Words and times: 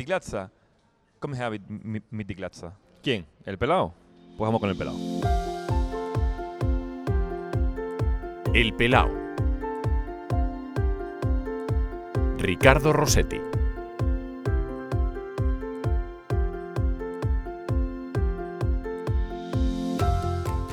die 0.00 0.06
Glatze. 0.06 0.50
Komm 1.20 1.34
her 1.34 1.50
mit, 1.50 1.68
mit, 1.68 2.04
mit 2.10 2.26
die 2.26 2.34
Glatze. 2.34 2.72
¿Quién? 3.02 3.26
¿El 3.44 3.58
pelado? 3.58 3.92
Pues 4.36 4.48
vamos 4.48 4.60
con 4.60 4.70
el 4.70 4.76
pelado. 4.76 4.96
El 8.54 8.72
Pelao. 8.72 9.10
Ricardo 12.38 12.94
Rossetti. 12.94 13.40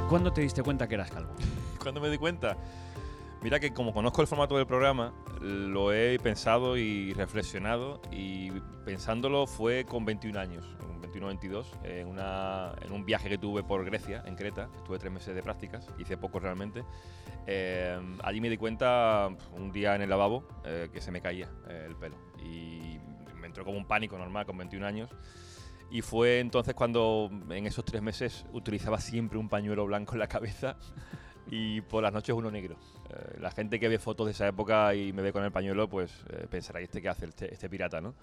¿Cuándo 0.07 0.31
te 0.31 0.39
diste 0.41 0.63
cuenta 0.63 0.87
que 0.87 0.95
eras 0.95 1.11
calvo? 1.11 1.33
Cuando 1.83 1.99
me 1.99 2.09
di 2.09 2.17
cuenta, 2.17 2.55
mira 3.47 3.61
que 3.61 3.71
como 3.71 3.93
conozco 3.93 4.19
el 4.21 4.27
formato 4.27 4.57
del 4.57 4.67
programa, 4.67 5.13
lo 5.39 5.93
he 5.93 6.19
pensado 6.19 6.75
y 6.75 7.13
reflexionado 7.13 8.01
y 8.11 8.51
pensándolo 8.83 9.47
fue 9.47 9.85
con 9.85 10.03
21 10.03 10.37
años, 10.37 10.65
21-22, 11.13 11.65
en, 11.85 12.07
una- 12.09 12.73
en 12.81 12.91
un 12.91 13.05
viaje 13.05 13.29
que 13.29 13.37
tuve 13.37 13.63
por 13.63 13.85
Grecia, 13.85 14.21
en 14.25 14.35
Creta, 14.35 14.67
estuve 14.75 14.99
tres 14.99 15.13
meses 15.13 15.33
de 15.33 15.41
prácticas, 15.41 15.87
hice 15.97 16.17
poco 16.17 16.41
realmente. 16.41 16.83
Eh, 17.45 17.97
allí 18.21 18.41
me 18.41 18.49
di 18.49 18.57
cuenta 18.57 19.29
un 19.53 19.71
día 19.71 19.95
en 19.95 20.01
el 20.01 20.09
lavabo 20.09 20.45
eh, 20.65 20.89
que 20.91 20.99
se 20.99 21.09
me 21.11 21.21
caía 21.21 21.49
eh, 21.69 21.85
el 21.87 21.95
pelo 21.95 22.17
y 22.43 22.99
me 23.39 23.47
entró 23.47 23.63
como 23.63 23.77
un 23.77 23.85
pánico 23.87 24.17
normal 24.17 24.45
con 24.45 24.57
21 24.57 24.85
años. 24.85 25.09
Y 25.89 26.01
fue 26.01 26.41
entonces 26.41 26.73
cuando 26.75 27.29
en 27.49 27.65
esos 27.65 27.85
tres 27.85 28.01
meses 28.01 28.45
utilizaba 28.51 28.99
siempre 28.99 29.37
un 29.39 29.47
pañuelo 29.47 29.85
blanco 29.85 30.15
en 30.15 30.19
la 30.19 30.27
cabeza 30.27 30.75
y 31.49 31.81
por 31.81 32.03
las 32.03 32.13
noches 32.13 32.35
uno 32.35 32.51
negro. 32.51 32.75
Eh, 33.09 33.37
la 33.39 33.51
gente 33.51 33.79
que 33.79 33.87
ve 33.87 33.99
fotos 33.99 34.25
de 34.27 34.31
esa 34.31 34.47
época 34.47 34.93
y 34.95 35.13
me 35.13 35.21
ve 35.21 35.31
con 35.31 35.43
el 35.43 35.51
pañuelo, 35.51 35.87
pues 35.87 36.11
eh, 36.29 36.47
pensará, 36.49 36.81
¿y 36.81 36.85
este 36.85 37.01
qué 37.01 37.09
hace, 37.09 37.25
este, 37.25 37.53
este 37.53 37.69
pirata, 37.69 38.01
no? 38.01 38.13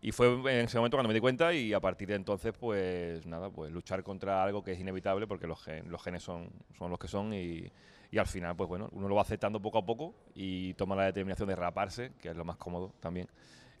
Y 0.00 0.10
fue 0.10 0.26
en 0.32 0.64
ese 0.66 0.78
momento 0.78 0.96
cuando 0.96 1.08
me 1.08 1.14
di 1.14 1.20
cuenta 1.20 1.54
y 1.54 1.72
a 1.72 1.78
partir 1.80 2.08
de 2.08 2.16
entonces, 2.16 2.52
pues 2.58 3.24
nada, 3.24 3.50
pues 3.50 3.70
luchar 3.70 4.02
contra 4.02 4.42
algo 4.42 4.64
que 4.64 4.72
es 4.72 4.80
inevitable 4.80 5.28
porque 5.28 5.46
los, 5.46 5.62
gen- 5.62 5.88
los 5.90 6.02
genes 6.02 6.24
son, 6.24 6.50
son 6.76 6.90
los 6.90 6.98
que 6.98 7.06
son 7.06 7.32
y, 7.32 7.70
y 8.10 8.18
al 8.18 8.26
final, 8.26 8.56
pues 8.56 8.68
bueno, 8.68 8.88
uno 8.92 9.08
lo 9.08 9.14
va 9.14 9.22
aceptando 9.22 9.62
poco 9.62 9.78
a 9.78 9.86
poco 9.86 10.12
y 10.34 10.74
toma 10.74 10.96
la 10.96 11.04
determinación 11.04 11.48
de 11.48 11.54
raparse, 11.54 12.10
que 12.20 12.30
es 12.30 12.36
lo 12.36 12.44
más 12.44 12.56
cómodo 12.56 12.92
también. 12.98 13.28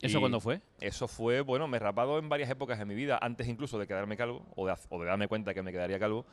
¿Eso 0.00 0.20
cuándo 0.20 0.40
fue? 0.40 0.60
eso 0.80 1.08
fue, 1.08 1.40
bueno, 1.40 1.66
me 1.66 1.76
he 1.76 1.80
rapado 1.80 2.18
en 2.18 2.28
varias 2.28 2.50
épocas 2.50 2.78
de 2.78 2.84
mi 2.84 2.94
vida, 2.94 3.18
antes 3.20 3.48
incluso 3.48 3.78
de 3.80 3.86
quedarme 3.88 4.16
calvo, 4.16 4.46
o 4.54 4.66
de, 4.66 4.74
o 4.90 5.00
de 5.00 5.06
darme 5.06 5.26
cuenta 5.26 5.54
que 5.54 5.62
me 5.62 5.70
quedaría 5.72 5.98
calvo, 5.98 6.24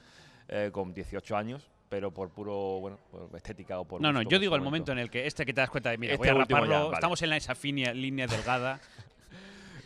eh, 0.49 0.69
con 0.71 0.93
18 0.93 1.35
años, 1.35 1.67
pero 1.89 2.11
por 2.11 2.29
puro, 2.29 2.53
bueno, 2.79 2.99
por 3.11 3.35
estética 3.35 3.79
o 3.79 3.85
por... 3.85 3.99
No, 3.99 4.13
no, 4.13 4.21
yo 4.21 4.37
digo 4.39 4.55
el 4.55 4.61
momento 4.61 4.91
en 4.91 4.99
el 4.99 5.09
que 5.09 5.25
este 5.25 5.45
que 5.45 5.53
te 5.53 5.61
das 5.61 5.69
cuenta 5.71 5.89
de, 5.89 5.97
mira, 5.97 6.13
Este 6.13 6.19
voy 6.19 6.29
a 6.29 6.33
ya, 6.33 6.39
raparlo, 6.55 6.83
vale. 6.85 6.93
estamos 6.93 7.21
en 7.23 7.29
la- 7.31 7.37
esa 7.37 7.55
finia- 7.55 7.93
línea 7.93 8.27
delgada. 8.27 8.79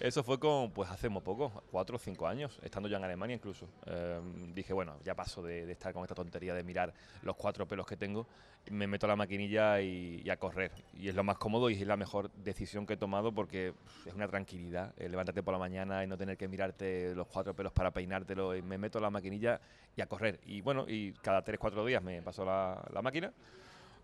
Eso 0.03 0.21
fue 0.21 0.37
con, 0.37 0.69
pues 0.71 0.89
hace 0.89 1.07
muy 1.07 1.21
poco, 1.21 1.63
cuatro 1.71 1.95
o 1.95 1.97
cinco 1.97 2.27
años, 2.27 2.59
estando 2.61 2.89
ya 2.89 2.97
en 2.97 3.05
Alemania 3.05 3.37
incluso. 3.37 3.69
Eh, 3.85 4.19
dije, 4.53 4.73
bueno, 4.73 4.97
ya 5.01 5.15
paso 5.15 5.41
de, 5.41 5.71
estar 5.71 5.93
con 5.93 6.03
esta 6.03 6.13
tontería 6.13 6.53
de 6.53 6.61
mirar 6.61 6.93
los 7.21 7.37
cuatro 7.37 7.65
pelos 7.65 7.87
que 7.87 7.95
tengo, 7.95 8.27
me 8.69 8.85
meto 8.85 9.05
a 9.05 9.09
la 9.09 9.15
maquinilla 9.15 9.79
y, 9.79 10.29
a 10.29 10.35
correr. 10.35 10.73
Y 10.93 11.07
es 11.07 11.15
lo 11.15 11.23
más 11.23 11.37
cómodo 11.37 11.69
y 11.69 11.75
es 11.75 11.87
la 11.87 11.95
mejor 11.95 12.29
decisión 12.31 12.85
que 12.85 12.95
he 12.95 12.97
tomado 12.97 13.33
porque 13.33 13.75
es 14.05 14.13
una 14.13 14.27
tranquilidad 14.27 14.93
eh, 14.97 15.07
levantarte 15.07 15.41
por 15.41 15.53
la 15.53 15.59
mañana 15.59 16.03
y 16.03 16.07
no 16.07 16.17
tener 16.17 16.35
que 16.35 16.49
mirarte 16.49 17.15
los 17.15 17.27
cuatro 17.27 17.55
pelos 17.55 17.71
para 17.71 17.91
peinártelo. 17.91 18.57
Y 18.57 18.61
me 18.61 18.77
meto 18.77 18.97
a 18.97 19.01
la 19.01 19.09
maquinilla 19.09 19.61
y 19.95 20.01
a 20.01 20.07
correr. 20.07 20.41
Y 20.43 20.59
bueno, 20.59 20.83
y 20.85 21.13
cada 21.13 21.45
tres, 21.45 21.57
cuatro 21.57 21.85
días 21.85 22.03
me 22.03 22.21
paso 22.21 22.43
la, 22.43 22.85
la 22.91 23.01
máquina. 23.01 23.31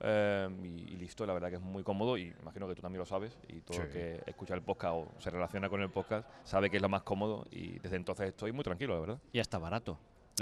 Eh, 0.01 0.49
y, 0.63 0.93
y 0.93 0.97
listo, 0.97 1.25
la 1.25 1.33
verdad 1.33 1.49
que 1.49 1.55
es 1.55 1.61
muy 1.61 1.83
cómodo 1.83 2.17
y 2.17 2.33
imagino 2.41 2.67
que 2.67 2.75
tú 2.75 2.81
también 2.81 2.99
lo 2.99 3.05
sabes 3.05 3.37
y 3.47 3.61
todo 3.61 3.81
el 3.81 3.87
Sí. 3.87 3.93
que 3.93 4.21
escucha 4.25 4.53
el 4.53 4.61
podcast 4.61 4.93
o 4.95 5.11
se 5.19 5.29
relaciona 5.29 5.69
con 5.69 5.81
el 5.81 5.89
podcast 5.89 6.27
sabe 6.43 6.69
que 6.69 6.77
es 6.77 6.81
lo 6.81 6.89
más 6.89 7.03
cómodo 7.03 7.45
y 7.51 7.79
desde 7.79 7.95
entonces 7.97 8.29
estoy 8.29 8.51
muy 8.51 8.63
tranquilo, 8.63 8.93
la 8.95 8.99
verdad. 9.01 9.19
Ya 9.33 9.41
está 9.41 9.57
barato. 9.57 9.97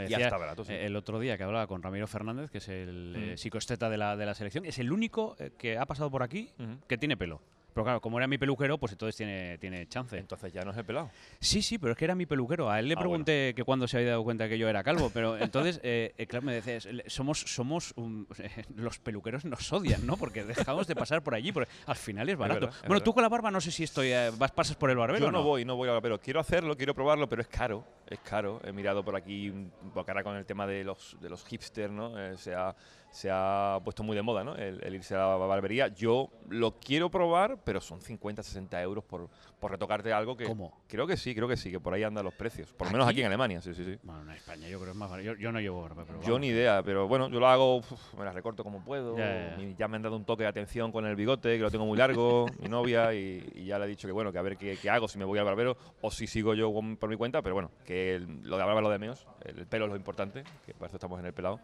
Ya 0.07 0.17
está 0.19 0.37
barato, 0.37 0.63
sí. 0.63 0.73
El 0.73 0.95
otro 0.95 1.19
día 1.19 1.37
que 1.37 1.43
hablaba 1.43 1.65
con 1.65 1.81
Ramiro 1.81 2.05
Fernández, 2.05 2.51
que 2.51 2.59
es 2.59 2.67
el 2.69 3.15
eh, 3.17 3.33
Mm. 3.33 3.37
psicoesteta 3.37 3.89
de 3.89 3.97
la, 3.97 4.15
de 4.15 4.27
la 4.27 4.35
selección, 4.35 4.63
es 4.65 4.77
el 4.77 4.91
único 4.91 5.35
eh, 5.39 5.49
que 5.57 5.77
ha 5.79 5.87
pasado 5.87 6.11
por 6.11 6.21
aquí 6.21 6.51
que 6.87 6.97
tiene 6.99 7.17
pelo. 7.17 7.41
Pero 7.77 7.83
claro, 7.85 8.01
como 8.01 8.17
era 8.17 8.25
mi 8.25 8.39
peluquero, 8.39 8.79
pues 8.79 8.93
entonces 8.93 9.15
tiene, 9.15 9.59
tiene 9.59 9.87
chance. 9.87 10.17
Entonces 10.17 10.51
ya 10.51 10.65
no 10.65 10.71
es 10.71 10.77
el 10.77 10.83
pelado. 10.83 11.11
Sí, 11.39 11.61
sí, 11.61 11.77
pero 11.77 11.91
es 11.91 11.97
que 11.99 12.05
era 12.05 12.15
mi 12.15 12.25
peluquero. 12.25 12.71
A 12.71 12.79
él 12.79 12.87
le 12.87 12.95
Ah, 12.95 12.99
pregunté 12.99 13.53
que 13.55 13.63
cuándo 13.63 13.87
se 13.87 13.97
había 13.97 14.09
dado 14.09 14.23
cuenta 14.23 14.49
que 14.49 14.57
yo 14.57 14.67
era 14.67 14.83
calvo, 14.83 15.11
pero 15.13 15.37
entonces, 15.37 15.79
eh, 15.83 16.11
eh, 16.17 16.25
claro, 16.25 16.43
me 16.47 16.53
decías, 16.53 16.87
somos, 17.05 17.39
somos 17.41 17.93
un- 17.95 18.27
los 18.75 18.97
peluqueros 18.97 19.45
nos 19.45 19.71
odian, 19.71 20.07
¿no? 20.07 20.17
Porque 20.17 20.43
dejamos 20.43 20.87
de 20.87 20.95
pasar 20.95 21.21
por 21.21 21.35
allí, 21.35 21.51
porque 21.51 21.69
al 21.85 21.95
final 21.95 22.27
es 22.29 22.35
barato. 22.35 22.61
verdad, 22.61 22.73
es 22.77 22.81
bueno, 22.81 22.93
verdad. 22.95 23.05
tú 23.05 23.13
con 23.13 23.21
la 23.21 23.29
barba 23.29 23.51
no 23.51 23.61
sé 23.61 23.69
si 23.69 23.83
estoy, 23.83 24.07
eh, 24.11 24.31
vas, 24.35 24.49
pasas 24.53 24.75
por 24.75 24.89
el 24.89 24.97
barbero 24.97 25.19
Yo 25.19 25.27
o 25.27 25.31
no 25.31 25.37
no. 25.37 25.43
voy, 25.43 25.63
no 25.63 25.75
voy 25.75 25.87
al 25.87 25.93
barbero. 25.93 26.19
Quiero 26.19 26.39
hacerlo, 26.39 26.75
quiero 26.75 26.95
probarlo, 26.95 27.29
pero 27.29 27.43
es 27.43 27.47
caro. 27.47 27.85
Es 28.07 28.19
caro. 28.21 28.59
He 28.63 28.71
mirado 28.71 29.03
por 29.05 29.15
aquí, 29.15 29.53
porque 29.93 30.09
ahora 30.09 30.23
con 30.23 30.35
el 30.35 30.47
tema 30.47 30.65
de 30.65 30.83
los, 30.83 31.15
de 31.21 31.29
los 31.29 31.45
hipsters, 31.45 31.91
¿no? 31.93 32.19
Eh, 32.19 32.37
se, 32.37 32.55
ha, 32.55 32.75
se 33.17 33.29
ha 33.31 33.79
puesto 33.83 34.03
muy 34.03 34.15
de 34.15 34.21
moda, 34.21 34.43
¿no? 34.43 34.55
El, 34.55 34.79
el 34.83 34.93
irse 34.93 35.15
a 35.15 35.17
la 35.17 35.25
barbería. 35.37 35.87
Yo 35.87 36.29
lo 36.49 36.73
quiero 36.79 37.09
probar, 37.09 37.57
pero 37.63 37.81
son 37.81 37.99
50, 37.99 38.43
60 38.43 38.79
euros 38.83 39.03
por, 39.03 39.27
por 39.59 39.71
retocarte 39.71 40.13
algo 40.13 40.37
que... 40.37 40.45
¿Cómo? 40.45 40.83
Creo 40.87 41.07
que 41.07 41.17
sí, 41.17 41.33
creo 41.33 41.47
que 41.47 41.57
sí, 41.57 41.71
que 41.71 41.79
por 41.79 41.95
ahí 41.95 42.03
andan 42.03 42.23
los 42.25 42.35
precios. 42.35 42.71
Por 42.73 42.85
lo 42.87 42.93
menos 42.93 43.07
¿Aquí? 43.07 43.21
en 43.21 43.25
Alemania, 43.25 43.59
sí, 43.59 43.73
sí, 43.73 43.83
sí. 43.83 43.97
Bueno, 44.03 44.21
en 44.21 44.37
España 44.37 44.67
yo 44.69 44.77
creo 44.77 44.85
que 44.85 44.91
es 44.91 44.95
más 44.97 45.09
barato. 45.09 45.25
Yo, 45.25 45.35
yo 45.35 45.51
no 45.51 45.59
llevo 45.59 45.81
barba, 45.81 46.03
pero 46.05 46.19
Yo 46.19 46.25
vamos. 46.33 46.41
ni 46.41 46.47
idea, 46.49 46.83
pero 46.83 47.07
bueno, 47.07 47.27
yo 47.29 47.39
lo 47.39 47.47
hago, 47.47 47.77
uf, 47.77 47.91
me 48.19 48.23
la 48.23 48.33
recorto 48.33 48.63
como 48.63 48.83
puedo. 48.83 49.17
Ya, 49.17 49.25
ya, 49.25 49.57
ya. 49.57 49.63
y 49.63 49.73
ya 49.75 49.87
me 49.87 49.95
han 49.95 50.03
dado 50.03 50.15
un 50.15 50.23
toque 50.23 50.43
de 50.43 50.49
atención 50.49 50.91
con 50.91 51.07
el 51.07 51.15
bigote, 51.15 51.57
que 51.57 51.63
lo 51.63 51.71
tengo 51.71 51.87
muy 51.87 51.97
largo, 51.97 52.45
mi 52.61 52.69
novia, 52.69 53.15
y, 53.15 53.43
y 53.55 53.65
ya 53.65 53.79
le 53.79 53.85
he 53.85 53.87
dicho 53.87 54.07
que 54.07 54.11
bueno, 54.11 54.31
que 54.31 54.37
a 54.37 54.43
ver 54.43 54.57
qué, 54.57 54.77
qué 54.79 54.91
hago, 54.91 55.07
si 55.07 55.17
me 55.17 55.25
voy 55.25 55.39
al 55.39 55.45
barbero 55.45 55.75
o 56.01 56.11
si 56.11 56.27
sigo 56.27 56.53
yo 56.53 56.71
por 56.99 57.09
mi 57.09 57.15
cuenta, 57.15 57.41
pero 57.41 57.55
bueno, 57.55 57.71
que 57.83 58.13
el- 58.13 58.43
lo 58.43 58.57
de 58.57 58.59
la 58.59 58.65
barba 58.67 58.81
es 58.81 58.83
lo 58.83 58.89
de 58.91 58.99
menos, 58.99 59.25
el, 59.43 59.65
pelo 59.65 59.85
es 59.85 59.89
lo 59.91 59.97
importante, 59.97 60.43
que 60.67 60.75
para 60.75 60.85
eso 60.85 60.97
estamos 60.97 61.19
en 61.19 61.25
el 61.25 61.33
pelado. 61.33 61.59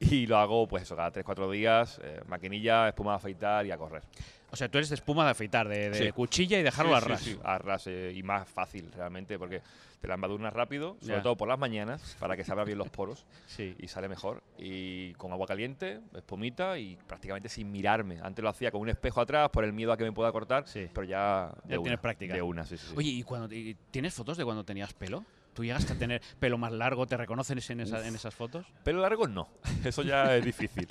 Y 0.10 0.26
lo 0.26 0.38
hago, 0.38 0.66
pues 0.68 0.84
eso, 0.84 0.94
cada 0.96 1.12
3-4 1.12 1.50
días, 1.50 2.00
eh, 2.02 2.20
maquinilla, 2.28 2.88
espuma 2.88 3.12
de 3.12 3.16
afeitar 3.16 3.66
y 3.66 3.70
a 3.72 3.78
correr. 3.78 4.02
O 4.50 4.56
sea, 4.56 4.68
tú 4.70 4.78
eres 4.78 4.88
de 4.88 4.94
espuma 4.94 5.24
de 5.24 5.32
afeitar, 5.32 5.68
de, 5.68 5.90
de 5.90 6.06
Sí. 6.06 6.12
cuchilla 6.12 6.58
y 6.58 6.62
dejarlo 6.62 6.92
Sí, 6.92 6.96
a 6.96 7.00
ras. 7.08 7.20
sí, 7.20 7.38
a 7.42 7.58
ras, 7.58 7.86
eh, 7.86 8.12
y 8.14 8.22
más 8.22 8.48
fácil 8.48 8.90
realmente, 8.92 9.38
porque 9.38 9.60
te 10.00 10.08
la 10.08 10.14
embadurnas 10.14 10.54
rápido, 10.54 10.96
sobre 11.02 11.20
todo 11.20 11.36
por 11.36 11.48
las 11.48 11.58
mañanas, 11.58 12.16
para 12.18 12.34
que 12.36 12.44
se 12.44 12.52
abran 12.52 12.64
bien 12.66 12.78
los 12.78 12.88
poros 12.88 13.26
y 13.78 13.88
sale 13.88 14.08
mejor. 14.08 14.42
Y 14.56 15.12
con 15.14 15.32
agua 15.32 15.46
caliente, 15.46 16.00
espumita 16.14 16.78
y 16.78 16.96
prácticamente 17.06 17.48
sin 17.50 17.70
mirarme. 17.70 18.20
Antes 18.22 18.42
lo 18.42 18.48
hacía 18.48 18.70
con 18.70 18.80
un 18.80 18.88
espejo 18.88 19.20
atrás 19.20 19.50
por 19.50 19.64
el 19.64 19.72
miedo 19.74 19.92
a 19.92 19.96
que 19.98 20.04
me 20.04 20.12
pueda 20.12 20.32
cortar, 20.32 20.64
pero 20.94 21.02
ya, 21.04 21.50
de 21.64 21.70
Ya 21.72 21.78
una, 21.80 21.82
tienes 21.82 22.00
práctica. 22.00 22.32
De 22.34 22.40
una, 22.40 22.64
sí, 22.64 22.78
sí, 22.78 22.86
sí. 22.88 22.94
Oye, 22.96 23.10
¿y, 23.10 23.22
cuando, 23.24 23.52
y 23.54 23.76
tienes 23.90 24.14
fotos 24.14 24.36
de 24.38 24.44
cuando 24.44 24.64
tenías 24.64 24.94
pelo? 24.94 25.24
¿Tú 25.58 25.64
llegaste 25.64 25.92
a 25.92 25.96
tener 25.98 26.22
pelo 26.38 26.56
más 26.56 26.70
largo? 26.70 27.04
¿Te 27.08 27.16
reconocen 27.16 27.58
en, 27.68 27.80
esa- 27.80 28.06
en 28.06 28.14
esas 28.14 28.32
fotos? 28.32 28.64
Pelo 28.84 29.00
largo 29.00 29.26
no, 29.26 29.48
eso 29.84 30.02
ya 30.04 30.36
es 30.36 30.44
difícil. 30.44 30.86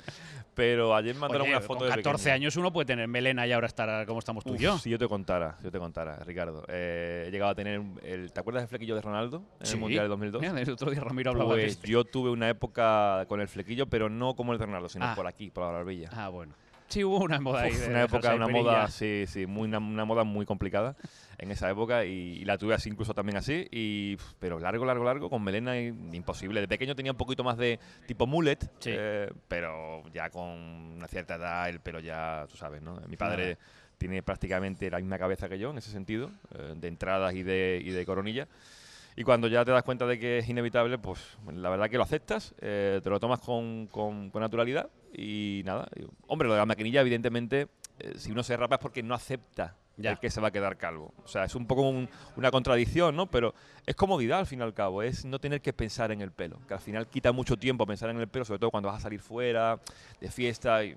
Pero 0.52 0.94
ayer 0.94 1.14
me 1.14 1.22
mandaron 1.22 1.46
Oye, 1.46 1.52
una 1.56 1.60
foto 1.62 1.78
con 1.80 1.88
de 1.88 1.94
14 1.94 2.24
pequeño. 2.24 2.34
años 2.34 2.56
uno 2.56 2.70
puede 2.70 2.84
tener 2.84 3.08
melena 3.08 3.46
y 3.46 3.52
ahora 3.52 3.66
estar 3.66 4.04
como 4.06 4.18
estamos 4.18 4.44
tú 4.44 4.50
y 4.50 4.56
Uf, 4.56 4.60
yo. 4.60 4.78
Si 4.78 4.90
yo 4.90 4.98
te 4.98 5.08
contara, 5.08 5.56
si 5.56 5.64
yo 5.64 5.70
te 5.70 5.78
contara, 5.78 6.16
Ricardo. 6.18 6.64
Eh, 6.68 7.24
he 7.28 7.30
llegado 7.30 7.52
a 7.52 7.54
tener, 7.54 7.80
el, 8.02 8.30
¿te 8.30 8.40
acuerdas 8.40 8.62
del 8.64 8.68
flequillo 8.68 8.94
de 8.94 9.00
Ronaldo 9.00 9.42
en 9.60 9.66
Sí. 9.66 9.72
el 9.74 9.80
Mundial 9.80 10.04
de 10.04 10.08
2002? 10.08 10.42
Mira, 10.42 10.60
el 10.60 10.70
otro 10.70 10.90
día 10.90 11.00
Ramiro 11.00 11.30
hablaba 11.30 11.54
de 11.54 11.62
Pues 11.62 11.72
este. 11.76 11.88
yo 11.88 12.04
tuve 12.04 12.28
una 12.28 12.50
época 12.50 13.24
con 13.26 13.40
el 13.40 13.48
flequillo, 13.48 13.86
pero 13.86 14.10
no 14.10 14.34
como 14.36 14.52
el 14.52 14.58
de 14.58 14.66
Ronaldo, 14.66 14.90
sino 14.90 15.06
Ah. 15.06 15.14
por 15.14 15.26
aquí, 15.26 15.50
por 15.50 15.64
la 15.64 15.70
barbilla. 15.70 16.10
Ah, 16.12 16.28
bueno. 16.28 16.52
Sí, 16.88 17.04
hubo 17.04 17.18
una 17.18 17.38
moda 17.38 17.62
ahí. 17.62 17.72
Uf, 17.72 17.80
de 17.80 17.88
una 17.90 18.02
época, 18.04 18.34
una 18.34 18.48
moda, 18.48 18.88
sí, 18.88 19.24
sí, 19.26 19.46
muy, 19.46 19.68
una, 19.68 19.78
una 19.78 20.04
moda 20.06 20.24
muy 20.24 20.46
complicada 20.46 20.96
en 21.36 21.50
esa 21.50 21.70
época 21.70 22.04
y, 22.06 22.10
y 22.40 22.44
la 22.44 22.56
tuve 22.56 22.74
así, 22.74 22.88
incluso 22.88 23.12
también 23.14 23.36
así, 23.36 23.68
y, 23.70 24.16
pero 24.38 24.58
largo, 24.58 24.84
largo, 24.86 25.04
largo, 25.04 25.28
con 25.30 25.44
melena 25.44 25.78
y- 25.78 25.88
imposible. 26.12 26.60
De 26.62 26.66
pequeño 26.68 26.94
tenía 26.96 27.12
un 27.12 27.18
poquito 27.18 27.44
más 27.44 27.58
de 27.58 27.78
tipo 28.06 28.26
mullet, 28.26 28.58
Sí. 28.78 28.90
eh, 28.92 29.30
pero 29.48 30.02
ya 30.14 30.30
con 30.30 30.48
una 30.48 31.06
cierta 31.08 31.34
edad 31.34 31.68
el 31.68 31.80
pelo 31.80 32.00
ya, 32.00 32.46
tú 32.50 32.56
sabes, 32.56 32.80
¿no? 32.82 33.00
Mi 33.06 33.16
padre 33.16 33.58
tiene 33.98 34.22
prácticamente 34.22 34.90
la 34.90 34.98
misma 34.98 35.18
cabeza 35.18 35.48
que 35.48 35.58
yo 35.58 35.70
en 35.70 35.78
ese 35.78 35.90
sentido, 35.90 36.30
eh, 36.54 36.72
de 36.76 36.88
entradas 36.88 37.34
y 37.34 37.42
de, 37.42 37.82
y 37.84 37.90
de 37.90 38.06
coronilla. 38.06 38.48
Y 39.16 39.24
cuando 39.24 39.48
ya 39.48 39.64
te 39.64 39.72
das 39.72 39.82
cuenta 39.82 40.06
de 40.06 40.18
que 40.18 40.38
es 40.38 40.48
inevitable, 40.48 40.96
pues 40.96 41.36
la 41.52 41.68
verdad 41.70 41.90
que 41.90 41.96
lo 41.96 42.04
aceptas, 42.04 42.54
eh, 42.60 43.00
te 43.02 43.10
lo 43.10 43.18
tomas 43.20 43.40
con, 43.40 43.88
con- 43.88 44.30
con 44.30 44.40
naturalidad 44.40 44.88
y 45.18 45.62
nada. 45.64 45.88
hombre, 46.28 46.46
lo 46.48 46.54
de 46.54 46.60
la 46.60 46.66
maquinilla, 46.66 47.00
evidentemente, 47.00 47.68
eh, 47.98 48.14
si 48.16 48.30
uno 48.30 48.42
se 48.42 48.56
rapa 48.56 48.76
es 48.76 48.80
porque 48.80 49.02
no 49.02 49.14
acepta 49.14 49.74
Ya. 49.96 50.12
el 50.12 50.18
que 50.20 50.30
se 50.30 50.40
va 50.40 50.48
a 50.48 50.50
quedar 50.52 50.76
calvo. 50.76 51.12
O 51.24 51.28
sea, 51.28 51.44
es 51.44 51.54
un 51.56 51.66
poco 51.66 51.82
un- 51.82 52.08
una 52.36 52.50
contradicción, 52.52 53.16
¿no? 53.16 53.26
Pero 53.26 53.52
es 53.84 53.96
comodidad 53.96 54.38
al 54.38 54.46
fin 54.46 54.60
y 54.60 54.62
al 54.62 54.72
cabo, 54.74 55.02
es 55.02 55.24
no 55.24 55.40
tener 55.40 55.60
que 55.60 55.72
pensar 55.72 56.12
en 56.12 56.20
el 56.20 56.30
pelo, 56.30 56.60
que 56.68 56.74
al 56.74 56.80
final 56.80 57.08
quita 57.08 57.32
mucho 57.32 57.56
tiempo 57.56 57.84
pensar 57.84 58.08
en 58.10 58.20
el 58.20 58.28
pelo, 58.28 58.44
sobre 58.44 58.60
todo 58.60 58.70
cuando 58.70 58.88
vas 58.88 58.98
a 58.98 59.00
salir 59.00 59.20
fuera, 59.20 59.80
de 60.20 60.30
fiesta. 60.30 60.84
Y, 60.84 60.94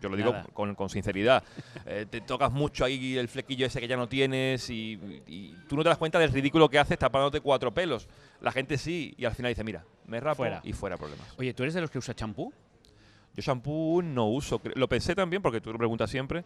yo 0.00 0.10
lo 0.10 0.16
digo 0.16 0.34
con, 0.52 0.74
con 0.74 0.88
sinceridad. 0.90 1.42
Eh, 1.86 2.06
te 2.08 2.20
tocas 2.22 2.50
mucho 2.52 2.84
ahí 2.84 3.16
el 3.18 3.28
flequillo 3.28 3.66
ese 3.66 3.78
que 3.80 3.86
ya 3.88 3.96
no 3.96 4.08
tienes 4.08 4.70
y, 4.70 4.98
y 5.26 5.54
tú 5.68 5.76
no 5.76 5.82
te 5.82 5.88
das 5.90 5.98
cuenta 5.98 6.18
del 6.18 6.30
ridículo 6.32 6.68
que 6.68 6.78
haces 6.78 6.98
tapándote 6.98 7.40
cuatro 7.40 7.72
pelos. 7.74 8.08
La 8.40 8.52
gente 8.52 8.78
sí, 8.78 9.14
y 9.18 9.24
al 9.26 9.34
final 9.34 9.50
dice, 9.50 9.64
mira, 9.64 9.84
me 10.06 10.20
rapo 10.20 10.36
Fuera. 10.36 10.60
y 10.64 10.72
fuera 10.72 10.96
problemas. 10.96 11.26
Oye, 11.38 11.52
¿tú 11.54 11.62
eres 11.62 11.74
de 11.74 11.80
los 11.82 11.90
que 11.90 11.98
usa 11.98 12.14
champú? 12.14 12.52
Yo 13.34 13.42
shampoo 13.42 14.00
no 14.02 14.28
uso. 14.28 14.60
Lo 14.76 14.88
pensé 14.88 15.14
también 15.14 15.42
porque 15.42 15.60
tú 15.60 15.72
lo 15.72 15.78
preguntas 15.78 16.08
siempre, 16.08 16.44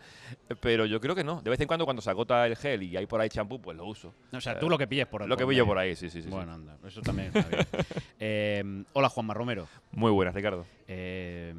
pero 0.61 0.87
yo 0.87 1.01
creo 1.01 1.15
que 1.15 1.23
no. 1.23 1.43
De 1.43 1.51
vez 1.51 1.61
en 1.61 1.67
cuando 1.69 1.85
cuando 1.85 2.01
se 2.03 2.09
agota 2.11 2.47
el 2.47 2.57
gel 2.57 2.83
y 2.83 2.97
hay 2.97 3.07
por 3.07 3.21
ahí 3.21 3.29
champú, 3.29 3.61
pues 3.61 3.77
lo 3.77 3.85
uso. 3.87 4.15
O 4.33 4.41
sea, 4.41 4.55
Eh, 4.55 4.57
tú 4.59 4.71
lo 4.71 4.79
que 4.79 4.87
pilles 4.87 5.07
por 5.07 5.29
Lo 5.29 5.37
que 5.37 5.47
pillo 5.47 5.67
por 5.67 5.77
ahí, 5.79 5.95
sí, 5.95 6.09
sí, 6.09 6.19
sí. 6.19 6.23
sí. 6.23 6.29
Bueno, 6.31 6.53
anda, 6.55 6.79
eso 6.87 7.03
también 7.03 7.29
está 7.35 7.49
bien. 7.49 7.67
Eh, 8.21 8.85
hola, 8.95 9.09
Juanma 9.09 9.33
Romero. 9.35 9.69
Muy 9.93 10.11
buenas, 10.11 10.35
Ricardo. 10.35 10.67
Eh, 10.89 11.55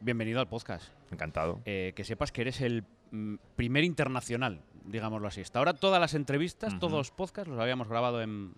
bienvenido 0.00 0.40
al 0.40 0.48
podcast. 0.48 0.88
Encantado. 1.12 1.60
Eh, 1.66 1.92
que 1.94 2.02
sepas 2.04 2.32
que 2.32 2.40
eres 2.40 2.60
el 2.62 2.84
mm, 3.10 3.34
primer 3.56 3.84
internacional, 3.84 4.62
digámoslo 4.84 5.28
así. 5.28 5.40
Hasta 5.42 5.58
ahora 5.58 5.74
todas 5.74 6.00
las 6.00 6.14
entrevistas, 6.14 6.78
todos 6.78 6.92
los 6.92 7.10
podcasts 7.10 7.48
los 7.50 7.60
habíamos 7.60 7.86
grabado 7.88 8.22
en 8.22 8.54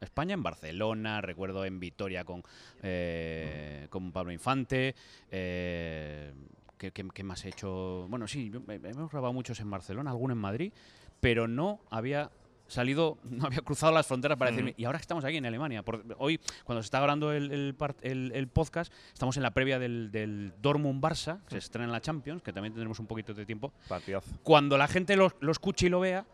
España, 0.00 0.34
en 0.34 0.42
Barcelona, 0.42 1.20
recuerdo 1.20 1.64
en 1.64 1.80
Vitoria 1.80 2.24
con, 2.24 2.42
eh, 2.82 3.86
con 3.90 4.12
Pablo 4.12 4.32
Infante. 4.32 4.94
eh, 5.30 6.32
¿qué, 6.78 6.90
qué, 6.92 7.06
qué 7.12 7.22
más 7.22 7.44
he 7.44 7.48
hecho? 7.48 8.06
Bueno, 8.08 8.26
sí, 8.28 8.50
eh, 8.68 8.80
hemos 8.84 9.10
grabado 9.10 9.32
muchos 9.32 9.58
en 9.60 9.70
Barcelona, 9.70 10.10
algunos 10.10 10.34
en 10.34 10.40
Madrid, 10.40 10.72
pero 11.20 11.48
no 11.48 11.80
había 11.90 12.30
salido, 12.68 13.16
no 13.24 13.46
había 13.46 13.60
cruzado 13.60 13.92
las 13.92 14.06
fronteras 14.06 14.36
para 14.36 14.50
Ujú. 14.50 14.56
decirme, 14.58 14.74
y 14.76 14.84
ahora 14.84 14.98
estamos 14.98 15.24
aquí 15.24 15.36
en 15.36 15.46
Alemania. 15.46 15.82
Por- 15.82 16.04
hoy, 16.18 16.38
cuando 16.64 16.82
se 16.82 16.86
está 16.88 16.98
grabando 16.98 17.32
el, 17.32 17.50
el 17.52 17.76
el- 18.02 18.32
el 18.34 18.48
podcast, 18.48 18.92
estamos 19.12 19.36
en 19.36 19.42
la 19.44 19.52
previa 19.52 19.78
del, 19.78 20.10
del 20.10 20.52
Dortmund 20.60 21.02
Barça, 21.02 21.40
que 21.44 21.52
se 21.52 21.58
estrena 21.58 21.86
en 21.86 21.92
la 21.92 22.00
Champions, 22.00 22.42
que 22.42 22.52
también 22.52 22.72
tendremos 22.74 22.98
un 22.98 23.06
poquito 23.06 23.32
de 23.34 23.46
tiempo. 23.46 23.72
Partidazo. 23.88 24.30
Cuando 24.42 24.76
la 24.76 24.88
gente 24.88 25.16
lo, 25.16 25.32
lo 25.40 25.52
escuche 25.52 25.86
y 25.86 25.88
lo 25.88 26.00
vea, 26.00 26.26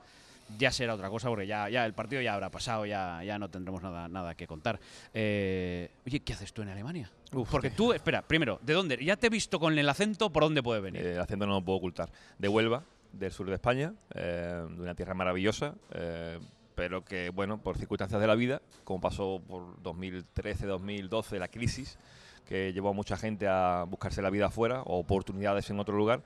ya 0.58 0.70
será 0.70 0.94
otra 0.94 1.08
cosa, 1.10 1.28
porque 1.28 1.46
ya, 1.46 1.68
ya 1.68 1.84
el 1.86 1.94
partido 1.94 2.22
ya 2.22 2.34
habrá 2.34 2.50
pasado, 2.50 2.86
ya, 2.86 3.22
ya 3.24 3.38
no 3.38 3.48
tendremos 3.50 3.82
nada, 3.82 4.08
nada 4.08 4.34
que 4.34 4.46
contar. 4.46 4.78
Eh, 5.14 5.90
oye, 6.06 6.20
¿qué 6.20 6.32
haces 6.32 6.52
tú 6.52 6.62
en 6.62 6.68
Alemania? 6.68 7.10
Uf, 7.32 7.50
Porque 7.50 7.70
qué- 7.70 7.76
tú, 7.76 7.92
espera, 7.92 8.22
primero, 8.22 8.58
¿de 8.62 8.72
dónde? 8.74 9.02
Ya 9.04 9.16
te 9.16 9.26
he 9.28 9.30
visto 9.30 9.58
con 9.60 9.78
el 9.78 9.88
acento, 9.88 10.30
¿por 10.30 10.42
dónde 10.42 10.62
puede 10.62 10.80
venir? 10.80 11.04
Eh, 11.04 11.18
haciendo 11.18 11.46
no 11.46 11.54
lo 11.54 11.64
puedo 11.64 11.78
ocultar. 11.78 12.10
De 12.38 12.48
Huelva, 12.48 12.84
del 13.12 13.30
sur 13.32 13.46
de 13.48 13.54
España, 13.54 13.94
eh, 14.14 14.64
de 14.70 14.82
una 14.82 14.94
tierra 14.94 15.14
maravillosa, 15.14 15.74
eh, 15.92 16.38
pero 16.74 17.04
que, 17.04 17.30
bueno, 17.30 17.58
por 17.58 17.76
circunstancias 17.76 18.20
de 18.20 18.26
la 18.26 18.34
vida, 18.34 18.62
como 18.84 19.00
pasó 19.00 19.40
por 19.46 19.82
2013, 19.82 20.66
2012, 20.66 21.38
la 21.38 21.48
crisis, 21.48 21.98
que 22.48 22.72
llevó 22.72 22.88
a 22.90 22.92
mucha 22.92 23.16
gente 23.16 23.46
a 23.48 23.84
buscarse 23.88 24.20
la 24.22 24.30
vida 24.30 24.46
afuera 24.46 24.82
o 24.82 24.98
oportunidades 24.98 25.68
en 25.70 25.78
otro 25.78 25.96
lugar, 25.96 26.22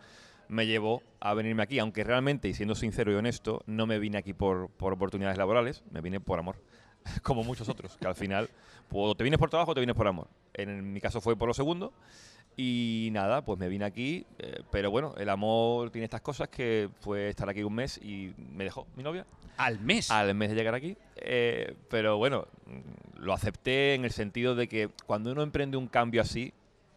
me 0.49 0.67
llevó 0.67 1.03
a 1.21 1.35
venirme 1.35 1.63
aquí, 1.63 1.79
aunque 1.79 2.05
realmente, 2.05 2.49
y 2.49 2.55
siendo 2.55 2.75
sincero 2.75 3.13
y 3.13 3.15
honesto, 3.15 3.63
no 3.67 3.87
me 3.87 3.99
vine 3.99 4.19
aquí 4.19 4.33
por, 4.33 4.69
por 4.71 4.93
oportunidades 4.93 5.39
laborales, 5.39 5.83
me 5.91 6.01
vine 6.01 6.21
por 6.21 6.39
amor, 6.39 6.57
como 7.23 7.43
muchos 7.45 7.69
otros, 7.69 7.97
que 7.97 8.07
al 8.07 8.15
final, 8.15 8.49
pues, 8.89 9.03
o 9.11 9.15
te 9.15 9.25
vienes 9.25 9.39
por 9.39 9.51
trabajo 9.51 9.73
o 9.73 9.75
te 9.75 9.81
vienes 9.81 9.97
por 9.97 10.07
amor. 10.07 10.29
En 10.55 10.93
mi 10.93 11.01
caso 11.01 11.21
fue 11.21 11.37
por 11.37 11.49
lo 11.49 11.55
segundo, 11.55 11.93
y 12.57 13.11
nada, 13.13 13.45
pues 13.45 13.59
me 13.59 13.69
vine 13.69 13.85
aquí, 13.85 14.25
eh, 14.39 14.63
pero 14.71 14.91
bueno, 14.91 15.15
el 15.19 15.29
amor 15.29 15.91
tiene 15.91 16.05
estas 16.07 16.23
cosas 16.23 16.49
que 16.49 16.89
fue 17.01 17.29
estar 17.29 17.49
aquí 17.51 17.63
un 17.63 17.75
mes 17.75 17.99
y 17.99 18.33
me 18.55 18.65
dejó 18.65 18.87
mi 18.97 19.03
novia 19.03 19.27
Al 19.59 19.79
mes. 19.81 20.11
al 20.11 20.35
mes 20.35 20.49
de 20.51 20.55
llegar 20.57 20.75
aquí. 20.75 20.97
eh, 21.17 21.75
pero 21.91 22.17
bueno, 22.17 22.47
lo 23.19 23.35
acepté 23.35 23.93
en 23.95 24.05
el 24.07 24.11
sentido 24.11 24.55
de 24.55 24.69
que 24.69 24.89
cuando 25.05 25.33
uno 25.33 25.43
emprende 25.43 25.77
un 25.77 25.87
cambio 25.87 26.23
así, 26.23 26.55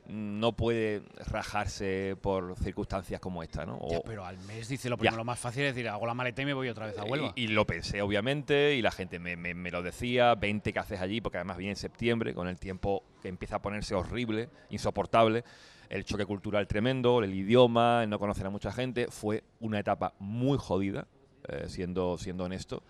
no 0.10 0.54
puede 0.54 1.04
rajarse 1.28 2.16
por 2.22 2.56
circunstancias 2.58 3.20
como 3.20 3.44
esta, 3.44 3.66
¿no? 3.66 3.80
Ya, 3.90 4.02
pero 4.02 4.26
al 4.26 4.38
mes 4.40 4.68
dice 4.68 4.90
lo 4.90 4.96
Ya. 4.96 5.02
primero, 5.02 5.18
lo 5.18 5.24
más 5.24 5.40
fácil 5.40 5.64
es 5.64 5.76
decir, 5.76 5.88
hago 5.88 6.06
la 6.06 6.14
maleta 6.14 6.42
y 6.42 6.46
me 6.46 6.54
voy 6.54 6.68
otra 6.70 6.88
vez 6.88 6.98
a 6.98 7.04
Huelva. 7.04 7.34
Y, 7.36 7.44
y 7.44 7.48
lo 7.50 7.66
pensé, 7.68 8.02
obviamente, 8.02 8.76
y 8.76 8.82
la 8.82 8.92
gente 8.92 9.20
me, 9.20 9.36
me- 9.38 9.54
me 9.54 9.72
lo 9.72 9.82
decía, 9.84 10.36
20 10.36 10.74
que 10.74 10.80
haces 10.80 11.00
allí, 11.00 11.22
porque 11.22 11.38
además 11.38 11.58
viene 11.58 11.72
en 11.72 11.76
septiembre, 11.78 12.34
con 12.34 12.48
el 12.48 12.60
tiempo 12.60 13.04
que 13.22 13.28
empieza 13.28 13.58
a 13.58 13.62
ponerse 13.62 13.94
horrible, 13.96 14.50
insoportable, 14.70 15.44
el 15.90 16.04
choque 16.06 16.26
cultural 16.26 16.68
tremendo, 16.68 17.24
el 17.24 17.34
idioma, 17.34 18.04
el 18.04 18.10
no 18.10 18.20
conocer 18.20 18.46
a 18.46 18.50
mucha 18.50 18.72
gente, 18.72 19.08
fue 19.10 19.44
una 19.60 19.80
etapa 19.80 20.14
muy 20.20 20.58
jodida, 20.58 21.08
eh, 21.48 21.66
siendo, 21.68 22.18
siendo 22.18 22.44
honesto, 22.46 22.84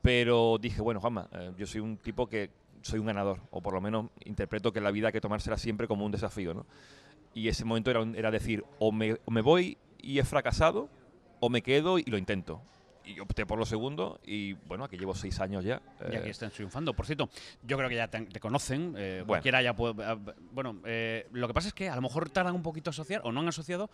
pero 0.00 0.58
dije, 0.60 0.80
bueno, 0.82 1.00
Juanma, 1.00 1.28
eh, 1.32 1.52
yo 1.56 1.66
soy 1.66 1.80
un 1.80 1.96
tipo 1.96 2.28
que 2.28 2.50
soy 2.82 2.98
un 3.00 3.06
ganador, 3.06 3.40
o 3.50 3.60
por 3.62 3.74
lo 3.74 3.80
menos 3.80 4.06
interpreto 4.24 4.72
que 4.72 4.80
la 4.80 4.90
vida 4.90 5.08
hay 5.08 5.12
que 5.12 5.20
tomársela 5.20 5.56
siempre 5.56 5.86
como 5.88 6.04
un 6.04 6.12
desafío, 6.12 6.54
¿no? 6.54 6.66
Y 7.34 7.48
ese 7.48 7.64
momento 7.64 7.90
era, 7.90 8.02
era 8.14 8.30
decir, 8.30 8.64
o 8.78 8.92
me, 8.92 9.16
o 9.24 9.30
me 9.30 9.40
voy 9.40 9.78
y 10.00 10.18
he 10.18 10.24
fracasado, 10.24 10.88
o 11.40 11.48
me 11.48 11.62
quedo 11.62 11.98
y 11.98 12.04
lo 12.04 12.18
intento. 12.18 12.60
Y 13.04 13.18
opté 13.18 13.46
por 13.46 13.58
lo 13.58 13.66
segundo 13.66 14.20
y 14.24 14.52
bueno, 14.52 14.84
aquí 14.84 14.96
llevo 14.96 15.12
seis 15.14 15.40
años 15.40 15.64
ya. 15.64 15.82
Y 16.08 16.14
aquí 16.14 16.28
eh, 16.28 16.30
están 16.30 16.50
triunfando. 16.50 16.94
Por 16.94 17.04
cierto, 17.04 17.28
yo 17.64 17.76
creo 17.76 17.88
que 17.88 17.96
ya 17.96 18.06
te, 18.06 18.20
te 18.26 18.38
conocen. 18.38 18.94
eh, 18.96 19.16
Bueno. 19.18 19.26
Cualquiera 19.26 19.60
ya 19.60 19.74
puede. 19.74 20.04
ah, 20.04 20.16
Bueno, 20.52 20.78
eh, 20.84 21.26
lo 21.32 21.48
que 21.48 21.54
pasa 21.54 21.66
es 21.68 21.74
que 21.74 21.88
a 21.88 21.96
lo 21.96 22.02
mejor 22.02 22.30
tardan 22.30 22.54
un 22.54 22.62
poquito 22.62 22.90
a 22.90 22.92
asociar 22.92 23.22
o 23.24 23.32
no 23.32 23.40
han 23.40 23.48
asociado 23.48 23.90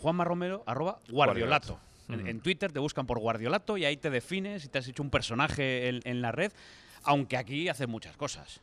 Juanma 0.00 0.24
Romero 0.24 0.64
arroba 0.66 0.98
Guardiolato. 1.08 1.78
Guardiolato. 2.08 2.20
En, 2.22 2.26
en 2.26 2.40
Twitter 2.40 2.72
te 2.72 2.80
buscan 2.80 3.06
por 3.06 3.20
Guardiolato 3.20 3.76
y 3.76 3.84
ahí 3.84 3.96
te 3.96 4.10
defines 4.10 4.64
y 4.64 4.68
te 4.68 4.78
has 4.78 4.88
hecho 4.88 5.02
un 5.04 5.10
personaje 5.10 5.88
en, 5.88 6.00
en 6.04 6.20
la 6.22 6.32
red, 6.32 6.50
aunque 7.04 7.36
aquí 7.36 7.68
haces 7.68 7.88
muchas 7.88 8.16
cosas. 8.16 8.60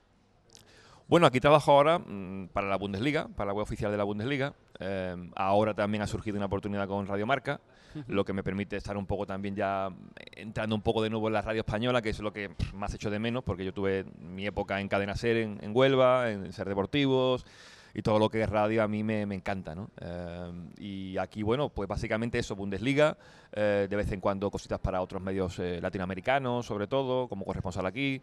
Bueno, 1.08 1.28
aquí 1.28 1.40
trabajo 1.40 1.72
ahora 1.72 2.00
mm, 2.00 2.48
para 2.52 2.68
la 2.68 2.78
Bundesliga, 2.78 3.28
para 3.28 3.48
la 3.48 3.54
web 3.54 3.64
oficial 3.64 3.92
de 3.92 3.98
la 3.98 4.04
Bundesliga. 4.04 4.54
Eh, 4.80 5.16
ahora 5.36 5.74
también 5.74 6.02
ha 6.02 6.08
surgido 6.08 6.38
una 6.38 6.48
oportunidad 6.48 6.88
con 6.88 7.06
Radio 7.06 7.28
Marca, 7.28 7.62
lo 8.08 8.26
que 8.26 8.34
me 8.34 8.44
permite 8.44 8.76
estar 8.76 8.98
un 8.98 9.06
poco 9.06 9.26
también 9.26 9.56
ya 9.56 9.90
entrando 10.36 10.76
un 10.76 10.82
poco 10.82 11.02
de 11.02 11.10
nuevo 11.10 11.28
en 11.28 11.34
la 11.34 11.42
radio 11.42 11.62
española, 11.62 12.02
que 12.02 12.10
es 12.10 12.20
lo 12.20 12.34
que 12.34 12.50
pff, 12.50 12.74
más 12.74 12.94
echo 12.94 13.10
de 13.10 13.20
menos, 13.20 13.44
porque 13.44 13.64
yo 13.64 13.74
tuve 13.74 14.04
mi 14.20 14.46
época 14.46 14.82
en 14.82 14.90
Cadena 14.90 15.16
Ser 15.16 15.38
en, 15.38 15.60
en 15.62 15.72
Huelva, 15.74 16.30
en 16.30 16.52
Ser 16.52 16.68
Deportivos, 16.68 17.46
y 17.96 18.02
todo 18.02 18.20
lo 18.20 18.30
que 18.30 18.42
es 18.42 18.50
radio 18.50 18.84
a 18.84 18.90
mí 18.90 19.04
me, 19.04 19.26
me 19.26 19.36
encanta, 19.36 19.74
¿no? 19.74 19.90
Eh, 20.02 20.52
y 20.80 21.18
aquí, 21.18 21.44
bueno, 21.44 21.70
pues 21.70 21.88
básicamente 21.88 22.38
eso, 22.38 22.54
Bundesliga, 22.54 23.18
eh, 23.54 23.88
de 23.90 23.96
vez 23.96 24.12
en 24.12 24.20
cuando 24.20 24.52
cositas 24.52 24.80
para 24.80 25.02
otros 25.02 25.22
medios 25.22 25.58
eh, 25.60 25.80
latinoamericanos, 25.82 26.66
sobre 26.66 26.88
todo, 26.88 27.30
como 27.30 27.46
corresponsal 27.46 27.86
aquí, 27.86 28.22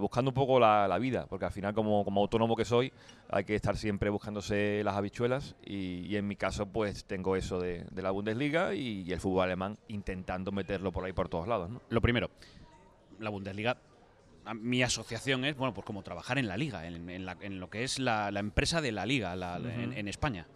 buscando 0.00 0.30
un 0.30 0.34
poco 0.34 0.60
la, 0.60 0.86
la 0.86 0.98
vida, 0.98 1.26
porque 1.26 1.44
al 1.44 1.50
final 1.50 1.74
como, 1.74 2.04
como 2.04 2.20
autónomo 2.20 2.54
que 2.54 2.64
soy, 2.64 2.92
hay 3.28 3.44
que 3.44 3.56
estar 3.56 3.76
siempre 3.76 4.08
buscándose 4.08 4.82
las 4.84 4.94
habichuelas 4.94 5.56
y, 5.64 6.14
en 6.16 6.28
mi 6.28 6.36
caso 6.36 6.66
pues 6.66 7.04
tengo 7.04 7.34
eso 7.34 7.58
de, 7.58 7.84
de 7.90 8.02
la 8.02 8.12
Bundesliga 8.12 8.74
y, 8.74 9.12
el 9.12 9.20
fútbol 9.20 9.44
alemán 9.44 9.76
intentando 9.88 10.52
meterlo 10.52 10.92
por 10.92 11.04
ahí 11.04 11.12
por 11.12 11.28
todos 11.28 11.48
lados. 11.48 11.70
Lo 11.88 12.00
primero, 12.00 12.30
la 13.18 13.30
Bundesliga. 13.30 13.76
Mi 14.52 14.82
asociación 14.82 15.44
es, 15.44 15.56
bueno, 15.56 15.72
pues 15.72 15.86
como 15.86 16.02
trabajar 16.02 16.36
en 16.38 16.46
la 16.48 16.56
liga, 16.56 16.86
en, 16.86 17.08
en 17.08 17.24
la- 17.24 17.36
en 17.40 17.60
lo 17.60 17.70
que 17.70 17.82
es 17.84 17.98
la, 17.98 18.30
la 18.30 18.40
empresa 18.40 18.80
de 18.82 18.92
la 18.92 19.06
liga 19.06 19.34
la- 19.36 19.56
en, 19.56 19.92
en 19.92 20.08
España. 20.08 20.46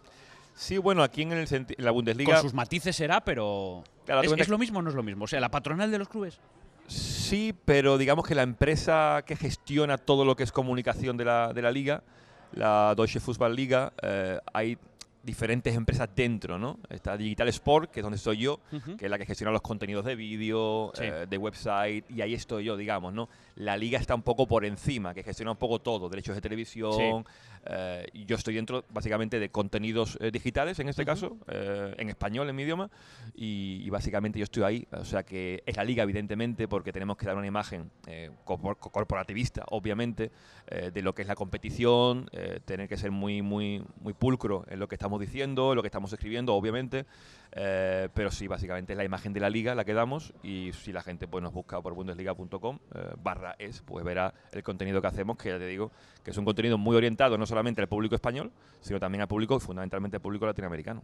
Sí, 0.55 0.77
bueno, 0.77 1.01
aquí 1.03 1.21
en, 1.21 1.31
el 1.31 1.47
en 1.51 1.65
la 1.77 1.91
Bundesliga... 1.91 2.33
Con 2.33 2.41
sus 2.41 2.53
matices 2.53 2.95
será, 2.95 3.21
pero. 3.23 3.83
Claro, 4.05 4.21
¿Es, 4.21 4.49
lo 4.49 4.57
mismo 4.57 4.79
o 4.79 4.81
no 4.81 4.89
es 4.89 4.95
lo 4.95 5.03
mismo? 5.03 5.23
O 5.23 5.27
sea, 5.27 5.39
la 5.39 5.49
patronal 5.49 5.89
de 5.89 5.97
los 5.97 6.09
clubes. 6.09 6.39
Sí, 6.87 7.53
pero 7.65 7.97
digamos 7.97 8.27
que 8.27 8.35
la 8.35 8.43
empresa 8.43 9.23
que 9.25 9.35
gestiona 9.35 9.97
todo 9.97 10.25
lo 10.25 10.35
que 10.35 10.43
es 10.43 10.51
comunicación 10.51 11.15
de 11.17 11.25
la, 11.25 11.53
de 11.53 11.61
la 11.61 11.71
liga, 11.71 12.03
la 12.51 12.93
Deutsche 12.95 13.19
Fußballliga, 13.19 13.93
eh, 14.01 14.39
hay 14.53 14.77
diferentes 15.21 15.75
empresas 15.75 16.09
dentro, 16.15 16.57
¿no? 16.57 16.79
Está 16.89 17.17
Digital 17.17 17.49
Sport, 17.49 17.91
que 17.91 17.99
es 17.99 18.03
donde 18.03 18.15
estoy 18.17 18.37
yo, 18.37 18.61
que 18.97 19.05
es 19.05 19.11
la 19.11 19.17
que 19.17 19.25
gestiona 19.25 19.51
los 19.51 19.61
contenidos 19.61 20.05
de 20.05 20.15
vídeo, 20.15 20.91
Sí. 20.95 21.03
eh, 21.03 21.25
de 21.29 21.37
website, 21.37 22.09
y 22.09 22.21
ahí 22.21 22.33
estoy 22.33 22.63
yo, 22.63 22.77
digamos, 22.77 23.13
¿no? 23.13 23.27
La 23.55 23.75
liga 23.75 23.99
está 23.99 24.15
un 24.15 24.21
poco 24.23 24.47
por 24.47 24.63
encima, 24.65 25.13
que 25.13 25.21
gestiona 25.23 25.51
un 25.51 25.57
poco 25.57 25.79
todo, 25.79 26.07
derechos 26.09 26.35
de 26.35 26.41
televisión, 26.41 27.25
eh, 27.65 28.07
yo 28.13 28.35
estoy 28.35 28.55
dentro 28.55 28.85
básicamente 28.89 29.39
de 29.39 29.49
contenidos 29.49 30.17
eh, 30.21 30.31
digitales, 30.31 30.79
en 30.79 30.89
este 30.89 31.05
caso, 31.05 31.37
eh, 31.47 31.93
en 31.97 32.09
español, 32.09 32.49
en 32.49 32.55
mi 32.55 32.63
idioma, 32.63 32.89
y, 33.35 33.81
y 33.83 33.89
básicamente 33.89 34.39
yo 34.39 34.43
estoy 34.43 34.63
ahí, 34.63 34.87
o 34.91 35.05
sea 35.05 35.23
que 35.23 35.63
es 35.65 35.77
la 35.77 35.83
liga, 35.83 36.03
evidentemente, 36.03 36.67
porque 36.67 36.91
tenemos 36.91 37.17
que 37.17 37.25
dar 37.25 37.35
una 37.37 37.47
imagen 37.47 37.91
eh, 38.07 38.31
corpor- 38.45 38.77
corporativista, 38.77 39.65
obviamente, 39.69 40.31
eh, 40.67 40.91
de 40.93 41.01
lo 41.01 41.13
que 41.13 41.21
es 41.23 41.27
la 41.27 41.35
competición, 41.35 42.29
tener 42.65 42.87
que 42.87 42.97
ser 42.97 43.11
muy, 43.11 43.41
muy, 43.41 43.83
muy 44.01 44.13
pulcro 44.13 44.65
en 44.69 44.79
lo 44.79 44.87
que 44.87 44.95
estamos 44.95 45.19
diciendo, 45.19 45.71
en 45.71 45.75
lo 45.75 45.81
que 45.81 45.87
estamos 45.87 46.11
escribiendo, 46.13 46.53
obviamente, 46.53 47.05
eh, 47.51 48.09
pero 48.13 48.29
sí, 48.31 48.47
básicamente 48.47 48.93
es 48.93 48.97
la 48.97 49.03
imagen 49.03 49.33
de 49.33 49.39
la 49.39 49.49
liga 49.49 49.73
la 49.75 49.83
que 49.85 49.93
damos 49.93 50.33
y 50.43 50.71
si 50.73 50.91
la 50.93 51.01
gente 51.01 51.27
pues, 51.27 51.41
nos 51.43 51.51
busca 51.53 51.81
por 51.81 51.93
bundesliga.com 51.95 52.79
eh, 52.93 53.13
barra 53.21 53.55
es, 53.57 53.81
pues 53.81 54.05
verá 54.05 54.33
el 54.51 54.61
contenido 54.63 55.01
que 55.01 55.07
hacemos, 55.07 55.37
que 55.37 55.49
ya 55.49 55.57
te 55.57 55.65
digo 55.67 55.91
que 56.23 56.31
es 56.31 56.37
un 56.37 56.45
contenido 56.45 56.77
muy 56.77 56.95
orientado 56.95 57.37
no 57.37 57.45
solamente 57.45 57.81
al 57.81 57.87
público 57.87 58.13
español, 58.15 58.51
sino 58.81 58.99
también 58.99 59.21
al 59.21 59.27
público, 59.27 59.59
fundamentalmente 59.59 60.17
al 60.17 60.21
público 60.21 60.45
latinoamericano. 60.45 61.03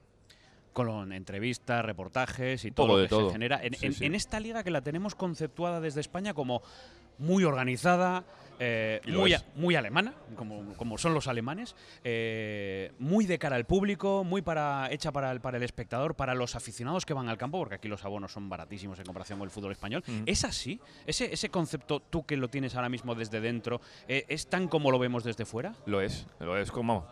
Con 0.74 1.14
entrevistas, 1.14 1.86
reportajes 1.86 2.66
y 2.66 2.72
todo 2.72 2.88
lo 2.88 2.98
de 2.98 3.04
que 3.06 3.10
todo. 3.10 3.28
se 3.30 3.34
genera. 3.34 3.60
En, 3.64 3.74
Sí, 3.76 3.86
en- 3.86 3.94
sí. 3.94 4.06
en 4.06 4.14
esta 4.14 4.42
liga 4.42 4.62
que 4.62 4.72
la 4.72 4.82
tenemos 4.82 5.16
conceptuada 5.16 5.80
desde 5.80 6.02
España 6.02 6.34
como 6.34 6.62
muy 7.18 7.44
organizada, 7.44 8.24
eh, 8.60 9.02
muy, 9.08 9.36
muy 9.56 9.76
alemana, 9.76 10.14
como, 10.36 10.74
como 10.76 10.98
son 10.98 11.14
los 11.14 11.28
alemanes, 11.28 11.76
eh, 12.04 12.92
muy 13.00 13.26
de 13.26 13.38
cara 13.38 13.56
al 13.56 13.66
público, 13.66 14.24
muy 14.24 14.42
para, 14.42 14.90
hecha 14.92 15.12
para 15.12 15.32
el, 15.32 15.42
para 15.42 15.58
el 15.58 15.64
espectador, 15.64 16.16
para 16.16 16.34
los 16.36 16.56
aficionados 16.56 17.06
que 17.06 17.14
van 17.14 17.28
al 17.28 17.38
campo, 17.38 17.58
porque 17.58 17.76
aquí 17.76 17.88
los 17.88 18.06
abonos 18.06 18.32
son 18.32 18.48
baratísimos 18.50 18.98
en 19.00 19.06
comparación 19.06 19.40
con 19.40 19.48
el 19.48 19.52
fútbol 19.52 19.72
español. 19.72 20.04
Mm. 20.08 20.24
¿Es 20.26 20.46
así? 20.46 20.80
¿Ese, 21.06 21.34
ese 21.34 21.50
concepto, 21.50 22.00
tú 22.00 22.26
que 22.26 22.38
lo 22.38 22.48
tienes 22.48 22.76
ahora 22.76 22.90
mismo 22.90 23.14
desde 23.16 23.42
dentro, 23.42 23.82
eh, 24.08 24.26
es 24.30 24.48
tan 24.48 24.68
como 24.68 24.92
lo 24.92 25.00
vemos 25.00 25.24
desde 25.24 25.46
fuera? 25.46 25.76
Lo 25.86 26.02
es, 26.02 26.26
lo 26.40 26.58
es 26.58 26.72
como. 26.72 27.06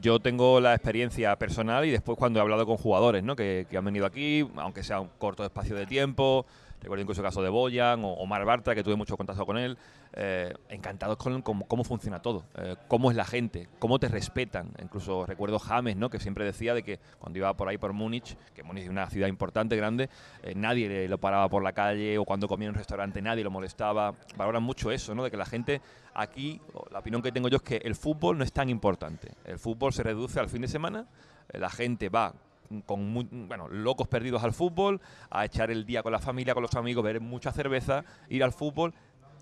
yo 0.00 0.20
tengo 0.20 0.60
la 0.60 0.74
experiencia 0.74 1.36
personal 1.36 1.84
y 1.86 1.90
después 1.90 2.18
cuando 2.18 2.38
he 2.38 2.42
hablado 2.42 2.66
con 2.66 2.76
jugadores 2.76 3.22
¿no? 3.22 3.36
que, 3.36 3.66
que 3.70 3.76
han 3.76 3.84
venido 3.84 4.04
aquí, 4.04 4.46
aunque 4.56 4.82
sea 4.82 5.00
un 5.00 5.08
corto 5.18 5.44
espacio 5.44 5.74
de 5.74 5.86
tiempo, 5.86 6.46
recuerdo 6.82 7.02
incluso 7.02 7.20
el 7.20 7.26
caso 7.26 7.42
de 7.42 7.48
Boyan 7.48 8.04
o 8.04 8.12
Omar 8.14 8.44
Bartra, 8.44 8.74
que 8.74 8.82
tuve 8.82 8.96
mucho 8.96 9.16
contacto 9.16 9.46
con 9.46 9.56
él, 9.56 9.78
eh, 10.14 10.52
encantados 10.68 11.16
con 11.16 11.40
cómo, 11.42 11.84
funciona 11.84 12.20
todo, 12.20 12.44
eh, 12.56 12.76
cómo 12.88 13.10
es 13.10 13.16
la 13.16 13.24
gente, 13.24 13.68
cómo 13.78 13.98
te 13.98 14.08
respetan. 14.08 14.72
Incluso 14.82 15.24
recuerdo 15.24 15.58
James, 15.58 15.96
¿no? 15.96 16.10
que 16.10 16.18
siempre 16.18 16.44
decía 16.44 16.74
de 16.74 16.82
que 16.82 16.98
cuando 17.18 17.38
iba 17.38 17.54
por 17.56 17.68
ahí 17.68 17.78
por 17.78 17.92
Múnich, 17.92 18.36
que 18.54 18.62
Múnich 18.62 18.84
es 18.84 18.90
una 18.90 19.08
ciudad 19.08 19.28
importante, 19.28 19.76
grande, 19.76 20.10
eh, 20.42 20.54
nadie 20.54 21.08
lo 21.08 21.18
paraba 21.18 21.48
por 21.48 21.62
la 21.62 21.72
calle 21.72 22.18
o 22.18 22.24
cuando 22.24 22.48
comía 22.48 22.66
en 22.66 22.74
un 22.74 22.78
restaurante 22.78 23.22
nadie 23.22 23.44
lo 23.44 23.50
molestaba. 23.50 24.14
Valoran 24.36 24.62
mucho 24.62 24.90
eso, 24.90 25.14
¿no? 25.14 25.24
de 25.24 25.30
que 25.30 25.36
la 25.36 25.46
gente 25.46 25.80
aquí, 26.14 26.60
la 26.90 26.98
opinión 26.98 27.22
que 27.22 27.32
tengo 27.32 27.48
yo 27.48 27.56
es 27.56 27.62
que 27.62 27.76
el 27.76 27.94
fútbol 27.94 28.38
no 28.38 28.44
es 28.44 28.52
tan 28.52 28.68
importante. 28.68 29.32
El 29.44 29.58
fútbol 29.58 29.92
se 29.92 30.02
reduce 30.02 30.40
al 30.40 30.48
fin 30.48 30.62
de 30.62 30.68
semana, 30.68 31.06
la 31.52 31.70
gente 31.70 32.08
va 32.08 32.34
con 32.80 33.08
muy- 33.08 33.28
bueno, 33.30 33.68
locos 33.68 34.08
perdidos 34.08 34.42
al 34.42 34.52
fútbol, 34.52 35.00
a 35.30 35.44
echar 35.44 35.70
el 35.70 35.84
día 35.84 36.02
con 36.02 36.12
la 36.12 36.18
familia, 36.18 36.54
con 36.54 36.62
los 36.62 36.74
amigos, 36.74 37.04
beber 37.04 37.20
mucha 37.20 37.52
cerveza, 37.52 38.04
ir 38.28 38.42
al 38.42 38.52
fútbol 38.52 38.94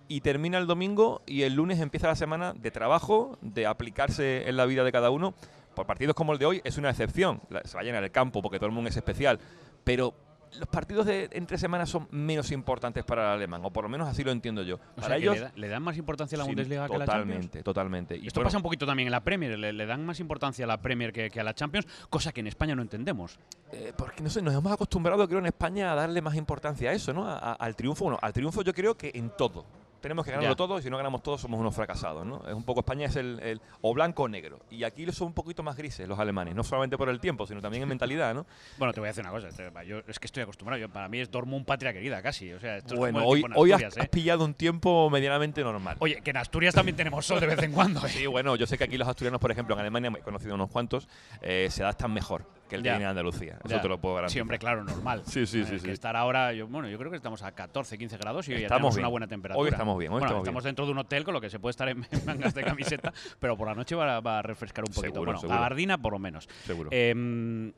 y 0.08 0.20
termina 0.22 0.58
el 0.58 0.66
domingo 0.66 1.22
y 1.26 1.42
el 1.42 1.54
lunes 1.54 1.78
empieza 1.80 2.08
la 2.08 2.16
semana 2.16 2.52
de 2.52 2.70
trabajo, 2.70 3.38
de 3.42 3.66
aplicarse 3.66 4.48
en 4.48 4.56
la 4.56 4.66
vida 4.66 4.82
de 4.84 4.92
cada 4.92 5.10
uno. 5.10 5.34
Por 5.74 5.86
partidos 5.86 6.14
como 6.16 6.32
el 6.32 6.38
de 6.40 6.46
hoy 6.46 6.60
es 6.64 6.78
una 6.78 6.90
excepción, 6.90 7.40
se 7.64 7.74
va 7.74 7.80
a 7.80 7.84
llenar 7.84 8.02
el 8.02 8.10
campo 8.10 8.42
porque 8.42 8.58
todo 8.58 8.66
el 8.66 8.72
mundo 8.72 8.90
es 8.90 8.96
especial, 8.96 9.38
pero 9.84 10.12
los 10.58 10.68
partidos 10.68 11.06
de 11.06 11.28
entre 11.32 11.58
semanas 11.58 11.88
son 11.88 12.08
menos 12.10 12.50
importantes 12.50 13.04
para 13.04 13.22
el 13.28 13.36
alemán, 13.38 13.60
o 13.64 13.70
por 13.70 13.84
lo 13.84 13.88
menos 13.90 14.08
así 14.08 14.24
lo 14.24 14.30
entiendo 14.32 14.62
yo. 14.62 14.76
O 14.76 14.78
para 14.96 15.06
sea, 15.08 15.16
ellos 15.16 15.34
le, 15.36 15.40
da- 15.42 15.52
le 15.54 15.68
dan 15.68 15.82
más 15.82 15.96
importancia 15.96 16.36
a 16.36 16.38
la 16.40 16.44
sí, 16.44 16.50
Bundesliga 16.50 16.88
que 16.88 16.94
a 16.94 16.98
la 16.98 17.06
Champions. 17.06 17.26
totalmente, 17.50 17.62
totalmente. 17.62 18.16
Y 18.16 18.26
Esto 18.26 18.40
bueno, 18.40 18.48
pasa 18.48 18.56
un 18.58 18.62
poquito 18.62 18.86
también 18.86 19.06
en 19.08 19.12
la 19.12 19.20
Premier, 19.22 19.58
le, 19.58 19.72
le 19.72 19.86
dan 19.86 20.04
más 20.04 20.18
importancia 20.20 20.64
a 20.64 20.68
la 20.68 20.78
Premier 20.80 21.12
que, 21.12 21.30
que 21.30 21.40
a 21.40 21.44
la 21.44 21.54
Champions, 21.54 21.86
cosa 22.08 22.32
que 22.32 22.40
en 22.40 22.46
España 22.48 22.74
no 22.74 22.82
entendemos. 22.82 23.38
Eh, 23.72 23.92
porque 23.96 24.22
no 24.22 24.30
sé, 24.30 24.42
nos 24.42 24.54
hemos 24.54 24.72
acostumbrado, 24.72 25.26
creo, 25.28 25.38
en 25.38 25.46
España 25.46 25.92
a 25.92 25.94
darle 25.94 26.20
más 26.22 26.34
importancia 26.34 26.90
a 26.90 26.92
eso, 26.92 27.12
¿no? 27.12 27.28
A- 27.28 27.38
a- 27.38 27.52
al 27.52 27.76
triunfo. 27.76 28.04
Bueno, 28.04 28.18
al 28.20 28.32
triunfo 28.32 28.62
yo 28.62 28.72
creo 28.74 28.96
que 28.96 29.12
en 29.14 29.30
todo. 29.30 29.64
Tenemos 30.00 30.24
que 30.24 30.30
ganarlo 30.30 30.52
Ya. 30.52 30.56
todo 30.56 30.78
y 30.78 30.82
si 30.82 30.90
no 30.90 30.96
ganamos 30.96 31.22
todo 31.22 31.36
somos 31.38 31.60
unos 31.60 31.74
fracasados, 31.74 32.24
¿no? 32.26 32.42
Es 32.48 32.54
un 32.54 32.64
poco 32.64 32.80
España 32.80 33.06
es 33.06 33.16
el, 33.16 33.38
el 33.40 33.60
o 33.82 33.92
blanco 33.94 34.22
o 34.24 34.28
negro. 34.28 34.60
Y 34.70 34.84
aquí 34.84 35.10
son 35.12 35.28
un 35.28 35.34
poquito 35.34 35.62
más 35.62 35.76
grises 35.76 36.08
los 36.08 36.18
alemanes, 36.18 36.54
no 36.54 36.64
solamente 36.64 36.96
por 36.96 37.08
el 37.08 37.20
tiempo, 37.20 37.46
sino 37.46 37.60
también 37.60 37.82
en 37.82 37.88
mentalidad, 37.88 38.34
¿no? 38.34 38.46
Bueno, 38.78 38.92
te 38.94 39.00
voy 39.00 39.08
a 39.08 39.10
decir 39.10 39.22
una 39.24 39.30
cosa, 39.32 39.48
te- 39.50 39.86
yo 39.86 39.98
es 40.06 40.18
que 40.18 40.26
estoy 40.26 40.42
acostumbrado, 40.42 40.80
yo, 40.80 40.88
para 40.88 41.08
mí 41.08 41.20
es 41.20 41.30
Dortmund 41.30 41.66
patria 41.66 41.92
querida 41.92 42.22
casi, 42.22 42.52
o 42.52 42.60
sea, 42.60 42.78
esto 42.78 42.94
es 42.94 43.00
bueno, 43.00 43.18
el 43.20 43.24
hoy, 43.26 43.40
has, 43.42 43.50
Asturias, 43.50 43.96
has 43.98 44.04
¿eh? 44.04 44.08
pillado 44.10 44.44
un 44.44 44.54
tiempo 44.54 45.10
medianamente 45.10 45.62
normal. 45.62 45.96
Oye, 46.00 46.20
que 46.22 46.30
en 46.30 46.36
Asturias 46.38 46.74
también 46.74 46.96
tenemos 46.96 47.26
sol 47.26 47.40
de 47.40 47.46
vez 47.46 47.62
en 47.62 47.72
cuando. 47.72 48.04
¿eh? 48.06 48.08
Sí, 48.08 48.26
bueno, 48.26 48.56
yo 48.56 48.66
sé 48.66 48.78
que 48.78 48.84
aquí 48.84 48.96
los 48.96 49.08
asturianos, 49.08 49.40
por 49.40 49.50
ejemplo, 49.50 49.74
en 49.74 49.80
Alemania, 49.80 50.10
he 50.18 50.22
conocido 50.22 50.54
unos 50.54 50.70
cuantos, 50.70 51.08
eh, 51.42 51.68
se 51.70 51.82
adaptan 51.82 52.12
mejor 52.12 52.44
que 52.70 52.76
el 52.76 52.82
que 52.82 52.86
Ya. 52.86 52.92
viene 52.92 53.04
de 53.04 53.10
Andalucía. 53.10 53.58
Eso 53.62 53.74
Ya. 53.76 53.82
te 53.82 53.88
lo 53.88 53.98
puedo 54.00 54.14
garantizar. 54.14 54.34
Sí, 54.34 54.40
hombre, 54.40 54.58
claro, 54.58 54.82
normal. 54.84 55.22
Sí, 55.26 55.44
sí, 55.46 55.64
sí, 55.66 55.74
Eh, 55.74 55.78
sí. 55.80 55.84
Que 55.86 55.92
estar 55.92 56.16
ahora, 56.16 56.54
yo, 56.54 56.66
bueno, 56.68 56.88
yo 56.88 56.96
creo 56.96 57.10
que 57.10 57.16
estamos 57.18 57.42
a 57.42 57.52
14, 57.52 57.98
15 57.98 58.16
grados 58.16 58.48
y 58.48 58.52
ya 58.52 58.56
Estamos 58.58 58.70
tenemos 58.78 58.94
bien. 58.94 59.04
una 59.04 59.08
buena 59.10 59.26
temperatura. 59.26 59.62
Hoy 59.62 59.68
estamos 59.70 59.98
bien, 59.98 60.10
hoy 60.12 60.20
bueno, 60.20 60.26
estamos 60.38 60.62
bien. 60.62 60.68
dentro 60.70 60.86
de 60.86 60.92
un 60.92 60.98
hotel 60.98 61.24
con 61.24 61.34
lo 61.34 61.40
que 61.42 61.50
se 61.50 61.58
puede 61.58 61.70
estar 61.72 61.88
en 61.90 62.06
mangas 62.26 62.54
de 62.54 62.62
camiseta, 62.64 63.12
pero 63.38 63.56
por 63.58 63.68
la 63.68 63.74
noche 63.74 63.94
va, 63.94 64.16
a- 64.16 64.20
va 64.20 64.38
a 64.38 64.42
refrescar 64.42 64.84
un 64.84 64.94
poquito. 64.94 65.12
Seguro, 65.12 65.24
bueno, 65.32 65.40
seguro. 65.40 65.56
gabardina 65.58 65.98
por 65.98 66.12
lo 66.14 66.18
menos. 66.18 66.48
Seguro. 66.64 66.88
Eh, 66.92 67.72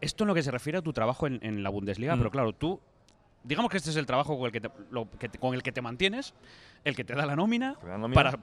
esto 0.00 0.24
en 0.24 0.28
lo 0.28 0.34
que 0.34 0.42
se 0.42 0.50
refiere 0.50 0.78
a 0.78 0.82
tu 0.82 0.92
trabajo 0.92 1.26
en, 1.26 1.38
en 1.42 1.62
la 1.62 1.70
Bundesliga, 1.70 2.14
Mm. 2.16 2.18
pero 2.18 2.30
claro, 2.30 2.52
tú, 2.54 2.80
digamos 3.44 3.70
que 3.70 3.76
este 3.76 3.90
es 3.90 3.96
el 3.96 4.06
trabajo 4.06 4.36
con 4.38 4.46
el 4.46 4.52
que 4.52 4.60
te, 4.60 4.70
lo 4.90 5.08
que 5.18 5.28
te- 5.28 5.38
con 5.38 5.54
el 5.54 5.62
que 5.62 5.72
te 5.72 5.82
mantienes, 5.82 6.34
el 6.84 6.94
que 6.96 7.04
te 7.04 7.14
da 7.14 7.26
la 7.26 7.36
nómina, 7.36 7.76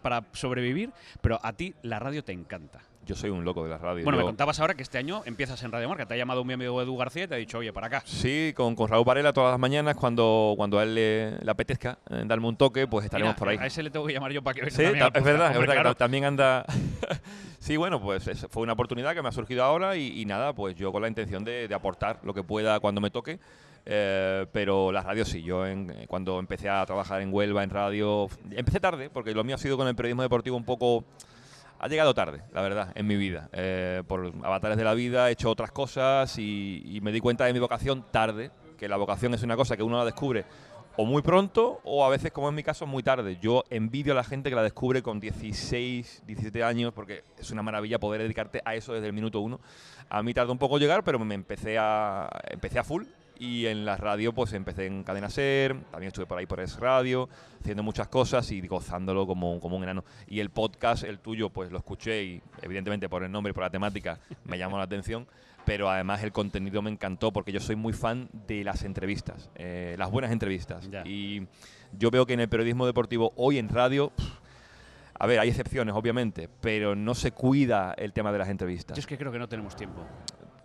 para 0.02 0.26
sobrevivir, 0.34 0.92
pero 1.22 1.40
a 1.42 1.54
ti 1.54 1.74
la 1.82 2.00
radio 2.00 2.24
te 2.24 2.34
encanta. 2.34 2.82
Yo 3.06 3.16
soy 3.16 3.30
un 3.30 3.46
loco 3.46 3.64
de 3.64 3.70
la 3.70 3.78
radio. 3.78 4.04
Bueno, 4.04 4.18
me 4.18 4.24
contabas 4.24 4.60
ahora 4.60 4.74
que 4.74 4.82
este 4.84 4.98
año 4.98 5.22
empiezas 5.26 5.62
en 5.64 5.72
Radio 5.72 5.88
Marca. 5.88 6.06
Te 6.08 6.16
ha 6.16 6.18
llamado 6.18 6.44
mi 6.44 6.54
amigo 6.54 6.82
Edu 6.82 6.98
García 6.98 7.26
y 7.26 7.28
te 7.28 7.36
ha 7.36 7.38
dicho, 7.38 7.60
oye, 7.60 7.72
para 7.72 7.88
acá. 7.88 8.02
Sí, 8.06 8.52
con, 8.56 8.76
con 8.76 8.88
Raúl 8.90 9.06
Varela 9.06 9.32
todas 9.32 9.52
las 9.52 9.60
mañanas, 9.60 9.96
cuando, 9.96 10.54
cuando 10.58 10.80
a 10.80 10.84
él 10.84 10.96
le, 10.96 11.38
le 11.38 11.52
apetezca 11.52 12.00
eh, 12.10 12.24
darme 12.26 12.48
un 12.48 12.58
toque, 12.58 12.88
pues 12.88 13.06
estaremos 13.06 13.34
Mira, 13.34 13.38
por 13.40 13.50
ahí. 13.50 13.58
A 13.60 13.66
ese 13.68 13.84
le 13.84 13.90
tengo 13.92 14.06
que 14.08 14.14
llamar 14.14 14.32
yo 14.32 14.42
para 14.42 14.56
que 14.56 14.62
venga 14.62 14.76
Sí, 14.76 14.84
también 14.84 15.06
es 15.14 15.24
verdad, 15.24 15.52
es 15.52 15.58
verdad 15.60 15.74
que 15.74 15.80
claro. 15.82 15.94
ta- 15.94 15.98
también 16.00 16.24
anda. 16.26 16.66
sí, 17.60 17.78
bueno, 17.78 18.02
pues 18.02 18.28
es- 18.28 18.48
fue 18.50 18.64
una 18.64 18.74
oportunidad 18.74 19.14
que 19.14 19.22
me 19.22 19.30
ha 19.30 19.32
surgido 19.32 19.64
ahora 19.64 19.96
y, 19.96 20.20
y 20.22 20.26
nada, 20.26 20.54
pues 20.54 20.76
yo 20.76 20.92
con 20.92 21.02
la 21.02 21.08
intención 21.08 21.44
de, 21.44 21.68
de 21.68 21.76
aportar 21.76 22.20
lo 22.24 22.34
que 22.34 22.44
pueda 22.44 22.80
cuando 22.80 23.02
me 23.02 23.12
toque. 23.12 23.40
eh, 23.86 24.48
pero 24.52 24.92
la 24.92 25.02
radio 25.04 25.26
sí, 25.26 25.44
yo 25.44 25.66
en- 25.68 25.94
cuando 26.08 26.40
empecé 26.40 26.70
a 26.70 26.84
trabajar 26.86 27.22
en 27.22 27.32
Huelva, 27.34 27.64
en 27.64 27.70
radio, 27.70 28.28
empecé 28.52 28.80
tarde, 28.80 29.10
porque 29.12 29.34
lo 29.36 29.44
mío 29.44 29.56
ha 29.56 29.60
sido 29.60 29.78
con 29.78 29.88
el 29.88 29.96
periodismo 29.96 30.24
deportivo 30.24 30.58
un 30.58 30.66
poco 30.66 31.06
ha 31.80 31.88
llegado 31.88 32.14
tarde, 32.14 32.42
la 32.54 32.62
verdad, 32.62 32.92
en 32.96 33.08
mi 33.08 33.16
vida. 33.16 33.50
Eh, 33.54 34.04
por 34.08 34.34
avatares 34.44 34.78
de 34.78 34.84
la 34.84 34.94
vida 34.94 35.30
he 35.30 35.34
hecho 35.34 35.50
otras 35.50 35.72
cosas 35.72 36.38
y, 36.38 36.82
y 36.86 37.02
me 37.02 37.12
di 37.12 37.20
cuenta 37.20 37.46
de 37.46 37.54
mi 37.54 37.60
vocación 37.60 38.06
tarde, 38.12 38.52
que 38.78 38.88
la 38.88 38.98
vocación 38.98 39.34
es 39.34 39.44
una 39.44 39.56
cosa 39.56 39.78
que 39.78 39.84
uno 39.84 39.98
la 39.98 40.06
descubre 40.06 40.46
o 40.98 41.06
muy 41.06 41.22
pronto 41.22 41.82
o 41.84 42.06
a 42.06 42.10
veces, 42.10 42.32
como 42.32 42.50
en 42.50 42.56
mi 42.56 42.64
caso, 42.64 42.86
muy 42.86 43.04
tarde. 43.04 43.38
Yo 43.42 43.64
envidio 43.70 44.14
a 44.14 44.16
la 44.16 44.24
gente 44.24 44.50
que 44.50 44.56
la 44.56 44.64
descubre 44.64 45.02
con 45.02 45.20
16, 45.20 46.24
17 46.26 46.64
años 46.64 46.94
porque 46.94 47.24
es 47.38 47.52
una 47.52 47.62
maravilla 47.62 48.00
poder 48.00 48.22
dedicarte 48.22 48.62
a 48.64 48.76
eso 48.76 48.94
desde 48.94 49.08
el 49.08 49.14
minuto 49.14 49.40
uno. 49.42 49.60
A 50.10 50.24
mí 50.24 50.34
tardó 50.34 50.52
un 50.52 50.58
poco 50.58 50.78
llegar, 50.78 51.04
pero 51.04 51.20
me 51.20 51.36
empecé 51.36 51.78
a, 51.78 52.30
empecé 52.50 52.80
a 52.80 52.84
full 52.84 53.04
y 53.40 53.66
en 53.66 53.86
la 53.86 53.98
radio 53.98 54.34
pues 54.34 54.54
empecé 54.54 54.86
en 54.86 55.04
Cadena 55.04 55.30
Ser, 55.30 55.76
también 55.92 56.08
estuve 56.08 56.26
por 56.26 56.38
ahí 56.38 56.46
por 56.46 56.60
Es 56.60 56.80
Radio, 56.80 57.30
haciendo 57.62 57.84
muchas 57.84 58.08
cosas 58.08 58.50
y 58.52 58.66
gozándolo 58.68 59.28
como, 59.28 59.60
como 59.60 59.78
un 59.78 59.84
enano. 59.84 60.04
Y 60.28 60.40
el 60.40 60.50
podcast, 60.50 61.04
el 61.04 61.20
tuyo, 61.20 61.50
pues 61.50 61.72
lo 61.72 61.78
escuché 61.78 62.24
y 62.24 62.42
evidentemente 62.62 63.10
por 63.10 63.24
el 63.24 63.32
nombre 63.32 63.52
y 63.52 63.54
por 63.54 63.64
la 63.64 63.70
temática 63.70 64.20
me 64.46 64.58
llamó 64.58 64.78
la 64.78 64.84
atención, 64.84 65.28
pero 65.66 65.90
además 65.90 66.24
el 66.24 66.32
contenido 66.32 66.82
me 66.82 66.92
encantó 66.92 67.32
porque 67.32 67.52
yo 67.52 67.60
soy 67.60 67.76
muy 67.76 67.94
fan 67.94 68.30
de 68.48 68.64
las 68.64 68.84
entrevistas, 68.84 69.50
eh, 69.56 69.96
las 69.98 70.12
buenas 70.12 70.32
entrevistas. 70.32 70.90
Ya. 70.90 71.04
Y 71.06 71.48
yo 71.98 72.12
veo 72.12 72.26
que 72.26 72.34
en 72.34 72.40
el 72.40 72.50
periodismo 72.50 72.86
deportivo 72.86 73.34
hoy 73.36 73.58
en 73.58 73.70
radio... 73.70 74.12
pff, 74.16 74.46
a 75.18 75.28
ver, 75.28 75.40
hay 75.40 75.48
excepciones, 75.48 75.96
obviamente, 75.96 76.50
pero 76.60 76.94
no 76.94 77.16
se 77.16 77.32
cuida 77.32 77.94
el 77.98 78.12
tema 78.12 78.34
de 78.34 78.38
las 78.38 78.50
entrevistas. 78.50 78.98
Yo 78.98 79.00
es 79.00 79.08
que 79.08 79.18
creo 79.18 79.32
que 79.32 79.40
no 79.40 79.48
tenemos 79.48 79.74
tiempo. 79.74 80.06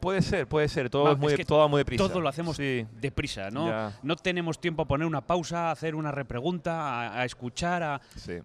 Puede 0.00 0.22
ser, 0.22 0.46
puede 0.48 0.68
ser. 0.68 0.88
Todo, 0.90 1.12
es 1.12 1.18
muy, 1.18 1.26
es 1.28 1.32
de- 1.32 1.36
que 1.38 1.44
todo 1.44 1.58
va 1.60 1.68
muy 1.68 1.78
deprisa. 1.78 2.08
Todo 2.08 2.20
lo 2.20 2.28
hacemos 2.28 2.56
Sí. 2.56 2.86
deprisa, 3.00 3.50
¿no? 3.50 3.68
Ya. 3.68 3.98
No 4.02 4.16
tenemos 4.16 4.60
tiempo 4.60 4.82
a 4.82 4.86
poner 4.86 5.06
una 5.06 5.20
pausa, 5.20 5.68
a 5.68 5.70
hacer 5.72 5.94
una 5.94 6.10
repregunta, 6.10 6.80
a, 6.80 7.20
a 7.20 7.24
escuchar, 7.24 7.82
a... 7.82 8.00
Sí. 8.16 8.38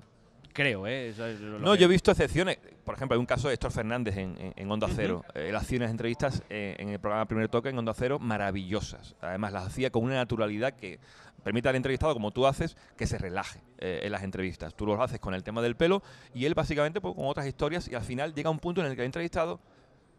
Creo, 0.53 0.87
¿eh? 0.87 1.09
Eso 1.09 1.25
es 1.25 1.39
lo 1.41 1.59
No, 1.59 1.73
que- 1.73 1.79
yo 1.79 1.85
he 1.85 1.89
visto 1.89 2.11
excepciones. 2.11 2.57
Por 2.85 2.95
ejemplo, 2.95 3.15
hay 3.15 3.19
un 3.19 3.25
caso 3.25 3.49
de 3.49 3.55
Héctor 3.55 3.71
Fernández 3.71 4.15
en, 4.15 4.37
en- 4.39 4.53
en 4.55 4.71
Onda 4.71 4.87
Cero. 4.95 5.25
Eh, 5.33 5.47
Él 5.49 5.55
hacía 5.55 5.77
unas 5.79 5.91
entrevistas 5.91 6.43
eh, 6.49 6.75
en 6.79 6.89
el 6.89 6.99
programa 6.99 7.25
Primer 7.25 7.49
Toque 7.49 7.69
en 7.69 7.77
Onda 7.77 7.93
Cero 7.93 8.19
maravillosas. 8.19 9.15
Además, 9.21 9.51
las 9.51 9.65
hacía 9.65 9.89
con 9.89 10.03
una 10.03 10.15
naturalidad 10.15 10.73
que 10.73 10.99
permite 11.43 11.67
al 11.69 11.75
entrevistado, 11.75 12.13
como 12.13 12.31
tú 12.31 12.47
haces, 12.47 12.77
que 12.97 13.05
se 13.05 13.17
relaje 13.17 13.59
eh, 13.79 13.99
en 14.03 14.11
las 14.13 14.23
entrevistas. 14.23 14.73
Tú 14.75 14.85
lo 14.85 15.01
haces 15.03 15.19
con 15.19 15.33
el 15.33 15.43
tema 15.43 15.61
del 15.61 15.75
pelo 15.75 16.01
y 16.33 16.45
él 16.45 16.53
básicamente 16.53 17.01
pues, 17.01 17.13
con 17.15 17.25
otras 17.27 17.45
historias 17.47 17.87
y 17.89 17.95
al 17.95 18.03
final 18.03 18.33
llega 18.33 18.49
un 18.49 18.59
punto 18.59 18.79
en 18.81 18.87
el 18.87 18.95
que 18.95 19.01
el 19.01 19.07
entrevistado 19.07 19.59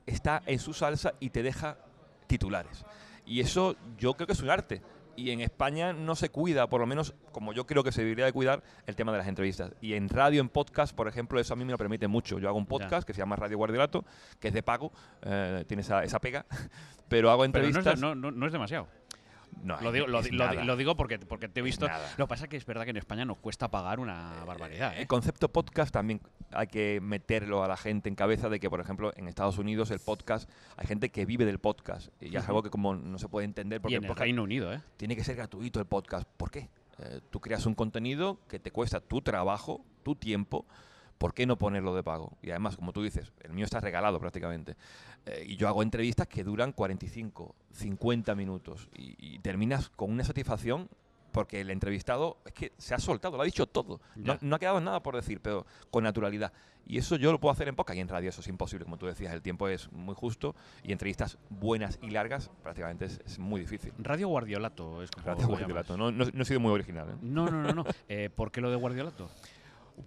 está 0.07 0.43
en 0.47 0.59
su 0.59 0.73
salsa 0.73 1.15
y 1.21 1.31
te 1.31 1.43
deja 1.43 1.77
titulares. 2.27 2.85
Y 3.25 3.41
eso 3.41 3.77
yo 3.99 4.15
creo 4.15 4.27
que 4.27 4.33
es 4.33 4.41
un 4.43 4.51
arte. 4.51 4.83
Y 5.19 5.31
en 5.31 5.41
España 5.41 5.95
no 5.95 6.15
se 6.15 6.29
cuida, 6.29 6.69
por 6.69 6.79
lo 6.81 6.87
menos 6.87 7.15
como 7.33 7.55
yo 7.55 7.65
creo 7.67 7.83
que 7.83 7.91
se 7.91 8.03
debería 8.03 8.27
de 8.27 8.33
cuidar, 8.35 8.63
el 8.87 8.97
tema 8.97 9.13
de 9.13 9.19
las 9.19 9.27
entrevistas. 9.29 9.73
Y 9.81 9.95
en 9.95 10.11
radio, 10.11 10.43
en 10.43 10.51
podcast, 10.51 10.95
por 10.95 11.09
ejemplo, 11.09 11.41
eso 11.41 11.55
a 11.55 11.57
mí 11.57 11.65
me 11.65 11.73
lo 11.73 11.79
permite 11.79 12.07
mucho. 12.07 12.39
Yo 12.39 12.49
hago 12.49 12.59
un 12.59 12.67
podcast 12.67 13.07
que 13.07 13.15
se 13.15 13.21
llama 13.21 13.35
Radio 13.35 13.57
Guardiolato, 13.57 14.05
que 14.39 14.49
es 14.49 14.55
de 14.55 14.63
pago, 14.63 14.93
eh, 15.23 15.65
tiene 15.67 15.81
esa, 15.81 16.05
esa 16.05 16.19
pega, 16.21 16.45
pero 17.09 17.31
hago 17.31 17.45
Pero 17.51 17.65
no 17.65 17.71
es, 17.71 17.77
entrevistas. 17.77 17.95
de- 17.99 18.07
no- 18.07 18.15
no- 18.15 18.31
no 18.31 18.47
es 18.47 18.53
demasiado. 18.53 18.89
No, 19.63 19.81
Lo 19.81 19.91
digo, 19.93 20.07
lo, 20.07 20.77
digo 20.77 20.97
porque, 20.97 21.19
porque 21.19 21.49
te 21.49 21.61
he 21.61 21.63
visto. 21.63 21.89
Lo 22.17 22.27
que 22.27 22.29
pasa 22.29 22.45
es 22.45 22.51
que 22.51 22.57
es 22.57 22.67
verdad 22.67 22.85
que 22.85 22.91
en 22.91 22.97
España 22.97 23.25
nos 23.25 23.39
cuesta 23.39 23.71
pagar 23.71 24.01
una 24.01 24.45
barbaridad. 24.45 24.95
¿eh? 24.95 25.01
El 25.01 25.07
concepto 25.07 25.49
podcast 25.49 25.93
también 25.93 26.21
hay 26.53 26.67
que 26.69 27.01
meterlo 27.03 27.65
a 27.65 27.69
la 27.69 27.77
gente 27.77 28.09
en 28.09 28.15
cabeza 28.15 28.49
de 28.49 28.61
que, 28.61 28.71
por 28.71 28.81
ejemplo, 28.81 29.13
en 29.17 29.29
Estados 29.29 29.59
Unidos 29.59 29.91
el 29.91 29.99
podcast, 29.99 30.49
hay 30.77 30.87
gente 30.87 31.11
que 31.11 31.25
vive 31.27 31.45
del 31.45 31.59
podcast. 31.59 32.09
Y 32.21 32.31
ya 32.31 32.41
es 32.41 32.49
algo 32.49 32.63
que 32.63 32.71
como 32.71 32.95
no 32.95 33.19
se 33.19 33.29
puede 33.29 33.45
entender 33.47 33.81
porque 33.81 33.95
y 33.95 33.97
en 33.97 34.05
el 34.05 34.15
Reino 34.15 34.43
Unido, 34.43 34.73
¿eh? 34.73 34.81
tiene 34.97 35.17
que 35.17 35.25
ser 35.25 35.37
gratuito 35.37 35.81
el 35.81 35.87
podcast. 35.87 36.29
¿Por 36.37 36.51
qué? 36.51 36.69
Eh, 36.99 37.21
tú 37.31 37.41
creas 37.41 37.67
un 37.67 37.75
contenido 37.75 38.39
que 38.49 38.59
te 38.59 38.71
cuesta 38.71 39.01
tu 39.01 39.21
trabajo, 39.21 39.85
tu 40.03 40.17
tiempo. 40.17 40.67
¿Por 41.19 41.33
qué 41.33 41.47
no 41.47 41.57
ponerlo 41.57 41.95
de 41.95 42.03
pago? 42.03 42.37
Y 42.43 42.51
además, 42.51 42.77
como 42.77 42.93
tú 42.93 43.03
dices, 43.03 43.33
el 43.43 43.53
mío 43.53 43.65
está 43.65 43.81
regalado 43.81 44.21
prácticamente. 44.21 44.77
Eh, 45.27 45.45
y 45.49 45.57
yo 45.57 45.69
hago 45.69 45.83
entrevistas 45.83 46.27
que 46.29 46.45
duran 46.45 46.73
45, 46.73 47.55
50 47.73 48.35
minutos. 48.35 48.89
Y, 48.95 49.17
y 49.19 49.39
terminas 49.41 49.91
con 49.91 50.11
una 50.11 50.25
satisfacción 50.25 50.89
porque 51.37 51.61
el 51.61 51.71
entrevistado 51.71 52.39
es 52.47 52.53
que 52.55 52.73
se 52.79 52.95
ha 52.95 52.99
soltado, 52.99 53.37
lo 53.37 53.43
ha 53.43 53.45
dicho 53.45 53.67
todo. 53.67 54.01
No, 54.15 54.39
no 54.41 54.57
ha 54.57 54.59
quedado 54.59 54.81
nada 54.81 55.03
por 55.03 55.15
decir, 55.15 55.41
pero 55.43 55.67
con 55.91 56.03
naturalidad. 56.03 56.51
Y 56.87 56.97
eso 56.97 57.17
yo 57.17 57.31
lo 57.31 57.39
puedo 57.39 57.53
hacer 57.53 57.69
en 57.69 57.77
podcast 57.77 57.99
y 57.99 58.01
en 58.01 58.09
radio 58.09 58.31
eso 58.31 58.41
es 58.41 58.49
imposible, 58.49 58.85
como 58.85 58.97
tú 58.97 59.05
decías, 59.05 59.35
el 59.35 59.43
tiempo 59.43 59.69
es 59.69 59.93
muy 59.93 60.15
justo 60.15 60.55
y 60.83 60.93
entrevistas 60.93 61.37
buenas 61.51 61.99
y 62.01 62.09
largas 62.09 62.51
prácticamente 62.63 63.05
es, 63.05 63.21
es 63.27 63.39
muy 63.39 63.61
difícil. 63.61 63.93
Radio 63.99 64.29
Guardiolato 64.29 65.03
es 65.03 65.11
como 65.11 65.27
lo 65.29 65.47
Guardiolato. 65.47 65.99
No, 65.99 66.11
no, 66.11 66.25
no 66.33 66.43
he 66.43 66.45
sido 66.47 66.61
muy 66.61 66.73
original. 66.73 67.11
¿eh? 67.11 67.17
No, 67.21 67.51
no, 67.51 67.63
no, 67.63 67.75
no. 67.75 67.85
Eh, 68.09 68.31
¿Por 68.35 68.51
qué 68.51 68.63
lo 68.63 68.71
de 68.71 68.77
Guardiolato? 68.77 69.29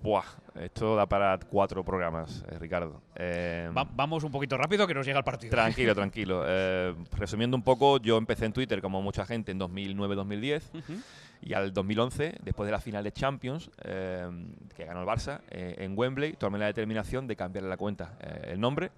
Buah, 0.01 0.23
esto 0.61 0.95
da 0.95 1.07
para 1.07 1.37
cuatro 1.39 1.83
programas, 1.83 2.45
eh, 2.49 2.57
Ricardo. 2.59 3.01
Eh, 3.15 3.69
Va- 3.75 3.87
vamos 3.91 4.23
un 4.23 4.31
poquito 4.31 4.55
rápido 4.55 4.85
que 4.87 4.93
nos 4.93 5.05
llega 5.05 5.17
el 5.17 5.23
partido. 5.25 5.49
Tranquilo, 5.51 5.93
tranquilo. 5.95 6.43
Eh, 6.47 6.95
resumiendo 7.17 7.57
un 7.57 7.63
poco, 7.63 7.97
yo 7.97 8.17
empecé 8.17 8.45
en 8.45 8.53
Twitter 8.53 8.81
como 8.81 9.01
mucha 9.01 9.25
gente 9.25 9.51
en 9.51 9.59
2009-2010 9.59 10.61
Ujú. 10.77 10.93
y 11.41 11.53
al 11.53 11.73
2011, 11.73 12.35
después 12.43 12.67
de 12.67 12.71
la 12.71 12.79
final 12.79 13.03
de 13.03 13.11
Champions, 13.11 13.71
que 13.83 14.85
ganó 14.85 15.01
el 15.01 15.07
Barça 15.07 15.41
en 15.49 15.97
Wembley, 15.97 16.33
tomé 16.33 16.59
la 16.59 16.67
determinación 16.67 17.27
de 17.27 17.35
cambiarle 17.35 17.69
la 17.69 17.77
cuenta, 17.77 18.17
el 18.43 18.59
nombre, 18.59 18.91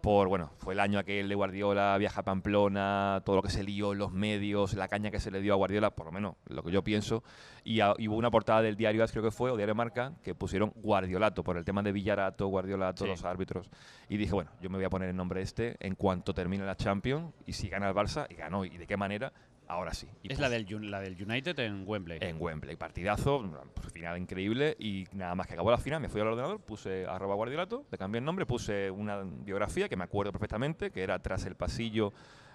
por, 0.00 0.28
bueno, 0.28 0.50
fue 0.58 0.74
el 0.74 0.80
año 0.80 0.98
aquel 0.98 1.28
de 1.28 1.34
Guardiola, 1.34 1.96
viaja 1.98 2.20
a 2.20 2.24
Pamplona, 2.24 3.22
todo 3.24 3.36
lo 3.36 3.42
que 3.42 3.50
se 3.50 3.62
lió 3.62 3.94
los 3.94 4.12
medios, 4.12 4.74
la 4.74 4.88
caña 4.88 5.10
que 5.10 5.20
se 5.20 5.30
le 5.30 5.40
dio 5.40 5.52
a 5.52 5.56
Guardiola, 5.56 5.90
por 5.90 6.06
lo 6.06 6.12
menos 6.12 6.36
lo 6.46 6.62
que 6.62 6.70
yo 6.70 6.82
pienso, 6.82 7.22
y, 7.64 7.80
a- 7.80 7.94
y 7.98 8.08
hubo 8.08 8.16
una 8.16 8.30
portada 8.30 8.62
del 8.62 8.76
diario 8.76 9.04
creo 9.10 9.22
que 9.22 9.30
fue, 9.30 9.50
o 9.50 9.56
Diario 9.56 9.74
Marca, 9.74 10.12
que 10.22 10.34
pusieron 10.34 10.72
Guardiolato, 10.76 11.42
por 11.44 11.56
el 11.56 11.64
tema 11.64 11.82
de 11.82 11.92
Villarato, 11.92 12.46
Guardiolato, 12.48 13.04
Sí. 13.04 13.10
los 13.10 13.24
árbitros, 13.24 13.70
y 14.08 14.16
dije, 14.16 14.32
bueno, 14.32 14.50
yo 14.60 14.68
me 14.70 14.76
voy 14.76 14.84
a 14.84 14.90
poner 14.90 15.08
el 15.08 15.16
nombre 15.16 15.42
este 15.42 15.76
en 15.80 15.94
cuanto 15.94 16.34
termine 16.34 16.64
la 16.64 16.76
Champions, 16.76 17.32
y 17.46 17.52
si 17.52 17.68
gana 17.68 17.88
el 17.88 17.94
Barça, 17.94 18.26
y 18.30 18.34
ganó, 18.34 18.64
y 18.64 18.76
de 18.76 18.86
qué 18.86 18.96
manera, 18.96 19.32
ahora 19.70 19.94
sí. 19.94 20.08
Y 20.22 20.32
Es 20.32 20.38
la 20.38 20.48
del, 20.48 20.66
la 20.90 21.00
del 21.00 21.16
United 21.20 21.58
en 21.60 21.84
Wembley. 21.86 22.18
en 22.20 22.36
Wembley. 22.40 22.76
Partidazo, 22.76 23.44
final 23.92 24.18
increíble 24.18 24.76
y 24.78 25.06
nada 25.12 25.34
más 25.34 25.46
que 25.46 25.54
acabó 25.54 25.70
la 25.70 25.78
final, 25.78 26.00
me 26.00 26.08
fui 26.08 26.20
al 26.20 26.28
ordenador, 26.28 26.60
puse 26.60 27.06
arroba 27.06 27.34
guardiolato, 27.34 27.84
le 27.90 27.98
cambié 27.98 28.18
el 28.18 28.24
nombre, 28.24 28.46
puse 28.46 28.90
una 28.90 29.22
biografía 29.22 29.88
que 29.88 29.96
me 29.96 30.04
acuerdo 30.04 30.32
perfectamente, 30.32 30.90
que 30.90 31.02
era 31.02 31.18
tras 31.18 31.44
el 31.46 31.54
pasillo 31.56 32.12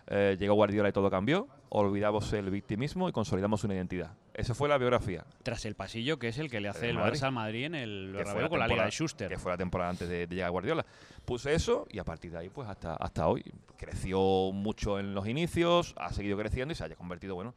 eh, 0.08 0.38
llegó 0.40 0.54
Guardiola 0.56 0.90
y 0.90 0.92
todo 0.92 1.10
cambió, 1.10 1.48
olvidamos 1.70 2.32
el 2.34 2.50
victimismo 2.52 3.10
y 3.10 3.12
consolidamos 3.12 3.64
una 3.64 3.74
identidad. 3.76 4.14
Esa 4.34 4.54
fue 4.54 4.68
la 4.70 4.78
biografía, 4.78 5.26
Tras 5.44 5.66
el 5.66 5.76
pasillo, 5.76 6.20
que 6.20 6.28
es 6.28 6.38
el 6.38 6.50
que 6.50 6.60
le 6.60 6.68
hace 6.70 6.90
el 6.90 6.98
Madrid. 6.98 7.20
Barça 7.20 7.24
al 7.24 7.32
Madrid 7.32 7.66
en 7.66 7.76
el 7.76 8.14
Bernabéu 8.14 8.50
con 8.50 8.60
la 8.60 8.68
Liga 8.68 8.86
de 8.86 8.92
Schuster. 8.92 9.30
que 9.30 9.38
fue 9.38 9.52
la 9.52 9.58
temporada 9.58 9.90
antes 9.92 10.08
de, 10.10 10.28
de 10.28 10.36
llegar 10.36 10.52
Guardiola. 10.52 10.86
Puse 11.26 11.54
eso 11.54 11.88
y 11.90 12.00
a 12.00 12.04
partir 12.04 12.32
de 12.32 12.40
ahí, 12.40 12.50
pues 12.50 12.68
hasta, 12.70 12.96
hasta 12.96 13.28
hoy. 13.28 13.44
Creció 13.78 14.20
mucho 14.54 15.00
en 15.00 15.14
los 15.16 15.28
inicios, 15.28 15.94
ha 15.98 16.12
seguido 16.14 16.38
creciendo 16.38 16.72
y 16.72 16.76
se 16.76 16.84
haya 16.84 16.96
convertido, 16.96 17.36
bueno, 17.36 17.54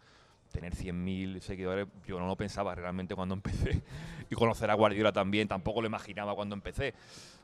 tener 0.52 0.72
100.000 0.74 1.40
seguidores, 1.40 1.86
yo 2.06 2.18
no 2.18 2.26
lo 2.26 2.36
pensaba 2.36 2.74
realmente 2.74 3.14
cuando 3.14 3.34
empecé. 3.34 3.82
Y 4.30 4.34
conocer 4.34 4.70
a 4.70 4.74
Guardiola 4.74 5.12
también, 5.12 5.48
tampoco 5.48 5.80
lo 5.82 5.86
imaginaba 5.88 6.34
cuando 6.34 6.54
empecé. 6.54 6.94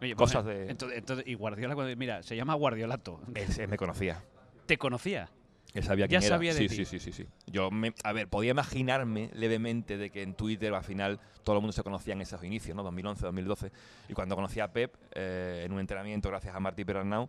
Oye, 0.00 0.14
cosas 0.14 0.44
bueno, 0.44 0.58
de- 0.60 0.70
Entonces, 0.70 0.98
entonces- 0.98 1.26
y 1.26 1.34
Guardiola, 1.34 1.74
cuando, 1.74 1.94
mira, 1.96 2.22
se 2.22 2.36
llama 2.36 2.54
Guardiolato. 2.54 3.20
Él, 3.34 3.48
se- 3.48 3.66
me 3.66 3.76
conocía. 3.76 4.22
¿Te 4.66 4.78
conocía? 4.78 5.28
Él 5.74 5.82
sabía 5.82 6.04
Ya 6.06 6.08
quién 6.08 6.22
era. 6.22 6.36
sabía 6.36 6.54
de 6.54 6.60
sí, 6.60 6.68
ti. 6.68 6.74
sí, 6.76 6.84
sí, 6.84 7.00
sí, 7.00 7.12
sí. 7.12 7.26
Yo, 7.46 7.70
me, 7.70 7.92
a 8.04 8.12
ver, 8.12 8.28
podía 8.28 8.52
imaginarme 8.52 9.30
levemente 9.34 9.96
de 9.98 10.10
que 10.10 10.22
en 10.22 10.34
Twitter 10.34 10.72
al 10.72 10.84
final 10.84 11.18
todo 11.42 11.56
el 11.56 11.62
mundo 11.62 11.72
se 11.72 11.82
conocía 11.82 12.12
en 12.14 12.20
esos 12.20 12.42
inicios, 12.44 12.76
¿no? 12.76 12.84
2011, 12.84 13.24
2012. 13.24 13.72
Y 14.08 14.14
cuando 14.14 14.36
conocí 14.36 14.60
a 14.60 14.72
Pep 14.72 14.94
eh, 15.14 15.62
en 15.66 15.72
un 15.72 15.80
entrenamiento, 15.80 16.28
gracias 16.28 16.54
a 16.54 16.60
Martí 16.60 16.84
Perarnau, 16.84 17.28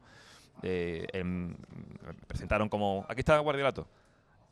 eh, 0.62 1.08
em, 1.13 1.50
me 1.50 2.13
presentaron 2.27 2.70
como, 2.70 3.04
aquí 3.10 3.22
está 3.22 3.38
Guardiolato. 3.39 3.88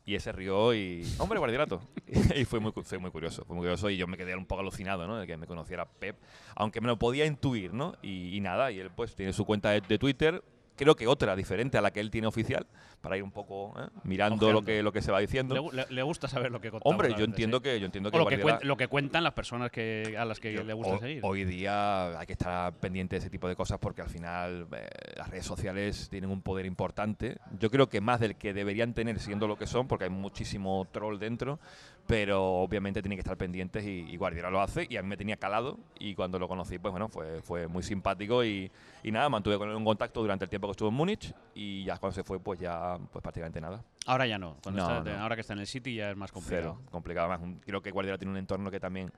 Y 0.06 0.16
ese 0.16 0.32
rió 0.32 0.74
y, 0.74 1.02
hombre, 1.18 1.38
Guardiolato. 1.38 1.80
y 2.36 2.44
fue 2.44 2.58
muy, 2.58 2.72
fue 2.72 2.98
muy 2.98 3.10
curioso, 3.12 3.44
fue 3.44 3.54
muy 3.54 3.62
curioso 3.62 3.88
y 3.88 3.96
yo 3.96 4.06
me 4.08 4.16
quedé 4.16 4.34
un 4.36 4.44
poco 4.44 4.60
alucinado, 4.60 5.06
¿no? 5.06 5.16
De 5.18 5.26
que 5.26 5.36
me 5.36 5.46
conociera 5.46 5.86
Pep, 5.86 6.16
aunque 6.56 6.80
me 6.80 6.88
lo 6.88 6.98
podía 6.98 7.24
intuir, 7.26 7.72
¿no? 7.72 7.94
Y, 8.02 8.36
y 8.36 8.40
nada, 8.40 8.72
y 8.72 8.80
él 8.80 8.90
pues 8.90 9.14
tiene 9.14 9.32
su 9.32 9.46
cuenta 9.46 9.70
de, 9.70 9.80
de 9.82 9.98
Twitter, 9.98 10.42
creo 10.76 10.94
que 10.96 11.06
otra 11.06 11.36
diferente 11.36 11.78
a 11.78 11.80
la 11.82 11.92
que 11.92 12.00
él 12.00 12.10
tiene 12.10 12.26
oficial, 12.26 12.66
para 13.00 13.16
ir 13.16 13.22
un 13.22 13.30
poco 13.30 13.74
¿eh? 13.78 13.86
mirando 14.04 14.50
lo 14.52 14.62
que, 14.62 14.82
lo 14.82 14.92
que 14.92 15.02
se 15.02 15.12
va 15.12 15.20
diciendo. 15.20 15.70
Le, 15.72 15.86
le- 15.90 16.02
gusta 16.02 16.26
saber 16.28 16.50
lo 16.50 16.60
que 16.60 16.70
contamos. 16.70 16.90
Hombre, 16.92 17.14
yo 17.18 17.24
entiendo 17.24 17.58
¿eh? 17.58 17.62
que 17.62 17.80
yo 17.80 17.86
entiendo 17.86 18.10
que 18.10 18.16
O 18.16 18.20
lo 18.20 18.26
que, 18.26 18.36
Guardiola- 18.36 18.60
lo 18.64 18.76
que 18.76 18.88
cuentan 18.88 19.24
las 19.24 19.32
personas 19.34 19.70
que, 19.70 20.14
a 20.18 20.24
las 20.24 20.40
que 20.40 20.52
yo- 20.52 20.64
le 20.64 20.72
gusta 20.72 20.94
ho- 20.94 20.98
seguir. 20.98 21.20
Hoy 21.22 21.44
día 21.44 22.18
hay 22.18 22.26
que 22.26 22.32
estar 22.32 22.72
pendiente 22.74 23.16
de 23.16 23.20
ese 23.20 23.30
tipo 23.30 23.48
de 23.48 23.56
cosas 23.56 23.78
porque 23.78 24.02
al 24.02 24.08
final 24.08 24.66
eh, 24.72 24.88
las 25.16 25.28
redes 25.30 25.44
sociales 25.46 26.08
tienen 26.10 26.30
un 26.30 26.42
poder 26.42 26.66
importante. 26.66 27.36
Yo 27.58 27.70
creo 27.70 27.88
que 27.88 28.00
más 28.00 28.20
del 28.20 28.36
que 28.36 28.52
deberían 28.54 28.94
tener 28.94 29.18
siendo 29.20 29.46
lo 29.48 29.56
que 29.56 29.66
son, 29.66 29.86
porque 29.88 30.04
hay 30.04 30.10
muchísimo 30.10 30.86
troll 30.92 31.18
dentro, 31.18 31.58
pero 32.06 32.42
obviamente 32.56 33.00
tienen 33.00 33.16
que 33.16 33.20
estar 33.22 33.36
pendientes 33.36 33.84
y, 33.84 34.06
y 34.10 34.16
Guardiola 34.16 34.50
lo 34.50 34.60
hace 34.60 34.86
y 34.90 34.96
a 34.96 35.02
mí 35.02 35.08
me 35.08 35.16
tenía 35.16 35.36
calado 35.36 35.78
y 35.98 36.14
cuando 36.14 36.38
lo 36.38 36.46
conocí, 36.48 36.78
pues 36.78 36.92
bueno, 36.92 37.08
fue, 37.08 37.40
fue 37.42 37.66
muy 37.66 37.82
simpático 37.82 38.44
y, 38.44 38.70
y 39.02 39.10
nada, 39.10 39.28
mantuve 39.30 39.56
con 39.58 39.70
él 39.70 39.74
un 39.76 39.84
contacto 39.84 40.20
durante 40.20 40.44
el 40.44 40.50
tiempo 40.50 40.68
que 40.68 40.72
estuvo 40.72 40.90
en 40.90 40.94
Múnich 40.94 41.32
y 41.54 41.84
ya 41.84 41.96
cuando 41.98 42.14
se 42.14 42.22
fue, 42.24 42.38
pues 42.40 42.60
ya 42.60 42.98
pues 43.10 43.22
prácticamente 43.22 43.60
nada. 43.60 43.82
Ahora 44.06 44.26
ya 44.26 44.38
no. 44.38 44.56
Cuando 44.62 44.86
No, 44.86 44.98
está- 44.98 45.10
no. 45.16 45.22
Ahora 45.22 45.34
que 45.34 45.40
está 45.40 45.54
en 45.54 45.60
el 45.60 45.66
City 45.66 45.94
ya 45.94 46.10
es 46.10 46.16
más 46.16 46.30
complicado. 46.30 46.76
Cero, 46.78 46.90
complicado 46.90 47.28
más. 47.28 47.40
Creo 47.64 47.80
que 47.82 47.90
Guardiola 47.90 48.18
tiene 48.18 48.32
un 48.32 48.38
entorno 48.38 48.70
que 48.70 48.80
también 48.80 49.10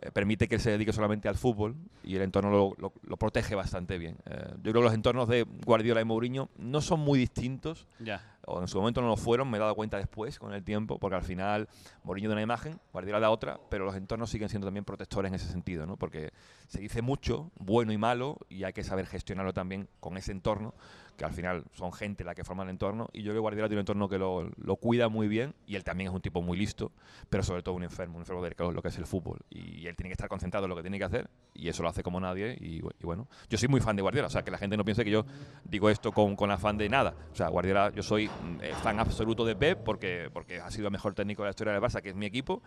eh, 0.00 0.10
permite 0.12 0.48
que 0.48 0.56
él 0.56 0.60
se 0.60 0.70
dedique 0.70 0.92
solamente 0.92 1.28
al 1.28 1.36
fútbol 1.36 1.74
y 2.04 2.16
el 2.16 2.22
entorno 2.22 2.50
lo, 2.50 2.72
lo- 2.78 2.92
lo 3.02 3.16
protege 3.16 3.54
bastante 3.54 3.96
bien. 3.98 4.16
Eh, 4.26 4.44
yo 4.62 4.72
creo 4.72 4.74
que 4.74 4.82
los 4.86 4.94
entornos 4.94 5.28
de 5.28 5.44
Guardiola 5.64 6.00
y 6.00 6.04
Mourinho 6.04 6.48
no 6.56 6.80
son 6.80 7.00
muy 7.00 7.18
distintos, 7.18 7.86
Ya. 8.00 8.22
O 8.48 8.60
en 8.60 8.68
su 8.68 8.78
momento 8.78 9.00
no 9.00 9.08
lo 9.08 9.16
fueron, 9.16 9.50
me 9.50 9.58
he 9.58 9.60
dado 9.60 9.74
cuenta 9.74 9.98
después 9.98 10.38
con 10.38 10.52
el 10.54 10.64
tiempo, 10.64 10.98
porque 10.98 11.16
al 11.16 11.22
final 11.22 11.68
Mourinho 12.02 12.28
da 12.28 12.34
una 12.34 12.42
imagen, 12.42 12.80
Guardiola 12.92 13.20
da 13.20 13.30
otra, 13.30 13.60
pero 13.68 13.84
los 13.84 13.94
entornos 13.94 14.30
siguen 14.30 14.48
siendo 14.48 14.66
también 14.66 14.84
protectores 14.84 15.28
en 15.28 15.34
ese 15.34 15.50
sentido, 15.50 15.86
¿no? 15.86 15.96
porque 15.96 16.32
se 16.66 16.80
dice 16.80 17.02
mucho, 17.02 17.50
bueno 17.58 17.92
y 17.92 17.98
malo, 17.98 18.38
y 18.48 18.64
hay 18.64 18.72
que 18.72 18.84
saber 18.84 19.06
gestionarlo 19.06 19.52
también 19.52 19.88
con 20.00 20.16
ese 20.16 20.32
entorno, 20.32 20.74
que 21.18 21.24
al 21.24 21.32
final 21.34 21.64
son 21.72 21.92
gente 21.92 22.22
la 22.22 22.34
que 22.34 22.44
forma 22.44 22.62
el 22.62 22.70
entorno, 22.70 23.08
y 23.12 23.18
yo 23.18 23.32
creo 23.32 23.34
que 23.34 23.40
Guardiola 23.40 23.68
tiene 23.68 23.80
un 23.80 23.82
entorno 23.82 24.08
que 24.08 24.18
lo, 24.18 24.48
lo 24.56 24.76
cuida 24.76 25.08
muy 25.08 25.26
bien, 25.26 25.52
y 25.66 25.74
él 25.74 25.82
también 25.82 26.08
es 26.08 26.14
un 26.14 26.22
tipo 26.22 26.40
muy 26.40 26.56
listo, 26.56 26.92
pero 27.28 27.42
sobre 27.42 27.62
todo 27.62 27.74
un 27.74 27.82
enfermo, 27.82 28.14
un 28.16 28.22
enfermo 28.22 28.40
de 28.42 28.54
lo 28.72 28.80
que 28.80 28.88
es 28.88 28.96
el 28.98 29.04
fútbol, 29.04 29.40
y 29.50 29.86
él 29.88 29.96
tiene 29.96 30.08
que 30.08 30.12
estar 30.12 30.28
concentrado 30.28 30.66
en 30.66 30.70
lo 30.70 30.76
que 30.76 30.82
tiene 30.82 30.96
que 30.96 31.04
hacer, 31.04 31.28
y 31.54 31.68
eso 31.68 31.82
lo 31.82 31.88
hace 31.88 32.04
como 32.04 32.20
nadie, 32.20 32.56
y, 32.60 32.80
bu- 32.80 32.92
y 33.00 33.04
bueno, 33.04 33.26
yo 33.50 33.58
soy 33.58 33.68
muy 33.68 33.80
fan 33.80 33.96
de 33.96 34.02
Guardiola, 34.02 34.28
o 34.28 34.30
sea, 34.30 34.42
que 34.42 34.52
la 34.52 34.58
gente 34.58 34.76
no 34.76 34.84
piense 34.84 35.04
que 35.04 35.10
yo 35.10 35.26
digo 35.64 35.90
esto 35.90 36.12
con, 36.12 36.36
con 36.36 36.52
afán 36.52 36.78
de 36.78 36.88
nada, 36.88 37.14
o 37.32 37.34
sea, 37.34 37.48
Guardiola, 37.48 37.92
yo 37.92 38.02
soy 38.04 38.28
mm, 38.28 38.60
fan 38.82 39.00
absoluto 39.00 39.44
de 39.44 39.56
Pep, 39.56 39.82
porque, 39.84 40.30
porque 40.32 40.60
ha 40.60 40.70
sido 40.70 40.86
el 40.86 40.92
mejor 40.92 41.14
técnico 41.14 41.42
de 41.42 41.48
la 41.48 41.50
historia 41.50 41.72
del 41.72 41.82
Barça, 41.82 42.00
que 42.00 42.10
es 42.10 42.14
mi 42.14 42.26
equipo, 42.26 42.62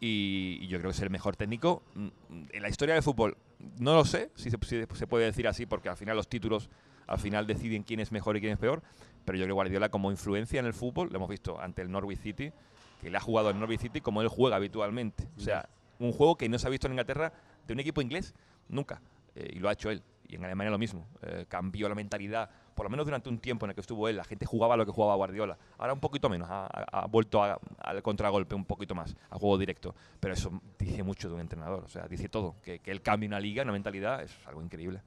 y, 0.00 0.66
yo 0.66 0.78
creo 0.78 0.90
que 0.90 0.96
es 0.96 1.02
el 1.02 1.10
mejor 1.10 1.36
técnico 1.36 1.84
mm, 1.94 2.08
en 2.50 2.62
la 2.62 2.68
historia 2.68 2.94
del 2.94 3.04
fútbol. 3.04 3.36
No 3.78 3.94
lo 3.94 4.04
sé 4.04 4.32
si 4.34 4.50
se, 4.50 4.58
si 4.60 4.84
se 4.92 5.06
puede 5.06 5.26
decir 5.26 5.46
así, 5.46 5.66
porque 5.66 5.88
al 5.88 5.96
final 5.96 6.16
los 6.16 6.28
títulos 6.28 6.68
al 7.06 7.18
final 7.18 7.46
deciden 7.46 7.82
quién 7.82 8.00
es 8.00 8.12
mejor 8.12 8.36
y 8.36 8.40
quién 8.40 8.52
es 8.52 8.58
peor, 8.58 8.82
pero 9.24 9.38
yo 9.38 9.44
creo 9.44 9.54
que 9.54 9.58
Guardiola 9.58 9.88
como 9.88 10.10
influencia 10.10 10.58
en 10.60 10.66
el 10.66 10.74
fútbol, 10.74 11.08
lo 11.10 11.16
hemos 11.16 11.28
visto 11.28 11.60
ante 11.60 11.82
el 11.82 11.90
Norwich 11.90 12.18
City, 12.20 12.52
que 13.00 13.10
le 13.10 13.16
ha 13.16 13.20
jugado 13.20 13.48
al 13.48 13.58
Norwich 13.58 13.80
City 13.80 14.00
como 14.00 14.22
él 14.22 14.28
juega 14.28 14.56
habitualmente. 14.56 15.28
O 15.36 15.40
sea, 15.40 15.68
un 15.98 16.12
juego 16.12 16.36
que 16.36 16.48
no 16.48 16.58
se 16.58 16.66
ha 16.66 16.70
visto 16.70 16.86
en 16.86 16.92
Inglaterra 16.94 17.32
de 17.66 17.72
un 17.74 17.80
equipo 17.80 18.00
inglés 18.00 18.34
nunca, 18.68 19.00
eh, 19.34 19.50
y 19.54 19.58
lo 19.58 19.68
ha 19.68 19.72
hecho 19.72 19.90
él. 19.90 20.02
Y 20.28 20.36
en 20.36 20.44
Alemania 20.46 20.70
lo 20.70 20.78
mismo, 20.78 21.06
eh, 21.20 21.44
cambió 21.46 21.88
la 21.90 21.94
mentalidad, 21.94 22.48
por 22.74 22.84
lo 22.86 22.90
menos 22.90 23.04
durante 23.04 23.28
un 23.28 23.38
tiempo 23.38 23.66
en 23.66 23.70
el 23.70 23.74
que 23.74 23.82
estuvo 23.82 24.08
él, 24.08 24.16
la 24.16 24.24
gente 24.24 24.46
jugaba 24.46 24.78
lo 24.78 24.86
que 24.86 24.90
jugaba 24.92 25.14
Guardiola. 25.14 25.58
Ahora 25.76 25.92
un 25.92 26.00
poquito 26.00 26.30
menos, 26.30 26.48
ha, 26.50 27.06
vuelto 27.10 27.44
a- 27.44 27.60
al 27.80 28.02
contragolpe 28.02 28.54
un 28.54 28.64
poquito 28.64 28.94
más, 28.94 29.14
al 29.28 29.38
juego 29.38 29.58
directo. 29.58 29.94
Pero 30.20 30.32
eso 30.32 30.62
dice 30.78 31.02
mucho 31.02 31.28
de 31.28 31.34
un 31.34 31.40
entrenador, 31.40 31.84
o 31.84 31.88
sea, 31.88 32.08
dice 32.08 32.30
todo. 32.30 32.56
Que, 32.62 32.78
que 32.78 32.90
él 32.90 33.02
cambie 33.02 33.28
una 33.28 33.40
liga, 33.40 33.62
una 33.62 33.72
mentalidad, 33.72 34.22
es 34.22 34.34
algo 34.46 34.62
increíble. 34.62 35.02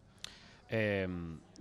Eh, 0.69 1.07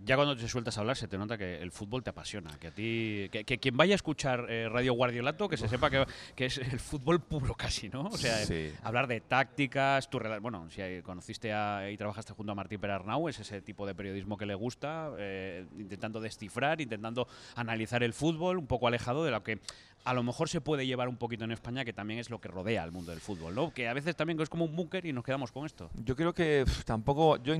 ya 0.04 0.16
cuando 0.16 0.36
te 0.36 0.48
sueltas 0.48 0.76
a 0.76 0.80
hablar 0.80 0.96
se 0.96 1.08
te 1.08 1.16
nota 1.18 1.36
que 1.38 1.60
el 1.62 1.70
fútbol 1.70 2.02
te 2.02 2.10
apasiona, 2.10 2.50
que 2.58 2.68
a 2.68 2.70
ti, 2.70 3.28
que, 3.30 3.44
que 3.44 3.58
quien 3.58 3.76
vaya 3.76 3.94
a 3.94 3.96
escuchar 3.96 4.46
eh, 4.48 4.68
Radio 4.68 4.94
Guardiolato, 4.94 5.48
que 5.48 5.56
se 5.56 5.68
sepa 5.68 5.90
que, 5.90 6.04
que 6.34 6.46
es 6.46 6.58
el 6.58 6.80
fútbol 6.80 7.20
puro 7.20 7.54
casi, 7.54 7.88
¿no? 7.88 8.02
O 8.06 8.16
sea, 8.16 8.36
Sí. 8.44 8.72
hablar 8.82 9.06
de 9.06 9.20
tácticas, 9.20 10.10
tu 10.10 10.18
bueno, 10.40 10.68
si 10.70 10.80
conociste 11.02 11.52
a- 11.52 11.90
y 11.90 11.96
trabajaste 11.96 12.32
junto 12.32 12.52
a 12.52 12.54
Martín 12.54 12.80
Perarnau, 12.80 13.28
es 13.28 13.38
ese 13.40 13.62
tipo 13.62 13.86
de 13.86 13.94
periodismo 13.94 14.36
que 14.36 14.46
le 14.46 14.54
gusta, 14.54 15.10
eh, 15.18 15.66
intentando 15.78 16.20
descifrar, 16.20 16.80
intentando 16.80 17.28
analizar 17.56 18.02
el 18.02 18.12
fútbol, 18.14 18.58
un 18.58 18.66
poco 18.66 18.88
alejado 18.88 19.24
de 19.24 19.30
lo 19.30 19.42
que 19.42 19.60
a 20.04 20.12
lo 20.12 20.22
mejor 20.22 20.50
se 20.50 20.60
puede 20.60 20.86
llevar 20.86 21.08
un 21.08 21.16
poquito 21.16 21.44
en 21.44 21.50
España, 21.52 21.82
que 21.82 21.94
también 21.94 22.20
es 22.20 22.28
lo 22.28 22.38
que 22.38 22.48
rodea 22.48 22.82
al 22.82 22.92
mundo 22.92 23.10
del 23.10 23.20
fútbol, 23.22 23.54
¿no? 23.54 23.72
Que 23.72 23.88
a 23.88 23.94
veces 23.94 24.14
también 24.14 24.38
es 24.38 24.50
como 24.50 24.66
un 24.66 24.76
búnker 24.76 25.06
y 25.06 25.14
nos 25.14 25.24
quedamos 25.24 25.50
con 25.50 25.64
esto. 25.64 25.88
Yo 26.04 26.14
creo 26.14 26.34
que 26.34 26.66
tampoco. 26.84 27.42
Yo 27.42 27.54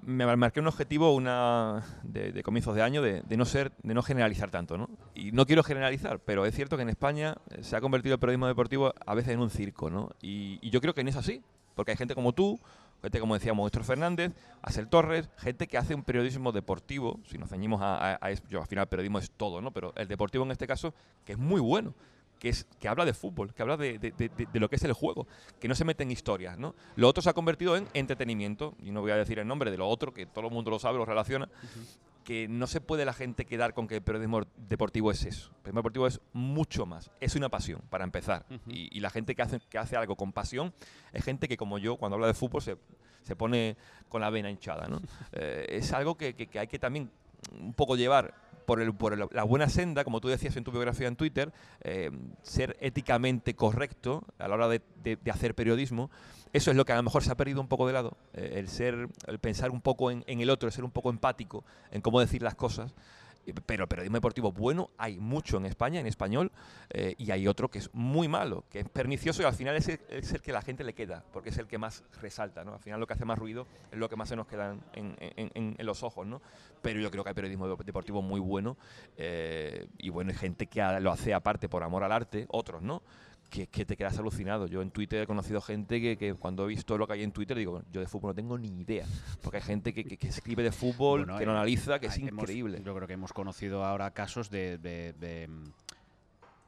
me 0.00 0.36
marqué 0.36 0.60
un 0.60 0.68
objetivo 0.68 1.14
una 1.14 1.71
de, 2.02 2.42
comienzos 2.42 2.74
de 2.74 2.82
año 2.82 3.02
de, 3.02 3.22
no 3.36 3.44
ser, 3.44 3.72
de 3.82 3.94
no 3.94 4.02
generalizar 4.02 4.50
tanto, 4.50 4.76
¿no? 4.78 4.88
Y 5.14 5.32
no 5.32 5.46
quiero 5.46 5.62
generalizar, 5.62 6.18
pero 6.20 6.44
es 6.46 6.54
cierto 6.54 6.76
que 6.76 6.82
en 6.82 6.88
España 6.88 7.36
eh, 7.50 7.62
se 7.62 7.76
ha 7.76 7.80
convertido 7.80 8.14
el 8.14 8.20
periodismo 8.20 8.46
deportivo 8.46 8.92
a 9.06 9.14
veces 9.14 9.32
en 9.34 9.40
un 9.40 9.50
circo, 9.50 9.90
¿no? 9.90 10.10
Y, 10.20 10.58
yo 10.70 10.80
creo 10.80 10.94
que 10.94 11.04
no 11.04 11.10
es 11.10 11.16
así, 11.16 11.42
porque 11.74 11.92
hay 11.92 11.96
gente 11.96 12.14
como 12.14 12.32
tú, 12.32 12.58
gente 13.02 13.20
como 13.20 13.34
decíamos 13.34 13.66
Héctor 13.66 13.84
Fernández, 13.84 14.32
Axel 14.62 14.88
Torres, 14.88 15.28
gente 15.36 15.66
que 15.66 15.78
hace 15.78 15.94
un 15.94 16.02
periodismo 16.02 16.52
deportivo, 16.52 17.20
si 17.26 17.38
nos 17.38 17.50
ceñimos 17.50 17.80
a, 17.82 18.12
a- 18.14 18.18
a 18.20 18.30
yo 18.48 18.60
al 18.60 18.66
final 18.66 18.88
periodismo 18.88 19.18
es 19.18 19.30
todo, 19.30 19.60
¿no? 19.60 19.70
Pero 19.72 19.92
el 19.96 20.08
deportivo 20.08 20.44
en 20.44 20.50
este 20.52 20.66
caso, 20.66 20.94
que 21.24 21.32
es 21.32 21.38
muy 21.38 21.60
bueno 21.60 21.94
que, 22.42 22.48
es, 22.48 22.66
que 22.80 22.88
habla 22.88 23.04
de 23.04 23.14
fútbol, 23.14 23.54
que 23.54 23.62
habla 23.62 23.76
de, 23.76 24.00
de- 24.00 24.10
de- 24.10 24.28
de 24.52 24.58
lo 24.60 24.68
que 24.68 24.74
es 24.74 24.82
el 24.82 24.92
juego, 24.94 25.28
que 25.60 25.68
no 25.68 25.76
se 25.76 25.84
mete 25.84 26.02
en 26.02 26.10
historias, 26.10 26.58
¿no? 26.58 26.74
Lo 26.96 27.06
otro 27.06 27.22
se 27.22 27.30
ha 27.30 27.34
convertido 27.34 27.76
en 27.76 27.86
entretenimiento, 27.94 28.74
y 28.80 28.90
no 28.90 29.00
voy 29.00 29.12
a 29.12 29.16
decir 29.16 29.38
el 29.38 29.46
nombre 29.46 29.70
de 29.70 29.78
lo 29.78 29.88
otro, 29.88 30.12
que 30.12 30.26
todo 30.26 30.48
el 30.48 30.52
mundo 30.52 30.72
lo 30.72 30.80
sabe, 30.80 30.98
lo 30.98 31.04
relaciona, 31.04 31.48
que 32.24 32.48
no 32.48 32.66
se 32.66 32.80
puede 32.80 33.04
la 33.04 33.12
gente 33.12 33.44
quedar 33.44 33.74
con 33.74 33.86
que 33.86 33.94
el 33.96 34.02
periodismo 34.02 34.40
deportivo 34.56 35.12
es 35.12 35.24
eso. 35.24 35.50
El 35.50 35.54
periodismo 35.62 35.78
deportivo 35.80 36.06
es 36.08 36.20
mucho 36.32 36.84
más, 36.84 37.12
es 37.20 37.36
una 37.36 37.48
pasión, 37.48 37.80
para 37.90 38.02
empezar. 38.02 38.44
Ujú. 38.50 38.70
y, 38.70 38.88
y 38.96 38.98
la 38.98 39.10
gente 39.10 39.36
que 39.36 39.42
hace, 39.42 39.60
que 39.70 39.78
hace 39.78 39.96
algo 39.96 40.16
con 40.16 40.32
pasión 40.32 40.74
es 41.12 41.24
gente 41.24 41.46
que, 41.46 41.56
como 41.56 41.78
yo, 41.78 41.96
cuando 41.96 42.14
habla 42.16 42.26
de 42.26 42.34
fútbol, 42.34 42.60
se, 42.60 42.76
se 43.22 43.36
pone 43.36 43.76
con 44.08 44.20
la 44.20 44.30
vena 44.30 44.50
hinchada. 44.50 44.88
¿no? 44.88 45.00
Eh, 45.32 45.66
es 45.78 45.92
algo 45.92 46.16
que, 46.16 46.34
que- 46.34 46.48
que 46.48 46.58
hay 46.58 46.66
que 46.66 46.80
también 46.80 47.08
un 47.52 47.72
poco 47.72 47.94
llevar 47.96 48.34
por, 48.64 48.80
el, 48.80 48.94
por 48.94 49.12
el- 49.12 49.26
la 49.30 49.44
buena 49.44 49.68
senda, 49.68 50.04
como 50.04 50.20
tú 50.20 50.28
decías 50.28 50.56
en 50.56 50.64
tu 50.64 50.70
biografía 50.70 51.08
en 51.08 51.16
Twitter, 51.16 51.52
eh, 51.82 52.10
ser 52.42 52.76
éticamente 52.80 53.54
correcto 53.54 54.24
a 54.38 54.48
la 54.48 54.54
hora 54.54 54.68
de, 54.68 54.82
hacer 55.30 55.54
periodismo. 55.54 56.10
Eso 56.52 56.70
es 56.70 56.76
lo 56.76 56.84
que 56.84 56.92
a 56.92 56.96
lo 56.96 57.02
mejor 57.02 57.22
se 57.22 57.32
ha 57.32 57.34
perdido 57.36 57.60
un 57.60 57.68
poco 57.68 57.86
de 57.86 57.92
lado, 57.94 58.16
eh, 58.34 58.54
el 58.56 58.68
ser, 58.68 59.08
el 59.26 59.38
pensar 59.38 59.70
un 59.70 59.80
poco 59.80 60.10
en, 60.10 60.22
en 60.26 60.40
el 60.40 60.50
otro, 60.50 60.66
el 60.68 60.72
ser 60.72 60.84
un 60.84 60.90
poco 60.90 61.10
empático 61.10 61.64
en 61.90 62.02
cómo 62.02 62.20
decir 62.20 62.42
las 62.42 62.54
cosas. 62.54 62.94
Pero 63.66 63.88
periodismo 63.88 64.16
deportivo 64.16 64.52
bueno 64.52 64.90
hay 64.98 65.18
mucho 65.18 65.56
en 65.56 65.66
España, 65.66 65.98
en 65.98 66.06
español, 66.06 66.52
eh, 66.90 67.14
y 67.18 67.30
hay 67.32 67.48
otro 67.48 67.68
que 67.68 67.78
es 67.78 67.90
muy 67.92 68.28
malo, 68.28 68.64
que 68.70 68.80
es 68.80 68.88
pernicioso 68.88 69.42
y 69.42 69.44
al 69.44 69.54
final 69.54 69.76
es 69.76 69.88
el, 69.88 70.00
es 70.08 70.32
el 70.32 70.40
que 70.40 70.52
la 70.52 70.62
gente 70.62 70.84
le 70.84 70.92
queda, 70.94 71.24
porque 71.32 71.50
es 71.50 71.58
el 71.58 71.66
que 71.66 71.78
más 71.78 72.04
resalta, 72.20 72.64
¿no? 72.64 72.74
Al 72.74 72.80
final 72.80 73.00
lo 73.00 73.06
que 73.06 73.14
hace 73.14 73.24
más 73.24 73.38
ruido 73.38 73.66
es 73.90 73.98
lo 73.98 74.08
que 74.08 74.16
más 74.16 74.28
se 74.28 74.36
nos 74.36 74.46
queda 74.46 74.76
en, 74.94 75.76
los 75.78 76.02
ojos, 76.04 76.26
¿no? 76.26 76.40
Pero 76.80 77.00
yo 77.00 77.10
creo 77.10 77.24
que 77.24 77.30
hay 77.30 77.34
periodismo 77.34 77.66
de- 77.68 77.84
deportivo 77.84 78.22
muy 78.22 78.38
bueno 78.40 78.76
eh, 79.16 79.88
y 79.98 80.10
bueno, 80.10 80.30
hay 80.30 80.36
gente 80.36 80.66
que 80.66 80.80
lo 81.00 81.10
hace 81.10 81.34
aparte 81.34 81.68
por 81.68 81.82
amor 81.82 82.04
al 82.04 82.12
arte, 82.12 82.46
otros, 82.48 82.82
¿no? 82.82 83.02
Que, 83.52 83.66
que 83.66 83.84
te 83.84 83.98
quedas 83.98 84.18
alucinado. 84.18 84.66
Yo 84.66 84.80
en 84.80 84.90
Twitter 84.90 85.20
he 85.20 85.26
conocido 85.26 85.60
gente 85.60 86.00
que, 86.00 86.16
que 86.16 86.32
cuando 86.32 86.64
he 86.64 86.68
visto 86.68 86.96
lo 86.96 87.06
que 87.06 87.12
hay 87.12 87.22
en 87.22 87.32
Twitter 87.32 87.54
digo, 87.54 87.72
"Bueno, 87.72 87.86
yo 87.92 88.00
de 88.00 88.06
fútbol 88.06 88.30
no 88.30 88.34
tengo 88.34 88.56
ni 88.56 88.80
idea. 88.80 89.04
Porque 89.42 89.58
hay 89.58 89.62
gente 89.62 89.92
que, 89.92 90.04
que- 90.16 90.28
escribe 90.28 90.62
de 90.62 90.72
fútbol, 90.72 91.20
Bueno, 91.26 91.38
que 91.38 91.44
lo 91.44 91.52
eh, 91.52 91.56
analiza, 91.56 91.98
que 91.98 92.06
es 92.06 92.16
hemos- 92.16 92.32
increíble. 92.32 92.80
yo 92.82 92.94
creo 92.94 93.06
que 93.06 93.12
hemos 93.12 93.34
conocido 93.34 93.84
ahora 93.84 94.10
casos 94.12 94.48
de, 94.48 94.78
de- 94.78 95.12
de, 95.20 95.48
mm, 95.48 95.64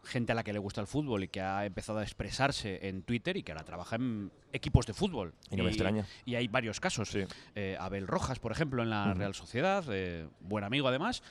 gente 0.04 0.32
a 0.32 0.34
la 0.34 0.44
que 0.44 0.52
le 0.52 0.58
gusta 0.58 0.82
el 0.82 0.86
fútbol 0.86 1.24
y 1.24 1.28
que 1.28 1.40
ha 1.40 1.64
empezado 1.64 2.00
a 2.00 2.02
expresarse 2.02 2.86
en 2.86 3.00
Twitter 3.02 3.38
y 3.38 3.42
que 3.42 3.52
ahora 3.52 3.64
trabaja 3.64 3.96
en 3.96 4.30
equipos 4.52 4.84
de 4.84 4.92
fútbol. 4.92 5.32
Y 5.50 5.56
no 5.56 5.64
me 5.64 5.70
extraña. 5.70 6.04
Y 6.26 6.34
hay 6.34 6.48
varios 6.48 6.80
casos. 6.80 7.08
Sí. 7.08 7.24
Eh, 7.54 7.78
Abel 7.80 8.06
Rojas, 8.06 8.38
por 8.38 8.52
ejemplo, 8.52 8.82
en 8.82 8.90
la. 8.90 9.14
Real 9.14 9.34
Sociedad, 9.34 9.82
eh, 9.90 10.28
buen 10.40 10.64
amigo 10.64 10.86
además. 10.88 11.22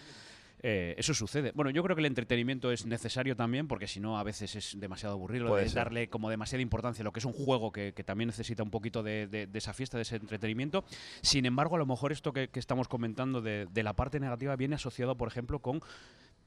Eh, 0.66 0.96
eso 0.98 1.14
sucede. 1.14 1.52
Bueno, 1.54 1.72
yo 1.72 1.84
creo 1.84 1.94
que 1.96 2.00
el 2.00 2.06
entretenimiento 2.06 2.72
es 2.72 2.86
necesario 2.86 3.36
también, 3.36 3.68
porque 3.68 3.86
si 3.86 4.00
no, 4.00 4.18
a 4.18 4.24
veces 4.24 4.56
es 4.56 4.80
demasiado 4.80 5.14
aburrido 5.16 5.44
de 5.56 5.64
darle 5.76 6.08
como 6.08 6.30
demasiada 6.30 6.62
importancia 6.62 7.02
a 7.02 7.04
lo 7.04 7.12
que 7.12 7.20
es 7.20 7.26
un 7.26 7.34
juego 7.34 7.72
que, 7.74 7.94
que 7.94 8.04
también 8.06 8.28
necesita 8.28 8.64
un 8.64 8.72
poquito 8.72 9.04
de, 9.04 9.28
de- 9.28 9.46
de 9.46 9.58
esa 9.60 9.74
fiesta, 9.74 9.98
de 9.98 10.04
ese 10.04 10.16
entretenimiento. 10.16 10.86
Sin 11.22 11.46
embargo, 11.46 11.76
a 11.76 11.80
lo 11.80 11.86
mejor 11.86 12.14
esto 12.14 12.32
que, 12.32 12.48
que 12.48 12.60
estamos 12.60 12.88
comentando 12.88 13.42
de, 13.42 13.68
de 13.72 13.84
la 13.84 13.92
parte 13.94 14.22
negativa 14.22 14.56
viene 14.56 14.76
asociado, 14.76 15.18
por 15.18 15.28
ejemplo, 15.28 15.60
con 15.60 15.82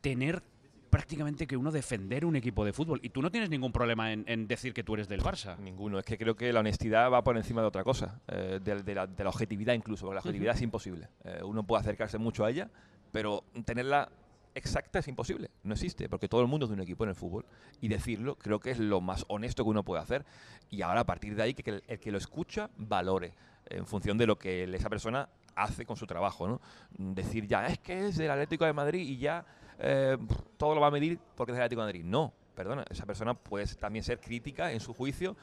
tener 0.00 0.42
prácticamente 0.88 1.46
que 1.46 1.59
uno 1.59 1.70
defender 1.72 2.24
un 2.24 2.37
equipo 2.37 2.64
de 2.64 2.72
fútbol. 2.72 3.00
Y 3.02 3.11
tú 3.11 3.20
no 3.20 3.31
tienes 3.31 3.50
ningún 3.50 3.72
problema 3.72 4.12
en, 4.14 4.24
en 4.29 4.46
decir 4.48 4.72
que 4.72 4.83
tú 4.83 4.94
eres 4.94 5.09
del 5.09 5.20
Barça. 5.20 5.59
Ninguno. 5.59 5.98
Es 5.98 6.07
que 6.07 6.16
creo 6.16 6.37
que 6.37 6.52
la 6.55 6.61
honestidad 6.61 7.11
va 7.11 7.22
por 7.22 7.37
encima 7.37 7.61
de 7.61 7.66
otra 7.66 7.85
cosa, 7.85 8.20
eh, 8.29 8.61
de, 8.64 8.83
de 8.83 8.94
la, 8.94 9.07
de 9.07 9.24
la 9.24 9.29
objetividad 9.31 9.74
incluso, 9.74 10.07
porque 10.07 10.14
la 10.14 10.20
objetividad 10.20 10.55
es 10.55 10.62
imposible. 10.62 11.09
Eh, 11.24 11.40
uno 11.44 11.66
puede 11.66 11.81
acercarse 11.83 12.16
mucho 12.16 12.44
a 12.46 12.50
ella, 12.50 12.70
pero 13.16 13.44
tenerla 13.64 14.11
exacta 14.55 14.98
es 14.98 15.09
imposible. 15.09 15.50
No 15.62 15.72
existe, 15.72 16.07
porque 16.07 16.29
todo 16.29 16.42
el 16.42 16.48
mundo 16.48 16.66
es 16.66 16.68
de 16.68 16.74
un 16.74 16.83
equipo 16.83 17.02
en 17.05 17.09
el 17.09 17.16
fútbol. 17.16 17.46
Y 17.81 17.88
decirlo 17.88 18.37
creo 18.37 18.61
que 18.61 18.72
es 18.72 18.79
lo 18.79 19.00
más 19.00 19.24
honesto 19.29 19.64
que 19.64 19.70
uno 19.70 19.83
puede 19.83 20.02
hacer. 20.02 20.26
Y 20.68 20.83
ahora, 20.83 21.00
a 21.00 21.07
partir 21.07 21.35
de 21.35 21.42
ahí, 21.42 21.55
que, 21.55 21.70
el, 21.70 21.83
el 21.88 21.98
que 21.98 22.12
lo 22.12 22.18
escucha 22.18 22.68
valore 22.76 23.33
en 23.70 23.87
función 23.87 24.18
de 24.18 24.26
lo 24.26 24.38
que 24.38 24.64
esa 24.64 24.90
persona 24.90 25.31
hace 25.55 25.87
con 25.87 25.96
su 25.96 26.07
trabajo. 26.07 26.46
¿no? 26.46 26.61
Decir 26.90 27.46
ya, 27.46 27.66
es 27.68 27.79
que 27.79 28.09
es 28.09 28.18
del 28.18 28.31
Atlético 28.31 28.66
de 28.66 28.74
Madrid 28.74 29.00
y 29.00 29.16
ya 29.16 29.46
eh, 29.79 30.18
todo 30.59 30.74
lo 30.74 30.83
va 30.83 30.88
a 30.88 30.90
medir 30.90 31.18
porque 31.37 31.52
es 31.52 31.57
del 31.57 31.62
Atlético 31.62 31.81
de 31.81 31.87
Madrid. 31.87 32.05
No, 32.05 32.35
perdona, 32.55 32.85
esa 32.90 33.07
persona 33.07 33.33
puede 33.33 33.64
también 33.76 34.05
ser 34.05 34.20
crítica 34.20 34.72
en 34.72 34.81
su 34.81 34.92
juicio, 34.92 35.38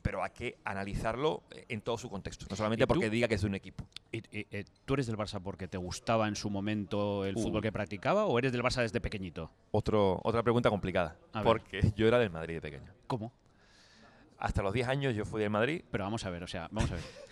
pero 0.00 0.24
hay 0.24 0.30
que 0.30 0.58
analizarlo 0.64 1.42
eh, 1.50 1.66
en 1.68 1.80
todo 1.82 1.98
su 1.98 2.08
contexto, 2.08 2.46
no 2.48 2.56
solamente 2.56 2.86
porque 2.86 3.10
diga 3.10 3.28
que 3.28 3.34
es 3.34 3.42
de 3.42 3.46
un 3.48 3.54
equipo. 3.54 3.86
¿Y, 4.10 4.18
y- 4.18 4.46
eh, 4.50 4.64
¿Tú 4.84 4.94
eres 4.94 5.06
del 5.06 5.16
Barça 5.16 5.40
porque 5.42 5.68
te 5.68 5.76
gustaba 5.78 6.26
en 6.28 6.34
su 6.36 6.48
momento 6.50 7.24
el 7.24 7.36
Uh. 7.36 7.40
fútbol 7.42 7.62
que 7.62 7.70
practicaba 7.72 8.24
o 8.26 8.38
eres 8.38 8.52
del 8.52 8.62
Barça 8.62 8.80
desde 8.82 9.00
pequeñito? 9.00 9.50
Otro, 9.70 10.20
otra 10.24 10.42
pregunta 10.42 10.70
complicada, 10.70 11.16
A 11.32 11.38
ver. 11.40 11.44
porque 11.46 11.92
yo 11.96 12.08
era 12.08 12.18
del 12.18 12.30
Madrid 12.30 12.54
de 12.54 12.60
pequeño. 12.62 12.92
¿Cómo? 13.06 13.32
Hasta 14.38 14.62
los 14.62 14.72
10 14.72 14.88
años 14.88 15.14
yo 15.14 15.24
fui 15.24 15.40
del 15.40 15.50
Madrid. 15.50 15.82
Pero 15.90 16.02
vamos 16.04 16.24
a 16.24 16.30
ver, 16.30 16.42
o 16.42 16.48
sea, 16.48 16.68
vamos 16.72 16.90
a 16.90 16.94
ver. 16.96 17.04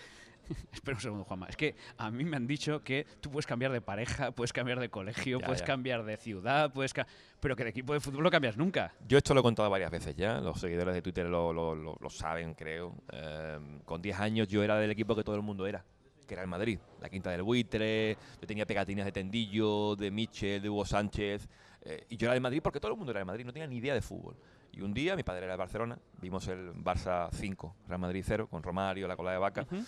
Espera 0.72 0.96
un 0.96 1.00
segundo, 1.00 1.24
Juanma. 1.24 1.46
Es 1.46 1.56
que 1.56 1.76
a 1.98 2.10
mí 2.10 2.24
me 2.24 2.36
han 2.36 2.46
dicho 2.46 2.82
que 2.82 3.06
tú 3.20 3.30
puedes 3.30 3.46
cambiar 3.46 3.72
de 3.72 3.80
pareja, 3.80 4.30
puedes 4.32 4.52
cambiar 4.52 4.80
de 4.80 4.88
colegio, 4.90 5.38
Ya, 5.40 5.46
puedes 5.46 5.60
ya. 5.60 5.66
cambiar 5.66 6.04
de 6.04 6.16
ciudad, 6.16 6.72
puedes 6.72 6.92
ca- 6.92 7.06
pero 7.40 7.56
que 7.56 7.64
de 7.64 7.70
equipo 7.70 7.92
de 7.92 8.00
fútbol 8.00 8.22
no 8.22 8.30
cambias 8.30 8.56
nunca. 8.56 8.92
Yo 9.08 9.18
esto 9.18 9.32
lo 9.34 9.40
he 9.40 9.42
contado 9.42 9.68
varias 9.70 9.90
veces 9.90 10.14
ya, 10.16 10.40
los 10.40 10.60
seguidores 10.60 10.94
de 10.94 11.02
Twitter 11.02 11.26
lo, 11.26 11.52
lo- 11.52 11.74
lo- 11.74 11.96
lo 12.00 12.10
saben, 12.10 12.54
creo. 12.54 12.94
Eh, 13.12 13.58
con 13.84 14.02
10 14.02 14.18
años 14.20 14.48
yo 14.48 14.62
era 14.62 14.76
del 14.78 14.90
equipo 14.90 15.14
que 15.16 15.24
todo 15.24 15.36
el 15.36 15.42
mundo 15.42 15.66
era, 15.66 15.84
que 16.26 16.34
era 16.34 16.42
el 16.42 16.48
Madrid. 16.48 16.78
La 17.00 17.08
Quinta 17.08 17.30
del 17.30 17.42
Buitre, 17.42 18.16
yo 18.40 18.46
tenía 18.46 18.66
pegatinas 18.66 19.04
de 19.04 19.12
Tendillo, 19.12 19.96
de 19.96 20.10
Michel, 20.10 20.62
de 20.62 20.68
Hugo 20.70 20.84
Sánchez. 20.84 21.48
eh, 21.82 22.04
y 22.10 22.16
yo 22.16 22.26
era 22.26 22.34
del 22.34 22.42
Madrid 22.42 22.60
porque 22.62 22.78
todo 22.78 22.92
el 22.92 22.96
mundo 22.98 23.10
era 23.12 23.20
del 23.20 23.26
Madrid, 23.26 23.44
no 23.44 23.52
tenía 23.52 23.66
ni 23.66 23.76
idea 23.76 23.94
de 23.94 24.02
fútbol. 24.02 24.36
Y 24.72 24.82
un 24.82 24.94
día 24.94 25.16
mi 25.16 25.24
padre 25.24 25.44
era 25.46 25.54
de 25.54 25.58
Barcelona, 25.58 25.98
vimos 26.20 26.46
el 26.46 26.72
Barça 26.74 27.28
5, 27.32 27.74
Real 27.88 27.98
Madrid 27.98 28.22
0, 28.24 28.46
con 28.48 28.62
Romario, 28.62 29.08
la 29.08 29.16
cola 29.16 29.32
de 29.32 29.38
vaca. 29.38 29.62
Ujú. 29.62 29.82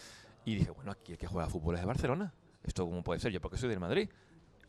Y 0.45 0.57
dije, 0.57 0.71
bueno, 0.71 0.91
aquí 0.91 1.13
el 1.13 1.19
que 1.19 1.27
juega 1.27 1.49
fútbol 1.49 1.77
es 1.77 1.81
de 1.81 1.87
Barcelona. 1.87 2.33
¿Esto 2.63 2.85
cómo 2.87 3.03
puede 3.03 3.21
ser? 3.21 3.33
Yo 3.33 3.41
porque 3.41 3.57
soy 3.57 3.69
del 3.69 3.81
Madrid. 3.81 4.09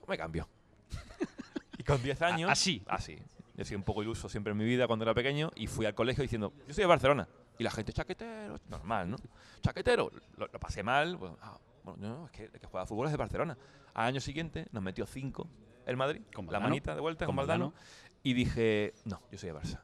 Me 0.08 0.18
cambio. 0.18 0.48
y 1.78 1.84
con 1.84 2.02
10 2.02 2.22
años... 2.22 2.52
así. 2.52 2.84
Así. 2.88 3.18
Yo 3.56 3.62
he 3.62 3.66
sido 3.66 3.78
un 3.78 3.84
poco 3.84 4.02
iluso 4.02 4.30
siempre 4.30 4.52
en 4.52 4.58
mi 4.58 4.66
vida 4.66 4.88
cuando 4.88 5.04
era 5.04 5.14
pequeño 5.14 5.52
y 5.56 5.68
fui 5.68 5.86
al 5.86 5.94
colegio 5.94 6.22
diciendo, 6.22 6.54
yo 6.68 6.74
soy 6.74 6.84
de 6.84 6.88
Barcelona. 6.88 7.28
Y 7.58 7.64
la 7.64 7.72
gente, 7.72 7.94
chaquetero, 7.94 8.60
normal, 8.68 9.12
¿no? 9.12 9.18
Chaquetero. 9.62 10.12
Lo, 10.38 10.48
lo 10.48 10.60
pasé 10.60 10.82
mal. 10.82 11.18
Bueno, 11.18 11.38
ah, 11.42 11.58
bueno, 11.84 12.08
no, 12.08 12.26
es 12.26 12.32
que 12.32 12.44
el 12.46 12.52
que 12.52 12.66
juega 12.66 12.86
fútbol 12.86 13.08
es 13.08 13.12
de 13.12 13.18
Barcelona. 13.18 13.58
Al 13.94 14.08
año 14.08 14.22
siguiente 14.22 14.68
nos 14.72 14.82
metió 14.82 15.06
5 15.06 15.48
el 15.86 15.98
Madrid, 15.98 16.22
Con 16.34 16.48
la 16.48 16.60
manita 16.60 16.96
de 16.96 17.02
vuelta 17.02 17.26
con 17.26 17.36
Con. 17.36 17.74
Y 18.24 18.34
dije, 18.34 18.94
no, 19.06 19.22
yo 19.32 19.38
soy 19.38 19.50
de 19.50 19.56
Barça. 19.56 19.82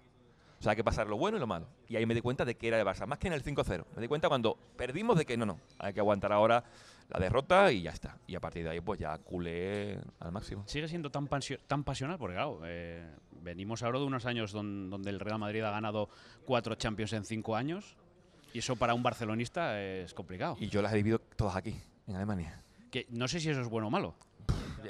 O 0.60 0.62
sea, 0.64 0.72
hay 0.72 0.76
que 0.76 0.84
pasar 0.84 1.08
lo 1.08 1.18
bueno 1.18 1.38
y 1.38 1.40
lo 1.40 1.48
malo. 1.48 1.68
Y 1.88 1.96
ahí 1.96 2.06
me 2.06 2.14
di 2.14 2.22
cuenta 2.22 2.44
de 2.44 2.56
que 2.56 2.68
era 2.68 2.78
de 2.78 2.84
Barça, 2.86 3.06
más 3.08 3.18
que 3.18 3.28
en 3.28 3.34
el 3.34 3.44
5-0. 3.44 3.86
Me 3.96 4.02
di 4.02 4.08
cuenta 4.10 4.28
cuando 4.28 4.58
perdimos 4.76 5.18
de 5.18 5.26
que 5.26 5.38
no, 5.38 5.46
no, 5.46 5.60
hay 5.78 5.94
que 5.94 6.00
aguantar 6.02 6.34
ahora 6.34 6.64
la 7.08 7.20
derrota 7.20 7.72
y 7.72 7.82
ya 7.84 7.92
está. 7.92 8.18
Y 8.28 8.36
a 8.36 8.40
partir 8.42 8.64
de 8.66 8.72
ahí, 8.72 8.82
pues 8.82 9.00
ya 9.00 9.18
culé 9.20 10.00
al 10.20 10.32
máximo. 10.32 10.64
Sigue 10.68 10.88
siendo 10.90 11.10
tan, 11.12 11.28
pasio- 11.28 11.60
tan 11.66 11.84
pasional 11.84 12.18
porque, 12.20 12.36
claro, 12.36 12.60
eh, 12.66 13.10
venimos 13.42 13.82
ahora 13.84 14.00
de 14.00 14.06
unos 14.06 14.26
años 14.26 14.52
don- 14.52 14.90
donde 14.90 15.10
el 15.10 15.20
Real 15.22 15.40
Madrid 15.40 15.64
ha 15.64 15.72
ganado 15.72 16.10
cuatro 16.46 16.76
Champions 16.76 17.14
en 17.14 17.24
cinco 17.24 17.56
años 17.56 17.96
y 18.54 18.60
eso 18.60 18.76
para 18.76 18.94
un 18.94 19.02
barcelonista 19.02 19.82
es 19.82 20.14
complicado. 20.14 20.58
Y 20.60 20.68
yo 20.68 20.82
las 20.82 20.92
he 20.92 20.98
vivido 20.98 21.20
todas 21.20 21.56
aquí, 21.56 21.82
en 22.06 22.16
Alemania. 22.18 22.62
Que 22.92 23.06
no 23.10 23.28
sé 23.30 23.40
si 23.40 23.50
eso 23.50 23.62
es 23.62 23.70
bueno 23.70 23.88
o 23.88 23.92
malo. 23.92 24.16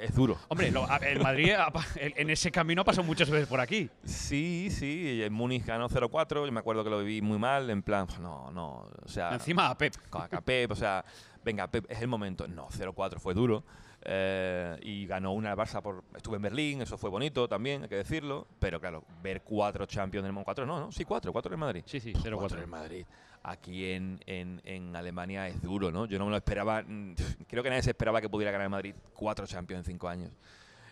Es 0.00 0.14
duro. 0.14 0.36
Hombre, 0.48 0.70
lo- 0.70 0.84
a- 0.90 0.96
el 0.98 1.20
Madrid 1.20 1.52
en 1.96 2.30
ese 2.30 2.50
camino 2.50 2.82
ha 2.82 2.84
pasado 2.84 3.06
muchas 3.06 3.30
veces 3.30 3.48
por 3.48 3.60
aquí. 3.60 3.88
Sí, 4.04 4.68
sí, 4.70 5.22
en 5.22 5.32
Múnich 5.32 5.64
ganó 5.64 5.88
0-4, 5.88 6.46
yo 6.46 6.52
me 6.52 6.60
acuerdo 6.60 6.84
que 6.84 6.90
lo 6.90 6.98
viví 7.00 7.22
muy 7.22 7.38
mal, 7.38 7.68
en 7.70 7.82
plan, 7.82 8.06
no, 8.20 8.50
no, 8.52 8.86
o 9.04 9.08
sea, 9.08 9.30
Encima 9.32 9.68
a 9.70 9.76
Pep. 9.78 9.94
con 10.10 10.22
acá 10.22 10.40
Pep, 10.40 10.70
o 10.70 10.74
sea, 10.76 11.04
venga, 11.44 11.66
Pep, 11.68 11.86
es 11.90 12.00
el 12.00 12.08
momento. 12.08 12.46
No, 12.48 12.68
0-4 12.70 13.18
fue 13.18 13.34
duro. 13.34 13.64
eh, 14.02 14.78
y 14.82 15.04
ganó 15.06 15.32
una 15.34 15.54
Barça 15.54 15.82
por. 15.82 16.02
Estuve 16.16 16.36
en 16.36 16.42
Berlín, 16.42 16.80
eso 16.80 16.96
fue 16.96 17.10
bonito 17.10 17.46
también, 17.46 17.82
hay 17.82 17.88
que 17.90 17.96
decirlo. 17.96 18.46
Pero 18.58 18.80
claro, 18.80 19.04
ver 19.22 19.42
cuatro 19.42 19.84
Champions 19.84 20.24
del 20.24 20.32
mundo. 20.32 20.46
Cuatro 20.46 20.64
no, 20.64 20.80
no, 20.80 20.90
sí, 20.90 21.04
cuatro, 21.04 21.32
cuatro 21.34 21.52
en 21.52 21.60
Madrid. 21.60 21.82
Sí, 21.84 22.00
sí, 22.00 22.12
Cuatro 22.14 22.38
0-4. 22.48 22.62
en 22.62 22.70
Madrid. 22.70 23.06
Aquí 23.42 23.90
en, 23.92 24.20
en, 24.26 24.60
en 24.64 24.94
Alemania 24.94 25.48
es 25.48 25.62
duro, 25.62 25.90
¿no? 25.90 26.06
Yo 26.06 26.18
no 26.18 26.26
me 26.26 26.30
lo 26.30 26.36
esperaba. 26.36 26.82
mm, 26.82 27.14
Creo 27.48 27.62
que 27.62 27.70
nadie 27.70 27.82
se 27.82 27.90
esperaba 27.90 28.20
que 28.20 28.28
pudiera 28.28 28.50
ganar 28.52 28.68
Madrid 28.68 28.94
cuatro 29.14 29.46
Champions 29.46 29.86
en 29.86 29.92
cinco 29.94 30.08
años. 30.08 30.30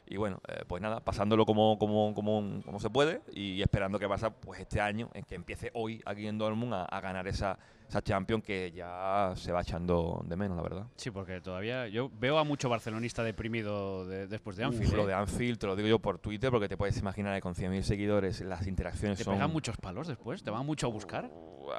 Y 0.07 0.17
bueno, 0.17 0.41
eh, 0.49 0.65
pues 0.67 0.81
nada, 0.81 1.01
pasándolo 1.01 1.45
como, 1.45 1.79
como, 1.79 2.15
como, 2.15 2.63
como 2.65 2.81
se 2.81 2.89
puede 2.89 3.21
y 3.33 3.61
esperando 3.61 3.99
que 3.99 4.09
pasa 4.09 4.31
pues 4.31 4.61
este 4.61 4.81
año, 4.81 5.11
en 5.13 5.23
que 5.25 5.35
empiece 5.35 5.71
hoy 5.75 6.01
aquí 6.07 6.27
en 6.27 6.39
Dortmund 6.39 6.73
a, 6.73 6.85
a 6.87 7.01
ganar 7.03 7.29
esa 7.29 7.59
esa 7.89 8.03
Champions 8.03 8.45
que 8.45 8.71
ya 8.71 9.33
se 9.37 9.51
va 9.51 9.63
echando 9.63 10.23
de 10.27 10.37
menos, 10.37 10.57
la 10.57 10.63
verdad. 10.63 10.87
Sí, 10.97 11.11
porque 11.11 11.41
todavía 11.41 11.89
yo 11.89 12.11
veo 12.19 12.39
a 12.39 12.45
mucho 12.45 12.69
barcelonista 12.69 13.23
deprimido 13.25 14.07
de- 14.07 14.27
después 14.27 14.57
de 14.57 14.65
Anfield. 14.65 14.89
Uf, 14.91 14.95
lo 14.97 15.05
¿eh? 15.05 15.07
de 15.07 15.15
Anfield, 15.15 15.59
te 15.59 15.67
lo 15.67 15.75
digo 15.77 15.89
yo 15.89 15.99
por 15.99 16.19
Twitter, 16.19 16.51
porque 16.51 16.69
te 16.69 16.77
puedes 16.77 16.99
imaginar 16.99 17.35
que 17.35 17.41
con 17.41 17.55
100.000 17.55 17.83
seguidores 17.83 18.41
las 18.43 18.67
interacciones 18.67 19.19
¿Te 19.19 19.25
son... 19.25 19.35
pegan 19.35 19.51
muchos 19.51 19.77
palos 19.79 20.07
después? 20.07 20.43
¿Te 20.43 20.51
van 20.51 20.67
mucho 20.67 20.87
a 20.87 20.91
buscar? 20.91 21.31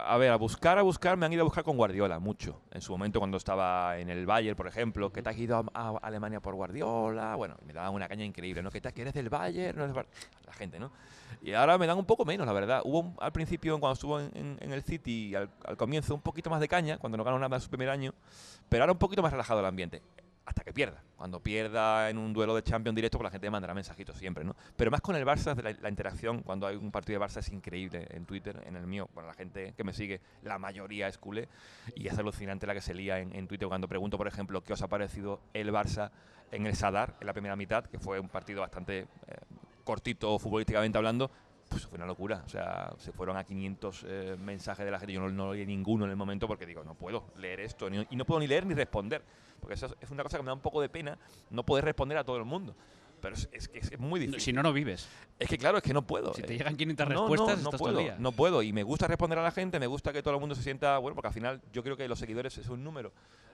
A 0.06 0.18
ver, 0.18 0.32
a 0.32 0.36
buscar, 0.36 0.78
a 0.78 0.82
buscar, 0.84 1.18
me 1.18 1.26
han 1.26 1.34
ido 1.34 1.42
a 1.42 1.46
buscar 1.46 1.64
con 1.64 1.76
Guardiola, 1.78 2.20
mucho. 2.20 2.62
En 2.72 2.82
su 2.82 2.92
momento 2.92 3.20
cuando 3.20 3.38
estaba 3.38 3.98
en 4.00 4.10
el 4.10 4.26
Bayern, 4.26 4.56
por 4.56 4.68
ejemplo, 4.68 5.12
que 5.12 5.22
te 5.22 5.30
has 5.30 5.38
ido 5.38 5.58
a, 5.74 5.88
a 5.90 5.98
Alemania 6.02 6.40
por 6.42 6.54
Guardiola, 6.56 7.36
bueno, 7.36 7.56
me 7.66 7.74
daban 7.74 7.94
una 7.94 8.08
caña 8.08 8.24
increíble, 8.26 8.62
¿no? 8.64 8.70
Que, 8.72 8.82
te, 8.82 8.92
que 8.94 9.02
eres 9.02 9.14
del 9.14 9.30
Bayern, 9.30 9.78
no 9.78 9.84
eres 9.86 9.96
La 10.46 10.54
gente, 10.54 10.80
¿no? 10.80 10.92
Y 11.42 11.54
ahora 11.54 11.78
me 11.78 11.88
dan 11.88 11.98
un 11.98 12.06
poco 12.06 12.26
menos, 12.26 12.46
la 12.46 12.54
verdad. 12.54 12.82
Hubo 12.84 13.00
un- 13.00 13.16
al 13.20 13.32
principio, 13.32 13.80
cuando 13.80 13.94
estuvo 13.94 14.20
en, 14.20 14.30
en- 14.36 14.58
en 14.60 14.72
el 14.74 14.84
City, 14.84 15.34
al, 15.36 15.50
al 15.66 15.78
comienzo, 15.78 16.14
un 16.14 16.22
poquito 16.22 16.50
más 16.50 16.60
de 16.60 16.68
caña, 16.68 16.98
cuando 16.98 17.18
no 17.18 17.24
ganó 17.24 17.40
nada 17.40 17.56
en 17.56 17.62
su 17.62 17.70
primer 17.70 17.90
año, 17.90 18.14
pero 18.68 18.84
ahora 18.84 18.92
un 18.94 19.00
poquito 19.00 19.22
más 19.22 19.32
relajado 19.32 19.60
el 19.62 19.66
ambiente. 19.66 20.02
Hasta 20.46 20.64
que 20.64 20.74
pierda. 20.74 21.04
Cuando 21.16 21.40
pierda 21.40 22.10
en 22.10 22.18
un 22.18 22.34
duelo 22.34 22.56
de 22.56 22.64
Champions 22.64 22.96
directo, 22.96 23.20
pues 23.20 23.26
la 23.26 23.30
gente 23.30 23.52
mandará 23.52 23.76
mensajitos 23.76 24.18
siempre, 24.18 24.44
¿no? 24.44 24.56
Pero 24.76 24.90
más 24.90 25.00
con 25.00 25.16
el 25.16 25.24
Barça, 25.24 25.56
la, 25.62 25.76
la 25.80 25.90
interacción 25.90 26.42
cuando 26.42 26.66
hay 26.66 26.76
un 26.76 26.90
partido 26.92 27.20
de 27.20 27.26
Barça 27.28 27.38
es 27.38 27.50
increíble. 27.50 28.08
En 28.10 28.26
Twitter, 28.26 28.60
en 28.66 28.76
el 28.76 28.88
mío, 28.88 29.08
bueno, 29.14 29.28
la 29.28 29.36
gente 29.36 29.76
que 29.78 29.84
me 29.84 29.94
sigue, 29.94 30.22
la 30.42 30.58
mayoría 30.58 31.08
es 31.08 31.20
culé. 31.20 31.48
Y 31.94 32.08
es 32.08 32.18
alucinante 32.18 32.66
la 32.66 32.74
que 32.74 32.82
se 32.82 32.96
lía 32.96 33.20
en, 33.20 33.36
en 33.36 33.48
Twitter 33.48 33.68
cuando 33.68 33.88
pregunto, 33.88 34.18
por 34.18 34.28
ejemplo, 34.28 34.64
qué 34.64 34.74
os 34.74 34.82
ha 34.82 34.88
parecido 34.88 35.40
el 35.54 35.72
Barça 35.72 36.10
en 36.52 36.66
el 36.66 36.76
Sadar, 36.76 37.14
en 37.22 37.28
la 37.28 37.34
primera 37.34 37.56
mitad, 37.56 37.86
que 37.86 38.00
fue 38.00 38.20
un 38.20 38.28
partido 38.30 38.62
bastante 38.62 39.02
eh, 39.02 39.06
cortito 39.90 40.38
futbolísticamente 40.38 40.98
hablando. 40.98 41.32
Pues 41.68 41.86
fue 41.86 41.98
una 41.98 42.06
locura. 42.06 42.44
O 42.46 42.50
sea, 42.50 42.94
se 42.98 43.12
fueron 43.12 43.38
a 43.38 43.44
500 43.44 44.06
eh, 44.08 44.36
mensajes 44.40 44.86
de 44.86 44.92
la 44.92 45.00
gente. 45.00 45.14
Yo 45.14 45.22
no, 45.22 45.30
no 45.30 45.54
leí 45.54 45.66
ninguno 45.66 46.06
en 46.06 46.12
el 46.12 46.18
momento 46.18 46.48
porque 46.48 46.66
digo, 46.66 46.84
no 46.84 46.94
puedo 46.96 47.26
leer 47.38 47.60
esto. 47.60 47.90
ni- 47.90 48.06
y 48.10 48.16
no 48.16 48.26
puedo 48.26 48.40
ni 48.40 48.48
leer 48.48 48.66
ni 48.66 48.74
responder. 48.74 49.24
Porque 49.60 49.74
eso 49.76 49.88
es- 50.00 50.10
una 50.12 50.24
cosa 50.24 50.38
que 50.38 50.44
me 50.44 50.48
da 50.48 50.54
un 50.54 50.62
poco 50.62 50.82
de 50.82 50.90
pena 50.90 51.18
no 51.50 51.64
poder 51.64 51.86
responder 51.86 52.18
a 52.18 52.24
todo 52.24 52.38
el 52.38 52.46
mundo. 52.46 52.76
Pero 53.22 53.36
es, 53.36 53.50
es 53.52 53.68
que 53.68 53.80
es 53.80 54.00
muy 54.00 54.20
difícil. 54.20 54.42
Si 54.42 54.54
no, 54.54 54.64
no 54.64 54.74
vives. 54.74 55.08
Es 55.38 55.48
que 55.50 55.58
claro, 55.58 55.78
es 55.78 55.84
que 55.84 55.94
no 55.94 56.06
puedo. 56.06 56.34
Si 56.34 56.42
te 56.42 56.58
llegan 56.58 56.76
500 56.76 57.08
No, 57.08 57.28
respuestas, 57.28 57.58
no, 57.58 57.64
no 57.64 57.70
estás 57.70 57.80
puedo, 57.80 57.94
todo 57.94 58.00
el 58.02 58.06
día. 58.08 58.16
no 58.20 58.32
puedo. 58.32 58.62
Y 58.62 58.74
me 58.74 58.84
gusta 58.84 59.08
responder 59.08 59.40
a 59.40 59.44
la 59.44 59.52
gente, 59.52 59.80
me 59.80 59.88
gusta 59.88 60.12
que 60.14 60.22
todo 60.24 60.34
el 60.34 60.40
mundo 60.40 60.56
se 60.56 60.64
sienta, 60.64 60.98
bueno, 60.98 61.16
porque 61.16 61.28
al 61.28 61.34
final 61.34 61.62
yo 61.74 61.84
creo 61.84 61.96
que 61.98 62.08
los 62.08 62.20
seguidores 62.20 62.58
es 62.58 62.68
un 62.70 62.84
número. 62.84 63.12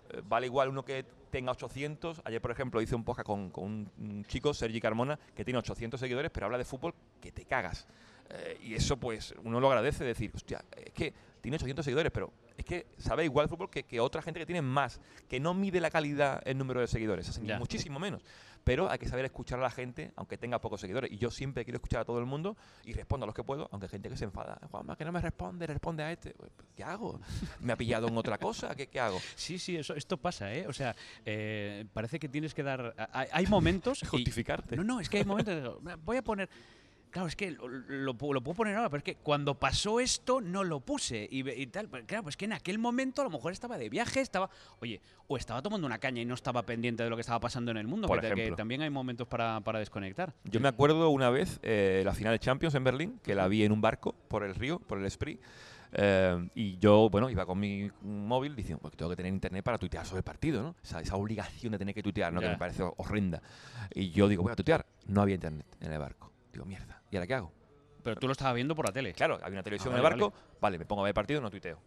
Eh, 0.09 0.21
vale 0.23 0.45
igual 0.45 0.69
uno 0.69 0.83
que 0.85 1.05
tenga 1.31 1.51
800. 1.51 2.21
Ayer, 2.25 2.41
por 2.41 2.51
ejemplo, 2.51 2.81
hice 2.81 2.95
un 2.95 3.03
podcast 3.03 3.25
con, 3.27 3.49
con 3.49 3.63
un, 3.63 3.91
un 3.97 4.25
chico, 4.25 4.53
Sergi 4.53 4.79
Carmona, 4.79 5.19
que 5.35 5.43
tiene 5.43 5.57
800 5.59 5.99
seguidores, 5.99 6.31
pero 6.31 6.45
habla 6.45 6.57
de 6.57 6.65
fútbol 6.65 6.93
que 7.21 7.31
te 7.31 7.45
cagas. 7.45 7.87
Eh, 8.29 8.57
y 8.63 8.73
eso, 8.73 8.97
pues, 8.97 9.35
uno 9.43 9.59
lo 9.59 9.67
agradece, 9.67 10.03
decir, 10.03 10.31
hostia, 10.33 10.63
es 10.75 10.91
que 10.93 11.13
tiene 11.41 11.55
800 11.57 11.85
seguidores, 11.85 12.11
pero 12.11 12.31
es 12.57 12.65
que 12.65 12.87
sabe 12.97 13.23
igual 13.25 13.45
de 13.45 13.49
fútbol 13.49 13.69
que, 13.69 13.83
que 13.83 13.99
otra 13.99 14.21
gente 14.23 14.39
que 14.39 14.45
tiene 14.47 14.63
más, 14.63 14.99
que 15.29 15.39
no 15.39 15.53
mide 15.53 15.79
la 15.79 15.91
calidad 15.91 16.41
el 16.45 16.57
número 16.57 16.79
de 16.79 16.87
seguidores, 16.87 17.29
así, 17.29 17.41
muchísimo 17.59 17.99
menos. 17.99 18.23
Pero 18.65 18.89
hay 18.91 18.97
que 18.97 19.07
saber 19.07 19.23
escuchar 19.25 19.59
a 19.59 19.61
la 19.61 19.69
gente, 19.69 20.11
aunque 20.17 20.37
tenga 20.37 20.59
pocos 20.59 20.81
seguidores. 20.81 21.11
Y 21.11 21.17
yo 21.17 21.29
siempre 21.31 21.63
quiero 21.63 21.77
escuchar 21.77 22.01
a 22.01 22.05
todo 22.05 22.19
el 22.19 22.25
mundo 22.25 22.57
y 22.83 22.93
respondo 22.93 23.23
a 23.23 23.27
los 23.27 23.35
que 23.35 23.43
puedo, 23.43 23.69
aunque 23.71 23.85
hay 23.85 23.91
gente 23.91 24.09
que 24.09 24.17
se 24.17 24.25
enfada. 24.25 24.59
Juanma, 24.71 24.97
que 24.97 25.05
no 25.05 25.11
me 25.11 25.21
responde, 25.21 25.67
responde 25.67 26.01
a 26.03 26.11
este. 26.11 26.31
Pues, 26.31 26.51
¿Qué 26.75 26.83
hago? 26.83 27.21
¿Me 27.61 27.71
ha 27.73 27.77
pillado 27.77 28.07
en 28.07 28.17
otra 28.17 28.37
cosa? 28.39 28.75
¿Qué, 28.75 28.87
qué 28.87 28.99
hago? 28.99 29.19
Sí, 29.35 29.59
sí, 29.59 29.77
eso, 29.77 29.93
esto 29.95 30.17
pasa, 30.17 30.51
¿eh? 30.51 30.65
O 30.67 30.73
sea, 30.73 30.95
eh, 31.25 31.85
parece 31.93 32.17
que 32.19 32.27
tienes 32.27 32.53
que 32.55 32.63
dar... 32.63 32.95
Hay, 33.13 33.27
hay 33.31 33.45
momentos... 33.45 34.01
y- 34.03 34.07
Justificarte. 34.07 34.75
no, 34.75 34.83
no, 34.83 34.99
es 34.99 35.09
que 35.09 35.19
hay 35.19 35.25
momentos... 35.25 35.53
de- 35.55 35.79
"Mira, 35.81 35.95
Voy 36.03 36.17
a 36.17 36.23
poner... 36.23 36.49
Claro, 37.15 37.29
es 37.29 37.37
que 37.37 37.51
lo, 37.51 37.69
lo 37.69 38.13
lo 38.13 38.41
puedo 38.43 38.53
poner 38.53 38.75
ahora, 38.75 38.89
pero 38.89 38.97
es 38.97 39.03
que 39.05 39.15
cuando 39.15 39.57
pasó 39.57 40.01
esto 40.01 40.41
no 40.41 40.65
lo 40.65 40.81
puse 40.81 41.25
y, 41.31 41.49
y 41.49 41.67
tal. 41.67 41.87
Pero 41.87 42.05
Claro, 42.05 42.23
pues 42.23 42.35
que 42.35 42.43
en 42.43 42.51
aquel 42.51 42.77
momento 42.77 43.21
a 43.21 43.23
lo 43.23 43.29
mejor 43.29 43.53
estaba 43.53 43.77
de 43.77 43.87
viaje, 43.87 44.19
estaba... 44.19 44.49
Oye, 44.81 44.99
o 45.27 45.37
estaba 45.37 45.61
tomando 45.61 45.87
una 45.87 45.97
caña 45.97 46.21
y 46.21 46.25
no 46.25 46.33
estaba 46.33 46.63
pendiente 46.63 47.03
de 47.05 47.09
lo 47.09 47.15
que 47.15 47.21
estaba 47.21 47.39
pasando 47.39 47.71
en 47.71 47.77
el 47.77 47.87
mundo, 47.87 48.09
Por 48.09 48.19
que, 48.19 48.27
que 48.27 48.33
ejemplo. 48.33 48.57
también 48.57 48.81
hay 48.81 48.89
momentos 48.89 49.27
para, 49.29 49.61
para 49.61 49.79
desconectar. 49.79 50.33
Yo 50.43 50.59
me 50.59 50.67
acuerdo 50.67 51.09
una 51.09 51.29
vez, 51.29 51.57
eh, 51.63 52.01
la 52.03 52.13
final 52.13 52.33
de 52.33 52.39
Champions 52.39 52.75
en 52.75 52.83
Berlín, 52.83 53.19
que 53.23 53.33
la 53.33 53.47
vi 53.47 53.63
en 53.63 53.71
un 53.71 53.79
barco 53.79 54.13
por 54.27 54.43
el 54.43 54.53
río, 54.53 54.79
por 54.79 54.99
el 54.99 55.09
Spree. 55.09 55.39
eh, 55.93 56.49
y 56.53 56.77
yo, 56.79 57.09
bueno, 57.09 57.29
iba 57.29 57.45
con 57.45 57.57
mi 57.57 57.89
móvil 58.01 58.57
diciendo, 58.57 58.81
pues 58.81 58.93
tengo 58.97 59.09
que 59.09 59.15
tener 59.15 59.31
internet 59.31 59.63
para 59.63 59.77
tuitear 59.77 60.05
sobre 60.05 60.19
el 60.19 60.23
partido, 60.25 60.61
¿no? 60.61 60.75
Esa, 60.83 60.99
esa 60.99 61.15
obligación 61.15 61.71
de 61.71 61.77
tener 61.77 61.95
que 61.95 62.03
tuitear, 62.03 62.33
¿no? 62.33 62.41
Que 62.41 62.49
me 62.49 62.57
parece 62.57 62.83
horrenda. 62.97 63.41
Y 63.93 64.11
yo 64.11 64.27
digo, 64.27 64.43
voy 64.43 64.51
a 64.51 64.55
tuitear. 64.57 64.85
No 65.07 65.21
había 65.21 65.35
internet 65.35 65.65
en 65.79 65.93
el 65.93 65.99
barco. 65.99 66.29
Digo, 66.51 66.65
mierda. 66.65 66.94
¿Y 67.11 67.15
ahora 67.17 67.27
qué 67.27 67.33
hago? 67.35 67.51
Pero 68.03 68.15
tú 68.17 68.27
lo 68.27 68.33
estabas 68.33 68.53
viendo 68.55 68.75
por 68.75 68.85
la 68.85 68.91
tele. 68.93 69.13
Claro, 69.13 69.35
había 69.41 69.53
una 69.57 69.63
televisión 69.63 69.93
Ah, 69.93 69.97
en 69.97 70.03
el 70.05 70.09
barco. 70.09 70.33
Vale. 70.61 70.77
me 70.77 70.85
pongo 70.85 71.01
a 71.01 71.05
ver 71.05 71.13
partido, 71.13 71.41
no 71.41 71.49
tuiteo. 71.49 71.79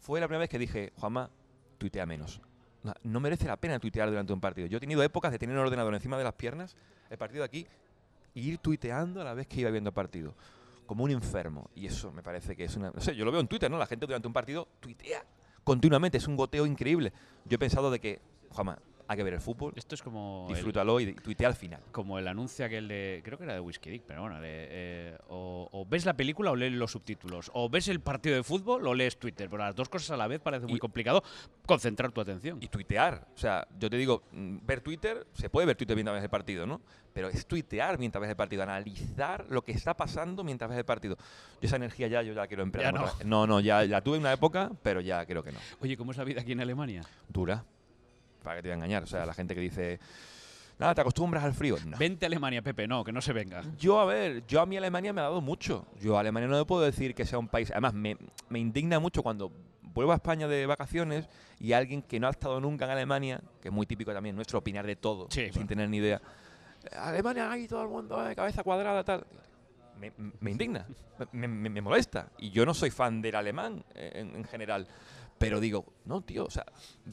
Fue 0.00 0.20
la 0.20 0.26
primera 0.26 0.40
vez 0.40 0.48
que 0.50 0.58
dije, 0.58 0.92
Juanma, 0.96 1.30
tuitea 1.78 2.06
menos. 2.06 2.40
No, 2.82 2.94
no 3.02 3.20
merece 3.20 3.46
la 3.46 3.56
pena 3.56 3.78
tuitear 3.78 4.08
durante 4.08 4.32
un 4.32 4.40
partido. 4.40 4.66
Yo 4.68 4.78
he 4.78 4.80
tenido 4.80 5.02
épocas 5.02 5.32
de 5.32 5.38
tener 5.38 5.54
un 5.56 5.62
ordenador 5.62 5.92
encima 5.94 6.16
de 6.16 6.24
las 6.24 6.34
piernas, 6.34 6.76
el 7.10 7.18
partido 7.18 7.44
aquí, 7.44 7.66
e 8.34 8.40
ir 8.40 8.58
tuiteando 8.58 9.20
a 9.20 9.24
la 9.24 9.34
vez 9.34 9.46
que 9.46 9.60
iba 9.60 9.70
viendo 9.70 9.90
el 9.90 9.94
partido. 9.94 10.34
Como 10.86 11.02
un 11.04 11.10
enfermo. 11.10 11.68
Y 11.74 11.86
eso 11.86 12.12
me 12.12 12.22
parece 12.22 12.54
que 12.56 12.64
es 12.64 12.76
una. 12.76 12.90
No 12.92 13.00
sé, 13.00 13.14
yo 13.16 13.24
lo 13.24 13.32
veo 13.32 13.40
en 13.40 13.48
Twitter, 13.48 13.70
¿no? 13.70 13.76
La 13.76 13.86
gente 13.86 14.06
durante 14.06 14.28
un 14.28 14.32
partido 14.32 14.68
tuitea 14.80 15.24
continuamente. 15.64 16.16
Es 16.18 16.28
un 16.28 16.36
goteo 16.36 16.64
increíble. 16.64 17.12
Yo 17.44 17.56
he 17.56 17.58
pensado 17.58 17.90
de 17.90 17.98
que, 18.00 18.20
Juanma, 18.50 18.78
hay 19.08 19.16
que 19.16 19.22
ver 19.22 19.34
el 19.34 19.40
fútbol, 19.40 19.72
Esto 19.76 19.94
es 19.94 20.02
como... 20.02 20.46
el- 20.48 20.54
disfrútalo 20.56 20.98
y 21.00 21.12
tuitea 21.14 21.48
al 21.48 21.54
final. 21.54 21.80
como 21.92 22.18
el 22.18 22.26
anuncio 22.26 22.64
aquel 22.64 22.88
de. 22.88 23.20
Creo 23.24 23.38
que 23.38 23.44
era 23.44 23.54
de 23.54 23.60
Whiskey 23.60 23.92
Dick, 23.92 24.02
pero 24.06 24.22
bueno. 24.22 24.40
de, 24.40 24.48
eh, 24.50 25.18
o, 25.28 25.68
o 25.70 25.86
ves 25.86 26.04
la 26.04 26.14
película 26.14 26.50
o 26.50 26.56
lees 26.56 26.72
los 26.72 26.90
subtítulos. 26.92 27.50
O 27.54 27.68
ves 27.68 27.88
el 27.88 28.00
partido 28.00 28.34
de 28.34 28.42
fútbol 28.42 28.86
o 28.86 28.94
lees 28.94 29.16
Twitter. 29.18 29.48
Pero 29.48 29.62
las 29.62 29.76
dos 29.76 29.88
cosas 29.88 30.10
a 30.10 30.16
la 30.16 30.26
vez 30.26 30.40
parece 30.40 30.66
muy 30.66 30.76
Y- 30.76 30.78
complicado 30.80 31.22
concentrar 31.66 32.10
tu 32.12 32.20
atención. 32.20 32.58
y 32.60 32.68
tuitear. 32.68 33.26
O 33.34 33.38
sea, 33.38 33.66
yo 33.78 33.88
te 33.88 33.96
digo, 33.96 34.22
mm, 34.32 34.58
ver 34.66 34.80
Twitter, 34.80 35.26
se 35.34 35.48
puede 35.50 35.66
ver 35.66 35.76
Twitter 35.76 35.94
mientras 35.96 36.14
ves 36.16 36.24
el 36.24 36.30
partido, 36.30 36.66
¿no? 36.66 36.80
Pero 37.12 37.28
es 37.28 37.46
tuitear 37.46 37.98
mientras 37.98 38.20
ves 38.20 38.30
el 38.30 38.36
partido, 38.36 38.62
analizar 38.62 39.46
lo 39.48 39.62
que 39.62 39.72
está 39.72 39.94
pasando 39.94 40.44
mientras 40.44 40.68
ves 40.68 40.78
el 40.78 40.84
partido. 40.84 41.16
Yo 41.16 41.66
esa 41.68 41.76
energía 41.76 42.08
ya, 42.08 42.22
yo 42.22 42.34
ya 42.34 42.46
quiero 42.46 42.62
emplear. 42.62 42.92
Ya 42.92 43.00
no. 43.00 43.06
no, 43.24 43.46
no, 43.46 43.60
ya, 43.60 43.84
ya 43.84 44.00
tuve 44.02 44.18
una 44.18 44.32
época, 44.32 44.70
pero 44.82 45.00
ya 45.00 45.24
creo 45.24 45.42
que 45.42 45.52
no. 45.52 45.58
Oye, 45.80 45.96
¿cómo 45.96 46.10
es 46.10 46.18
la 46.18 46.24
vida 46.24 46.40
aquí 46.42 46.52
en 46.52 46.60
Alemania? 46.60 47.02
Dura. 47.28 47.64
Para 48.46 48.58
que 48.58 48.62
te 48.62 48.68
voy 48.68 48.72
a 48.74 48.76
engañar. 48.76 49.02
O 49.02 49.06
sea, 49.06 49.26
la 49.26 49.34
gente 49.34 49.56
que 49.56 49.60
dice, 49.60 49.98
nada, 50.78 50.94
te 50.94 51.00
acostumbras 51.00 51.42
al 51.42 51.52
frío. 51.52 51.76
No. 51.84 51.98
Vente 51.98 52.26
a 52.26 52.28
Alemania, 52.28 52.62
Pepe, 52.62 52.86
no, 52.86 53.02
que 53.02 53.10
no 53.10 53.20
se 53.20 53.32
venga. 53.32 53.60
Yo, 53.76 53.98
a 53.98 54.04
ver, 54.04 54.46
yo 54.46 54.60
a 54.60 54.66
mí 54.66 54.76
Alemania 54.76 55.12
me 55.12 55.20
ha 55.20 55.24
dado 55.24 55.40
mucho. 55.40 55.84
Yo 56.00 56.16
a 56.16 56.20
Alemania 56.20 56.48
no 56.48 56.56
le 56.56 56.64
puedo 56.64 56.82
decir 56.82 57.12
que 57.16 57.24
sea 57.26 57.40
un 57.40 57.48
país. 57.48 57.72
Además, 57.72 57.92
me, 57.94 58.16
me 58.48 58.60
indigna 58.60 59.00
mucho 59.00 59.24
cuando 59.24 59.50
vuelvo 59.82 60.12
a 60.12 60.14
España 60.14 60.46
de 60.46 60.64
vacaciones 60.66 61.28
y 61.58 61.72
alguien 61.72 62.02
que 62.02 62.20
no 62.20 62.28
ha 62.28 62.30
estado 62.30 62.60
nunca 62.60 62.84
en 62.84 62.92
Alemania, 62.92 63.40
que 63.60 63.68
es 63.68 63.74
muy 63.74 63.84
típico 63.86 64.12
también 64.14 64.36
nuestro 64.36 64.60
opinar 64.60 64.86
de 64.86 64.94
todo, 64.94 65.26
Sí, 65.30 65.44
sin 65.46 65.52
bueno. 65.52 65.68
tener 65.68 65.88
ni 65.90 65.96
idea. 65.96 66.22
Alemania, 66.98 67.50
ahí 67.50 67.66
todo 67.66 67.82
el 67.82 67.88
mundo, 67.88 68.28
eh, 68.30 68.36
cabeza 68.36 68.62
cuadrada, 68.62 69.02
tal. 69.02 69.26
Me, 69.98 70.12
me 70.40 70.50
indigna, 70.50 70.86
me, 71.32 71.48
me- 71.48 71.70
me 71.70 71.80
molesta. 71.80 72.28
Y 72.38 72.50
yo 72.50 72.64
no 72.66 72.74
soy 72.74 72.90
fan 72.90 73.20
del 73.22 73.34
alemán 73.34 73.82
eh, 73.94 74.12
en, 74.16 74.36
en 74.36 74.44
general. 74.44 74.86
Pero 75.38 75.60
digo, 75.60 75.84
no, 76.04 76.22
tío, 76.22 76.46
o 76.46 76.50
sea, 76.50 76.64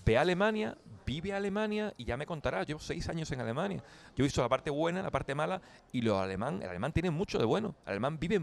ve 0.05 0.17
a 0.17 0.21
Alemania, 0.21 0.77
vive 1.05 1.33
a 1.33 1.37
Alemania 1.37 1.93
y 1.97 2.05
ya 2.05 2.15
me 2.15 2.25
contarás. 2.25 2.65
Llevo 2.67 2.79
seis 2.79 3.09
años 3.09 3.31
en 3.31 3.41
Alemania. 3.41 3.83
Yo 4.15 4.23
he 4.23 4.27
visto 4.27 4.41
la 4.41 4.49
parte 4.49 4.69
buena, 4.69 5.01
la 5.01 5.11
parte 5.11 5.35
mala, 5.35 5.61
y 5.91 6.01
lo 6.01 6.19
alemán, 6.19 6.61
el 6.61 6.69
alemán 6.69 6.93
tiene 6.93 7.11
mucho 7.11 7.37
de 7.37 7.45
bueno. 7.45 7.75
El 7.85 7.91
alemán 7.91 8.17
vive 8.19 8.41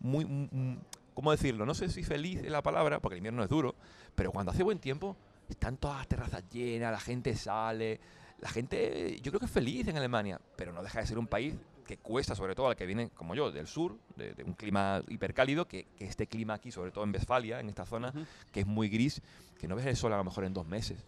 muy, 0.00 0.24
mm, 0.24 0.78
¿cómo 1.14 1.30
decirlo? 1.30 1.64
No 1.64 1.74
sé 1.74 1.88
si 1.88 2.02
feliz 2.02 2.40
es 2.42 2.50
la 2.50 2.62
palabra, 2.62 3.00
porque 3.00 3.14
el 3.14 3.18
invierno 3.18 3.42
es 3.42 3.48
duro, 3.48 3.74
pero 4.14 4.32
cuando 4.32 4.52
hace 4.52 4.62
buen 4.62 4.78
tiempo, 4.78 5.16
están 5.48 5.78
todas 5.78 5.98
las 5.98 6.08
terrazas 6.08 6.44
llenas, 6.50 6.92
la 6.92 7.00
gente 7.00 7.34
sale, 7.34 8.00
la 8.40 8.48
gente, 8.48 9.18
yo 9.22 9.32
creo 9.32 9.40
que 9.40 9.46
es 9.46 9.52
feliz 9.52 9.88
en 9.88 9.96
Alemania, 9.96 10.40
pero 10.56 10.72
no 10.72 10.82
deja 10.82 11.00
de 11.00 11.06
ser 11.06 11.18
un 11.18 11.26
país 11.26 11.54
que 11.90 11.96
cuesta, 11.98 12.34
sobre 12.36 12.54
todo 12.54 12.68
al 12.68 12.76
que 12.76 12.86
viene, 12.86 13.10
como 13.10 13.34
yo, 13.34 13.50
del 13.50 13.66
sur, 13.66 13.98
de, 14.16 14.32
de 14.34 14.44
un 14.44 14.54
clima 14.54 15.02
hipercálido, 15.08 15.66
que, 15.66 15.86
que 15.96 16.04
este 16.06 16.26
clima 16.28 16.54
aquí, 16.54 16.70
sobre 16.70 16.92
todo 16.92 17.02
en 17.04 17.10
Westfalia, 17.10 17.58
en 17.60 17.68
esta 17.68 17.84
zona, 17.84 18.12
que 18.52 18.60
es 18.60 18.66
muy 18.66 18.88
gris, 18.88 19.20
que 19.58 19.66
no 19.66 19.74
ves 19.76 19.86
el 19.86 19.96
sol 19.96 20.12
a 20.12 20.16
lo 20.16 20.24
mejor 20.24 20.44
en 20.44 20.54
dos 20.54 20.66
meses. 20.66 21.04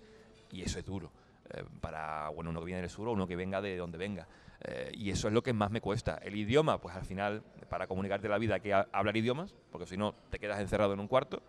Y 0.51 0.63
eso 0.63 0.79
es 0.79 0.85
duro. 0.85 1.11
eh, 1.55 1.65
para 1.81 2.29
bueno, 2.31 2.51
uno 2.51 2.61
que 2.61 2.67
viene 2.67 2.81
del 2.81 2.91
sur 2.91 3.09
o 3.09 3.13
uno 3.13 3.27
que 3.27 3.37
venga 3.37 3.61
de 3.61 3.77
donde 3.77 3.97
venga. 3.99 4.27
Eh, 4.65 4.91
y 4.95 5.11
eso 5.11 5.29
es 5.29 5.35
lo 5.35 5.43
que 5.43 5.53
más 5.53 5.71
me 5.71 5.81
cuesta. 5.81 6.17
El 6.23 6.35
idioma, 6.37 6.79
pues 6.81 6.95
al 6.97 7.05
final, 7.05 7.43
para 7.69 7.87
comunicarte 7.87 8.29
la 8.29 8.39
vida 8.39 8.55
hay 8.57 8.61
que 8.61 8.73
ha- 8.75 8.87
hablar 8.93 9.17
idiomas, 9.17 9.55
porque 9.71 9.87
si 9.87 9.97
no 9.97 10.15
te 10.31 10.39
quedas 10.39 10.61
encerrado 10.61 10.93
en 10.95 11.01
un 11.01 11.09
cuarto. 11.09 11.43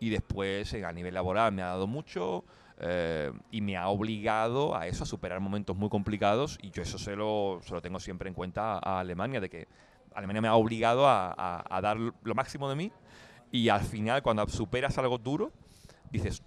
Y 0.00 0.08
después, 0.10 0.72
eh, 0.74 0.84
a 0.84 0.92
nivel 0.92 1.14
laboral, 1.14 1.52
me 1.52 1.62
ha 1.62 1.66
dado 1.66 1.86
mucho 1.86 2.44
eh, 2.80 3.30
y 3.50 3.60
me 3.60 3.76
ha 3.76 3.88
obligado 3.88 4.74
a 4.76 4.86
eso, 4.86 5.04
a 5.04 5.06
superar 5.06 5.40
momentos 5.40 5.76
muy 5.76 5.90
complicados. 5.90 6.58
Y 6.62 6.70
yo 6.70 6.82
eso 6.82 6.98
se 6.98 7.16
lo, 7.16 7.60
se 7.62 7.74
lo 7.74 7.82
tengo 7.82 8.00
siempre 8.00 8.28
en 8.28 8.34
cuenta 8.34 8.78
a, 8.78 9.00
Alemania, 9.00 9.40
de 9.40 9.50
que 9.50 9.68
Alemania 10.14 10.40
me 10.42 10.48
ha 10.48 10.54
obligado 10.54 11.06
a, 11.06 11.34
a- 11.36 11.64
a 11.70 11.80
dar 11.82 11.98
lo 11.98 12.34
máximo 12.34 12.68
de 12.68 12.76
mí. 12.76 12.92
Y 13.52 13.68
al 13.68 13.82
final, 13.82 14.22
cuando 14.22 14.48
superas 14.48 14.96
algo 14.98 15.18
duro, 15.18 15.52
dices, 16.10 16.42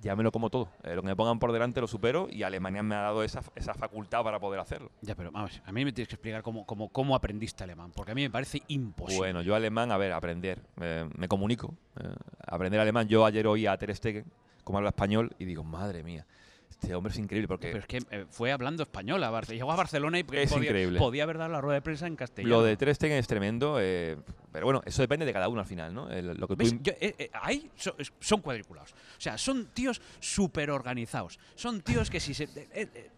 ya 0.00 0.16
me 0.16 0.22
lo 0.22 0.32
como 0.32 0.50
todo. 0.50 0.68
Eh, 0.82 0.94
lo 0.94 1.02
que 1.02 1.08
me 1.08 1.16
pongan 1.16 1.38
por 1.38 1.52
delante 1.52 1.80
lo 1.80 1.86
supero 1.86 2.28
y 2.30 2.42
Alemania 2.42 2.82
me 2.82 2.94
ha 2.94 3.00
dado 3.02 3.22
esa, 3.22 3.42
esa 3.54 3.74
facultad 3.74 4.22
para 4.22 4.38
poder 4.40 4.60
hacerlo. 4.60 4.90
Ya, 5.00 5.14
pero 5.14 5.30
vamos, 5.30 5.60
a 5.64 5.72
mí 5.72 5.84
me 5.84 5.92
tienes 5.92 6.08
que 6.08 6.14
explicar 6.14 6.42
cómo, 6.42 6.64
cómo, 6.66 6.88
cómo 6.88 7.14
aprendiste 7.14 7.64
alemán, 7.64 7.92
porque 7.94 8.12
a 8.12 8.14
mí 8.14 8.22
me 8.22 8.30
parece 8.30 8.62
imposible. 8.68 9.18
Bueno, 9.18 9.42
yo 9.42 9.54
alemán, 9.54 9.92
a 9.92 9.96
ver, 9.96 10.12
aprender. 10.12 10.60
eh, 10.80 11.08
me 11.16 11.28
comunico. 11.28 11.74
eh, 12.00 12.08
aprender 12.46 12.80
alemán. 12.80 13.08
Yo 13.08 13.24
ayer 13.26 13.46
oí 13.46 13.66
a 13.66 13.76
Ter 13.76 13.94
Stegen, 13.94 14.24
cómo 14.64 14.78
habla 14.78 14.90
español, 14.90 15.34
y 15.38 15.44
digo, 15.44 15.64
madre 15.64 16.02
mía, 16.02 16.26
este 16.72 16.94
hombre 16.94 17.12
es 17.12 17.18
increíble 17.18 17.46
porque 17.48 17.68
Pero 17.68 17.78
es 17.80 17.86
que 17.86 17.98
eh, 18.10 18.24
fue 18.30 18.50
hablando 18.52 18.82
español. 18.82 19.22
A 19.24 19.30
Barce- 19.30 19.54
Llegó 19.54 19.70
a 19.72 19.76
Barcelona 19.76 20.18
y 20.18 20.22
Es 20.32 20.50
podía, 20.52 20.68
increíble. 20.68 20.98
podía 20.98 21.22
haber 21.24 21.38
dado 21.38 21.50
la 21.52 21.60
rueda 21.60 21.74
de 21.76 21.82
prensa 21.82 22.06
en 22.06 22.16
castellano. 22.16 22.56
lo 22.56 22.62
de 22.62 22.76
Ter 22.76 22.94
Stegen 22.94 23.16
es 23.18 23.26
tremendo. 23.26 23.78
eh, 23.80 24.16
pero 24.52 24.66
bueno, 24.66 24.82
eso 24.84 25.00
depende 25.02 25.24
de 25.24 25.32
cada 25.32 25.48
uno 25.48 25.60
al 25.60 25.66
final, 25.66 25.94
¿no? 25.94 26.10
El- 26.10 26.34
lo 26.36 26.48
que 26.48 26.56
tú 26.56 26.64
Yo, 26.82 26.92
eh, 27.00 27.14
eh, 27.18 27.30
ahí 27.34 27.70
so- 27.76 27.94
son 28.20 28.40
cuadriculados. 28.40 28.92
O 28.92 29.20
sea, 29.20 29.38
son 29.38 29.66
tíos 29.72 30.00
súper 30.20 30.70
organizados. 30.70 31.38
Son 31.54 31.80
tíos 31.82 32.10
que 32.10 32.20
si 32.20 32.34
se. 32.34 32.44
eh, 32.44 32.68
eh, 32.74 33.10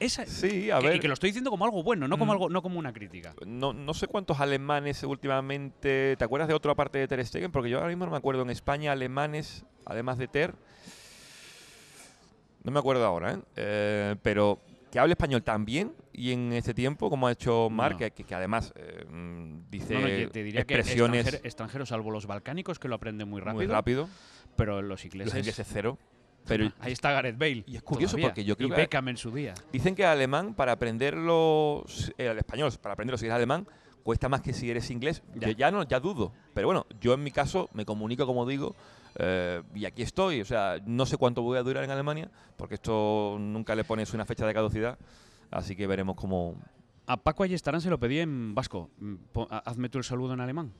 esa- 0.00 0.26
Sí, 0.26 0.70
a 0.70 0.78
que- 0.80 0.86
ver. 0.86 0.96
Y 0.96 1.00
que 1.00 1.08
lo 1.08 1.14
estoy 1.14 1.28
diciendo 1.30 1.50
como 1.50 1.64
algo 1.64 1.82
bueno, 1.82 2.08
no 2.08 2.18
como, 2.18 2.32
Mm. 2.32 2.34
algo, 2.34 2.48
no 2.48 2.62
como 2.62 2.78
una 2.78 2.92
crítica. 2.92 3.34
No, 3.46 3.72
no 3.72 3.94
sé 3.94 4.06
cuántos 4.06 4.40
alemanes 4.40 5.02
últimamente. 5.04 6.16
¿Te 6.16 6.24
acuerdas 6.24 6.48
de 6.48 6.54
otra 6.54 6.74
parte 6.74 6.98
de 6.98 7.08
Ter 7.08 7.24
Stegen? 7.26 7.52
Porque 7.52 7.70
yo 7.70 7.76
ahora 7.78 7.88
mismo 7.88 8.04
no 8.06 8.10
me 8.12 8.16
acuerdo 8.18 8.42
en 8.42 8.50
España 8.50 8.92
alemanes, 8.92 9.64
además 9.84 10.18
de 10.18 10.28
Ter. 10.28 10.54
No 12.64 12.70
me 12.72 12.78
acuerdo 12.78 13.04
ahora, 13.04 13.32
¿eh? 13.34 13.38
Eh, 13.56 14.16
pero 14.22 14.60
que 14.90 14.98
hable 14.98 15.12
español 15.12 15.42
tan 15.42 15.64
bien 15.64 15.92
y 16.12 16.32
en 16.32 16.52
este 16.52 16.74
tiempo, 16.74 17.08
como 17.10 17.26
ha 17.26 17.32
hecho 17.32 17.68
Marc, 17.70 17.94
No. 17.94 17.98
que, 17.98 18.10
que- 18.10 18.24
que 18.24 18.34
además 18.34 18.72
eh, 18.76 19.04
dice 19.70 19.94
No, 19.94 20.30
te 20.30 20.42
diría 20.42 20.64
que 20.64 20.74
expresiones 20.74 21.26
extranjero- 21.26 21.46
extranjeros, 21.46 21.88
salvo 21.88 22.10
los 22.10 22.26
balcánicos, 22.26 22.78
que 22.78 22.88
lo 22.88 22.94
aprenden 22.96 23.28
muy 23.28 23.40
rápido. 23.40 23.54
muy 23.56 23.66
rápido. 23.66 24.08
Pero 24.56 24.82
los 24.82 24.90
Los 24.90 25.04
ingleses. 25.06 25.34
ingleses 25.38 25.66
cero. 25.70 25.98
Pero 26.46 26.72
ahí 26.80 26.92
está 26.92 27.12
Gareth 27.12 27.38
Bale. 27.38 27.62
y 27.66 27.76
es 27.76 27.82
curioso 27.82 28.12
todavía. 28.16 28.28
porque 28.30 28.44
yo 28.44 28.56
creo 28.56 28.68
y 28.68 28.70
que- 28.72 28.76
Beckham 28.76 29.08
en 29.08 29.16
su 29.16 29.30
día. 29.30 29.54
dicen 29.72 29.94
que 29.94 30.02
el 30.02 30.08
alemán, 30.08 30.54
para 30.54 30.72
aprenderlo, 30.72 31.84
eh, 32.18 32.26
el 32.26 32.38
español, 32.38 32.70
para 32.82 32.94
aprenderlo 32.94 33.16
si 33.16 33.26
eres 33.26 33.36
alemán, 33.36 33.66
cuesta 34.02 34.28
más 34.28 34.40
que 34.42 34.52
si 34.52 34.68
eres 34.70 34.90
inglés. 34.90 35.22
Ya. 35.36 35.48
Yo 35.48 35.54
ya 35.56 35.70
no, 35.70 35.84
ya 35.84 36.00
dudo. 36.00 36.32
Pero 36.52 36.66
bueno, 36.66 36.86
yo 37.00 37.14
en 37.14 37.22
mi 37.22 37.30
caso 37.30 37.68
me 37.72 37.84
comunico 37.84 38.26
como 38.26 38.44
digo 38.44 38.74
eh, 39.16 39.62
y 39.74 39.84
aquí 39.84 40.02
estoy. 40.02 40.40
O 40.40 40.44
sea, 40.44 40.76
no 40.86 41.06
sé 41.06 41.16
cuánto 41.16 41.42
voy 41.42 41.58
a 41.58 41.62
durar 41.62 41.84
en 41.84 41.90
Alemania 41.90 42.30
porque 42.56 42.74
esto 42.76 43.36
nunca 43.38 43.74
le 43.74 43.84
pones 43.84 44.12
una 44.14 44.24
fecha 44.24 44.46
de 44.46 44.54
caducidad. 44.54 44.98
Así 45.50 45.76
que 45.76 45.86
veremos 45.86 46.16
cómo. 46.16 46.56
A 47.06 47.16
Paco 47.16 47.42
Ayestarán 47.42 47.80
se 47.80 47.90
lo 47.90 47.98
pedí 47.98 48.20
en 48.20 48.54
vasco. 48.54 48.88
Mm, 48.98 49.14
po- 49.32 49.48
Hazme 49.50 49.88
tú 49.88 49.98
el 49.98 50.04
saludo 50.04 50.34
en 50.34 50.40
alemán. 50.40 50.72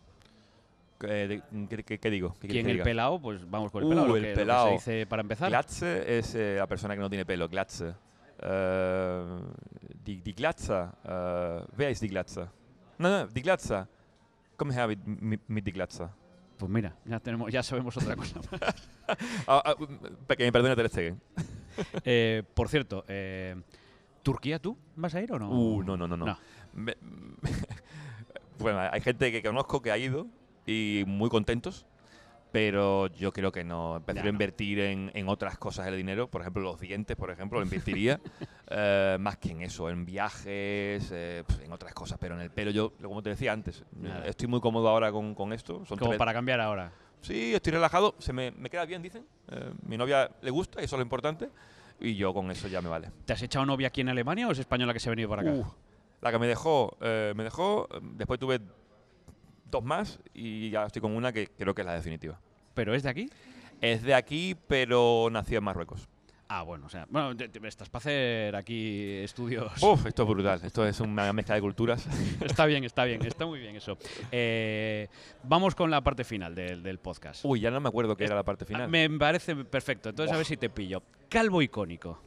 eh, 1.05 1.41
¿qué, 1.69 1.83
qué- 1.83 1.99
qué 1.99 2.11
digo? 2.11 2.35
¿Qué 2.41 2.47
que 2.49 2.61
el 2.61 2.67
diga? 2.67 2.85
pelao, 2.85 3.21
pues 3.21 3.49
vamos 3.51 3.73
con 3.73 3.83
el 3.83 3.87
Uh, 3.87 3.91
pelao. 3.91 4.07
lo 4.07 4.17
el 4.17 4.23
que- 4.23 4.35
pelao. 4.35 4.67
se 4.69 4.73
dice 4.75 5.07
para 5.07 5.23
empezar. 5.23 5.49
Glatze 5.51 6.19
es 6.19 6.35
eh, 6.37 6.55
la 6.59 6.67
persona 6.69 6.95
que 6.95 7.01
no 7.01 7.09
tiene 7.11 7.25
pelo. 7.27 7.49
Glatze. 7.49 7.95
Eh, 8.41 9.25
die, 10.05 10.21
die 10.23 10.33
Glatze. 10.33 10.89
eh, 11.05 11.61
wer 11.77 11.91
ist 11.91 12.03
die 12.03 12.09
Glatze? 12.09 12.49
No, 12.99 13.09
no, 13.11 13.27
die 13.27 13.43
Glatze. 13.43 13.89
Komm 14.57 14.71
her 14.71 14.87
mit, 14.87 15.05
mit, 15.07 15.41
mit 15.49 15.67
die 15.67 15.73
Glatze. 15.73 16.09
Pues 16.57 16.71
mira, 16.71 16.97
ya, 17.05 17.19
tenemos, 17.21 17.53
ya 17.53 17.63
sabemos 17.63 17.97
otra 17.97 18.17
cosa. 18.17 18.41
Ah, 19.47 19.63
ah, 19.65 19.75
que 20.37 20.45
me 20.45 20.53
perdone 20.53 20.77
Ter 20.77 20.89
Stegen. 20.89 21.21
Eh, 22.05 22.43
por 22.55 22.69
cierto, 22.69 23.05
eh, 23.09 23.57
¿Turquía 24.23 24.59
tú 24.59 24.77
vas 24.95 25.15
a 25.15 25.21
ir 25.23 25.33
o 25.33 25.39
no? 25.39 25.51
Uh, 25.51 25.83
no, 25.83 25.97
no, 25.97 26.07
no, 26.07 26.17
no. 26.17 26.27
No. 26.27 26.39
Me- 26.75 26.97
bueno, 28.59 28.79
hay 28.81 29.01
gente 29.01 29.33
que 29.33 29.43
conozco 29.43 29.81
que 29.83 29.91
ha 29.91 29.99
ido 29.99 30.27
y 30.67 31.05
muy 31.07 31.29
contentos, 31.31 31.87
pero 32.53 33.07
yo 33.09 33.33
creo 33.33 33.51
que 33.51 33.65
no. 33.65 34.01
Prefiero 34.05 34.27
Ya, 34.27 34.31
no. 34.33 34.35
invertir 34.37 34.79
en, 34.81 35.11
en 35.15 35.29
otras 35.29 35.59
cosas 35.59 35.87
el 35.89 35.97
dinero, 35.97 36.29
por 36.29 36.43
ejemplo, 36.43 36.63
los 36.63 36.79
dientes, 36.79 37.17
por 37.17 37.31
ejemplo, 37.31 37.59
lo 37.59 37.65
invertiría 37.65 38.21
eh, 38.71 39.17
más 39.19 39.39
que 39.39 39.51
en 39.51 39.63
eso, 39.63 39.89
en 39.91 40.05
viajes, 40.05 41.09
eh, 41.13 41.43
pf, 41.47 41.65
en 41.65 41.73
otras 41.73 41.95
cosas, 41.95 42.19
pero 42.21 42.35
en 42.35 42.43
el 42.43 42.51
pelo 42.51 42.71
yo, 42.71 42.93
como 43.03 43.23
te 43.23 43.31
decía 43.31 43.53
antes, 43.53 43.83
Nada. 43.93 44.27
estoy 44.27 44.47
muy 44.49 44.61
cómodo 44.61 44.89
ahora 44.89 45.11
con, 45.11 45.35
con 45.35 45.53
esto. 45.53 45.85
Son 45.87 45.99
Como 45.99 46.11
tres- 46.11 46.19
para 46.19 46.33
cambiar 46.33 46.61
ahora. 46.61 46.93
Sí, 47.23 47.55
estoy 47.55 47.73
relajado, 47.73 48.15
se 48.19 48.33
me, 48.33 48.51
me 48.51 48.69
queda 48.69 48.85
bien, 48.85 49.01
dicen. 49.01 49.25
Eh, 49.49 49.73
mi 49.87 49.97
novia 49.97 50.31
le 50.43 50.51
gusta, 50.51 50.81
y 50.81 50.85
eso 50.85 50.97
es 50.97 50.99
lo 50.99 51.05
importante, 51.05 51.49
y 52.01 52.17
yo 52.17 52.35
con 52.35 52.51
eso 52.51 52.69
ya 52.69 52.83
me 52.83 52.89
vale. 52.89 53.11
¿Te 53.25 53.33
has 53.33 53.43
echado 53.43 53.65
novia 53.65 53.89
aquí 53.89 54.01
en 54.03 54.09
Alemania 54.09 54.47
o 54.49 54.53
es 54.53 54.59
española 54.59 54.93
que 54.93 55.01
se 55.01 55.09
ha 55.09 55.11
venido 55.11 55.29
para 55.29 55.43
acá? 55.43 55.53
Uh, 55.53 55.65
la 56.21 56.31
que 56.33 56.39
me 56.39 56.47
dejó, 56.49 56.97
eh, 57.01 57.33
me 57.37 57.45
dejó, 57.45 57.89
eh, 57.95 57.99
después 58.03 58.39
tuve 58.41 58.61
dos 59.73 59.83
más 59.83 60.21
y 60.33 60.71
ya 60.71 60.85
estoy 60.87 61.03
con 61.03 61.17
una 61.17 61.33
que 61.33 61.49
creo 61.49 61.75
que 61.75 61.83
es 61.83 61.87
la 61.87 61.95
definitiva. 61.95 62.39
¿Pero 62.75 62.95
es 62.95 63.03
de 63.03 63.09
aquí? 63.11 63.29
Es 63.81 64.03
de 64.05 64.15
aquí, 64.15 64.55
pero 64.69 65.29
nació 65.33 65.59
en 65.59 65.65
Marruecos. 65.65 66.09
Ah, 66.55 66.63
bueno, 66.65 66.85
o 66.85 66.89
sea, 66.91 67.07
bueno, 67.09 67.35
te- 67.35 67.49
te- 67.49 67.67
estás 67.67 67.89
para 67.89 68.01
hacer 68.03 68.55
aquí 68.55 69.17
estudios. 69.23 69.83
Uf, 69.83 70.05
esto 70.05 70.23
es 70.25 70.29
brutal, 70.29 70.61
esto 70.63 70.87
es 70.87 71.01
una 71.01 71.33
mezcla 71.33 71.55
de 71.55 71.63
culturas. 71.63 72.07
está 72.45 72.67
bien, 72.67 72.85
está 72.85 73.05
bien, 73.05 73.25
está 73.25 73.47
muy 73.47 73.59
bien 73.59 73.75
eso. 73.75 73.97
Eh, 74.31 75.09
vamos 75.45 75.75
con 75.75 75.91
la 75.91 76.03
parte 76.03 76.25
final 76.25 76.55
del, 76.55 76.83
del 76.83 76.99
podcast. 76.99 77.43
Uy, 77.45 77.61
ya 77.61 77.71
no 77.71 77.81
me 77.81 77.89
acuerdo 77.89 78.15
qué 78.17 78.25
era 78.25 78.35
la 78.37 78.43
parte 78.45 78.65
Ah, 78.65 78.67
final. 78.67 78.89
Me 78.91 79.09
parece 79.11 79.57
perfecto, 79.57 80.11
entonces 80.11 80.33
a 80.33 80.37
ver 80.37 80.45
si 80.47 80.59
te 80.59 80.69
pillo. 80.69 81.03
Calvo 81.31 81.63
icónico. 81.63 82.21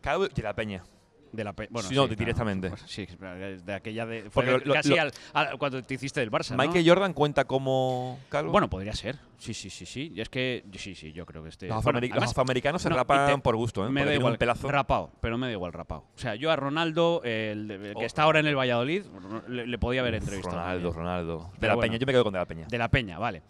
Cabo 0.00 0.28
de 0.28 0.42
la 0.42 0.54
Peña. 0.54 0.84
De 1.30 1.44
la 1.44 1.52
bueno, 1.52 1.86
Sí, 1.88 1.94
no, 1.94 2.02
claro, 2.06 2.16
directamente. 2.18 2.72
sí, 2.86 3.06
de 3.06 3.74
aquella 3.74 4.06
de. 4.06 4.22
fue 4.22 4.30
Porque 4.30 4.50
de- 4.50 4.58
lo- 4.60 4.64
lo- 4.64 4.74
casi 4.74 4.88
lo- 4.90 5.00
al- 5.02 5.12
al- 5.34 5.58
cuando 5.58 5.82
te 5.82 5.94
hiciste 5.94 6.20
del 6.20 6.30
Barça. 6.30 6.52
¿no? 6.56 6.56
Michael 6.62 6.88
Jordan 6.88 7.12
cuenta 7.12 7.44
como 7.44 8.18
calvo. 8.30 8.50
Bueno, 8.52 8.70
podría 8.70 8.94
ser. 8.94 9.18
Sí, 9.36 9.52
sí, 9.54 9.68
sí, 9.70 9.84
sí. 9.84 10.10
Y 10.14 10.20
es 10.22 10.28
que. 10.30 10.64
Sí, 10.76 10.94
sí, 10.94 11.12
yo 11.12 11.26
creo 11.26 11.42
que 11.42 11.50
este. 11.50 11.68
los, 11.68 11.84
bueno, 11.84 12.00
los 12.00 12.10
además, 12.10 12.30
afroamericanos 12.30 12.80
se 12.82 12.88
no, 12.88 12.96
rapan 12.96 13.26
te- 13.36 13.38
por 13.42 13.56
gusto, 13.56 13.86
¿eh? 13.86 13.90
me 13.90 14.04
da 14.04 14.14
igual. 14.14 14.32
un 14.32 14.38
pelazo. 14.38 14.68
Rapado, 14.68 15.10
pero 15.20 15.36
me 15.36 15.46
da 15.48 15.52
igual 15.52 15.72
rapado. 15.72 16.04
O 16.14 16.18
sea, 16.18 16.34
yo 16.34 16.50
a 16.50 16.56
Ronaldo, 16.56 17.20
el, 17.24 17.68
de- 17.68 17.74
el 17.74 17.82
que 17.82 17.92
Oh. 17.94 18.02
está 18.02 18.22
ahora 18.22 18.40
en 18.40 18.46
el 18.46 18.56
Valladolid, 18.56 19.02
le, 19.48 19.66
le 19.66 19.78
podía 19.78 20.00
haber 20.00 20.14
entrevistado. 20.14 20.56
Ronaldo. 20.56 20.92
Ronaldo. 20.92 21.38
De 21.52 21.58
Pero 21.60 21.72
la 21.72 21.74
bueno. 21.76 21.90
Peña, 21.90 21.98
yo 22.00 22.06
me 22.06 22.12
quedo 22.12 22.24
con 22.24 22.32
de 22.32 22.38
la 22.38 22.46
Peña. 22.46 22.66
De 22.68 22.78
la 22.78 22.88
Peña, 22.88 23.18
vale. 23.18 23.42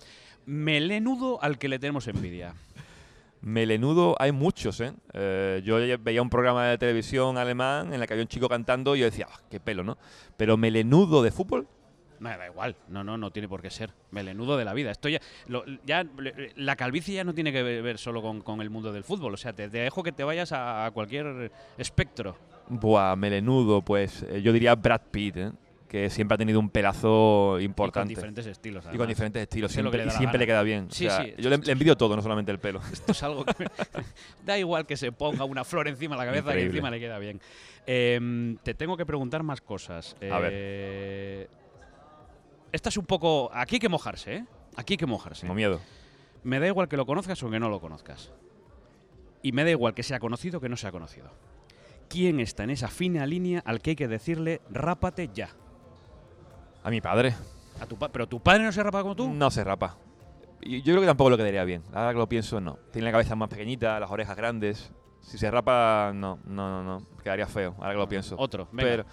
Melenudo 0.47 1.39
al 1.43 1.59
que 1.59 1.69
le 1.69 1.79
tenemos 1.79 2.09
envidia. 2.09 2.55
Melenudo 3.41 4.17
hay 4.19 4.33
muchos, 4.33 4.81
¿eh? 4.81 4.93
Eh, 5.13 5.63
Yo 5.65 5.77
veía 6.01 6.23
un 6.23 6.31
programa 6.31 6.67
de 6.67 6.79
televisión 6.79 7.39
alemán 7.39 7.93
en 7.95 8.01
el 8.01 8.07
que 8.07 8.15
había 8.15 8.25
un 8.25 8.29
chico 8.29 8.49
cantando 8.49 8.97
y 8.97 9.01
yo 9.01 9.05
decía, 9.07 9.27
"Ah, 9.31 9.41
qué 9.51 9.61
pelo, 9.61 9.85
¿no? 9.85 9.97
Pero 10.37 10.57
melenudo 10.57 11.23
de 11.23 11.31
fútbol, 11.31 11.67
Me 12.21 12.37
da 12.37 12.47
igual, 12.49 12.75
no, 12.89 13.05
no, 13.05 13.17
no 13.17 13.31
tiene 13.31 13.47
por 13.49 13.63
qué 13.63 13.71
ser. 13.71 13.93
Melenudo 14.11 14.57
de 14.57 14.65
la 14.65 14.75
vida. 14.75 14.91
Esto 14.91 15.09
ya, 15.09 15.21
lo- 15.47 15.63
ya 15.87 16.05
la 16.57 16.75
calvicie 16.75 17.15
ya 17.15 17.23
no 17.23 17.33
tiene 17.33 17.53
que 17.53 17.63
ver 17.63 17.97
solo 17.97 18.21
con, 18.23 18.41
con 18.41 18.61
el 18.61 18.71
mundo 18.71 18.93
del 18.93 19.05
fútbol. 19.05 19.35
O 19.35 19.37
sea, 19.37 19.53
te, 19.53 19.69
te 19.69 19.79
dejo 19.79 20.03
que 20.03 20.11
te 20.11 20.25
vayas 20.25 20.51
a, 20.51 20.85
a 20.87 20.91
cualquier 20.91 21.53
espectro. 21.77 22.37
buah, 22.69 23.15
melenudo, 23.15 23.83
pues 23.83 24.25
eh, 24.25 24.43
yo 24.43 24.53
diría 24.53 24.75
Brad 24.75 25.01
Pitt, 25.13 25.37
¿eh? 25.37 25.53
Que 25.89 26.11
siempre 26.11 26.35
ha 26.35 26.39
tenido 26.39 26.61
un 26.61 26.69
pelazo 26.69 27.55
Y 27.59 27.63
con 27.63 27.65
importante. 27.65 28.09
diferentes 28.11 28.45
estilos. 28.47 28.85
Y 28.93 28.97
con 28.99 29.09
diferentes 29.09 29.41
estilos, 29.43 29.71
que 29.71 29.81
siempre, 29.81 30.05
le 30.05 30.07
y 30.09 30.11
siempre 30.11 30.39
le 30.39 30.47
queda 30.47 30.63
bien. 30.63 30.89
O 30.91 30.93
Sí, 30.93 31.07
sea, 31.07 31.25
sí, 31.25 31.33
yo 31.39 31.49
le, 31.49 31.57
le 31.57 31.73
envidio 31.73 31.97
todo, 31.97 32.15
no 32.15 32.21
solamente 32.21 32.53
el 32.53 32.59
pelo. 32.59 32.81
Esto 32.93 33.13
es 33.13 33.23
algo 33.23 33.45
que 33.47 33.55
da 34.45 34.59
igual 34.59 34.85
que 34.87 34.99
se 34.99 35.13
ponga 35.13 35.45
una 35.45 35.65
flor 35.65 35.89
encima 35.89 36.15
de 36.15 36.19
la 36.21 36.27
cabeza 36.27 36.45
que 36.45 36.51
Increíble. 36.61 36.71
encima 36.79 36.91
le 36.91 37.01
queda 37.01 37.19
bien. 37.19 37.41
Em, 37.87 38.59
te 38.59 38.75
tengo 38.75 38.99
que 38.99 39.07
preguntar 39.07 39.43
más 39.43 39.63
cosas. 39.63 40.15
A 40.31 40.39
ver. 40.39 40.53
Eh, 40.55 41.49
Esta 42.71 42.91
es 42.91 42.97
un 42.99 43.07
poco. 43.07 43.51
Aquí 43.55 43.77
hay 43.77 43.81
que 43.81 43.89
mojarse, 43.89 44.35
¿eh? 44.37 44.45
Aquí 44.77 44.93
hay 44.93 44.99
que 44.99 45.07
mojarse. 45.07 45.41
Tengo 45.43 45.55
miedo. 45.55 45.81
Me 46.45 46.61
da 46.61 46.67
igual 46.67 46.89
que 46.89 46.99
lo 46.99 47.07
conozcas 47.07 47.43
o 47.43 47.51
que 47.51 47.59
no 47.59 47.71
lo 47.71 47.81
conozcas. 47.81 48.31
Y 49.43 49.53
me 49.53 49.65
da 49.65 49.71
igual 49.71 49.95
que 49.95 50.03
sea 50.03 50.19
conocido 50.21 50.59
o 50.59 50.61
que 50.61 50.69
no 50.69 50.77
sea 50.77 50.93
conocido. 50.93 51.31
¿Quién 52.11 52.41
está 52.41 52.65
en 52.65 52.71
esa 52.71 52.89
fina 52.89 53.25
línea 53.25 53.63
al 53.65 53.81
que 53.81 53.91
hay 53.91 53.97
que 53.97 54.07
decirle 54.09 54.61
rápate 54.71 55.31
ya? 55.33 55.49
A 56.85 56.91
mi 56.91 57.01
padre 57.01 57.35
A 57.81 57.87
tu 57.87 57.97
pa- 57.97 58.09
¿Pero 58.09 58.27
tu 58.27 58.41
padre 58.41 58.65
no 58.65 58.73
se 58.73 58.83
rapa 58.83 59.03
como 59.03 59.15
tú? 59.17 59.29
no 59.29 59.51
se 59.51 59.63
rapa. 59.65 59.97
Yo 60.63 60.83
creo 60.83 61.01
que 61.01 61.07
tampoco 61.07 61.31
lo 61.31 61.37
quedaría 61.37 61.63
bien. 61.65 61.83
Ahora 61.93 62.13
que 62.13 62.19
lo 62.19 62.29
pienso, 62.29 62.61
no. 62.61 62.79
Tiene 62.93 63.07
la 63.07 63.13
cabeza 63.13 63.37
más 63.37 63.49
pequeñita, 63.49 63.99
las 64.01 64.11
orejas 64.11 64.37
grandes. 64.37 64.91
Si 65.21 65.39
se 65.39 65.51
rapa, 65.51 66.11
no, 66.15 66.39
no, 66.47 66.69
no, 66.69 66.83
no. 66.83 67.07
Quedaría 67.23 67.47
feo, 67.47 67.75
ahora 67.79 67.93
que 67.93 67.99
lo 67.99 68.09
pienso. 68.09 68.35
Otro, 68.39 68.67
venga. 68.73 68.91
Pero 68.91 69.05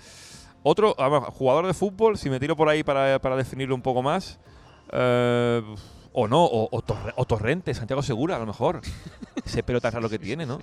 otro, 0.63 0.95
además, 0.97 1.25
jugador 1.30 1.67
de 1.67 1.73
fútbol, 1.75 2.17
si 2.17 2.30
me 2.32 2.39
tiro 2.39 2.56
por 2.56 2.67
ahí 2.69 2.84
para, 2.84 3.19
para 3.19 3.36
definirlo 3.36 3.75
un 3.75 3.82
poco 3.84 4.01
más. 4.01 4.39
eh, 4.91 5.62
o 6.17 6.28
no, 6.28 6.43
o, 6.45 6.69
o 6.71 6.82
Torre- 6.82 7.13
o 7.17 7.25
Torrente, 7.25 7.73
Santiago 7.73 8.01
Segura, 8.01 8.38
a 8.38 8.39
lo 8.39 8.45
mejor. 8.47 8.82
Ese 9.45 9.62
pelo 9.63 9.80
tan 9.82 9.91
raro 9.91 10.10
que 10.10 10.17
tiene, 10.17 10.45
¿no? 10.45 10.60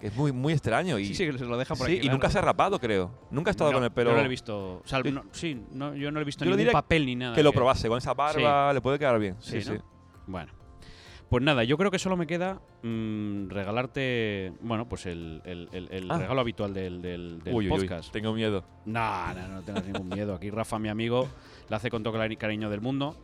Que 0.00 0.08
es 0.08 0.14
muy, 0.16 0.30
muy 0.32 0.52
extraño. 0.52 0.98
Y, 0.98 1.06
sí, 1.06 1.14
sí, 1.14 1.26
que 1.30 1.38
se 1.38 1.44
lo 1.46 1.56
deja 1.56 1.74
por 1.74 1.86
sí, 1.86 1.92
aquí. 1.92 1.98
y 1.98 2.00
claro. 2.02 2.14
nunca 2.16 2.30
se 2.30 2.38
ha 2.38 2.42
rapado, 2.42 2.78
creo. 2.78 3.10
Nunca 3.30 3.50
ha 3.50 3.52
estado 3.52 3.70
No, 3.72 3.78
con 3.78 3.84
el 3.84 3.90
pelo. 3.92 4.10
Yo 4.10 4.16
no 4.16 4.20
lo 4.22 4.26
he 4.26 4.30
visto. 4.30 4.74
o 4.74 4.82
sea, 4.84 5.02
Yo- 5.02 5.10
no- 5.12 5.24
sí, 5.32 5.60
no, 5.72 5.94
yo 5.94 6.10
no 6.10 6.16
lo 6.16 6.20
he 6.20 6.24
visto 6.24 6.44
ningún 6.44 6.58
diría 6.58 6.72
papel 6.72 7.06
ni 7.06 7.16
nada. 7.16 7.34
que 7.34 7.42
lo 7.42 7.52
probase. 7.52 7.88
Con 7.88 7.98
esa 7.98 8.12
barba 8.14 8.72
le 8.74 8.80
puede 8.82 8.98
quedar 8.98 9.18
bien. 9.18 9.36
Sí, 9.40 9.62
Sí, 9.62 9.70
¿no? 9.70 9.76
sí. 9.76 9.82
Bueno. 10.26 10.52
Pues 11.30 11.42
nada, 11.42 11.64
yo 11.64 11.76
creo 11.76 11.90
que 11.90 11.98
solo 11.98 12.16
me 12.16 12.26
queda 12.28 12.60
mm, 12.84 13.48
regalarte, 13.48 14.52
bueno, 14.60 14.86
pues 14.88 15.06
el, 15.06 15.42
el- 15.44 15.68
el- 15.72 15.88
el 15.90 16.10
Ah. 16.10 16.18
regalo 16.18 16.40
habitual 16.40 16.72
del, 16.72 17.02
del- 17.02 17.42
del 17.42 17.52
Uy, 17.54 17.66
uy, 17.68 17.72
uy, 17.72 17.80
podcast. 17.80 18.12
tengo 18.12 18.32
miedo. 18.32 18.64
No, 18.84 19.34
no, 19.34 19.48
no 19.48 19.62
tengas 19.62 19.84
ningún 19.86 20.08
miedo. 20.08 20.34
Aquí 20.36 20.50
Rafa, 20.50 20.78
mi 20.78 20.88
amigo, 20.88 21.26
la 21.68 21.78
hace 21.78 21.90
con 21.90 22.04
todo 22.04 22.14
el 22.14 22.20
cari- 22.30 22.36
cariño 22.36 22.70
del 22.70 22.80
mundo. 22.80 23.16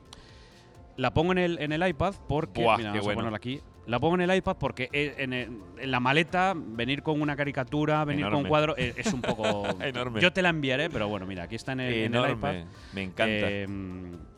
La 0.97 1.15
pongo 1.15 1.31
en 1.33 1.39
el, 1.39 1.59
en 1.61 1.71
el 1.73 1.87
iPad 1.87 2.15
porque, 2.29 2.63
Buah, 2.65 2.77
mira, 2.79 2.91
qué 2.93 2.99
vamos 2.99 3.05
bueno. 3.05 3.21
a 3.21 3.23
ponerla 3.23 3.37
aquí. 3.37 3.61
La 3.87 3.99
pongo 3.99 4.15
en 4.15 4.21
el 4.23 4.37
iPad 4.37 4.57
porque 4.59 4.89
e- 4.93 5.15
en, 5.19 5.91
la 5.91 5.99
maleta 6.01 6.55
venir 6.57 7.03
con 7.03 7.21
una 7.21 7.35
caricatura, 7.37 8.05
venir 8.05 8.27
con 8.27 8.37
un 8.37 8.45
cuadro 8.47 8.77
es, 8.77 8.97
es 8.97 9.13
un 9.13 9.21
poco. 9.21 9.65
Enorme. 9.81 10.21
Yo 10.21 10.33
te 10.33 10.43
la 10.43 10.51
enviaré, 10.51 10.89
pero 10.89 11.09
bueno, 11.09 11.27
mira, 11.27 11.45
aquí 11.45 11.57
está 11.57 11.73
en 11.73 11.81
el, 11.81 11.93
en 11.95 12.15
el 12.15 12.31
iPad. 12.31 12.55
Enorme. 12.55 12.67
Me 12.93 13.03
encanta. 13.03 13.51
Eh, 13.51 13.67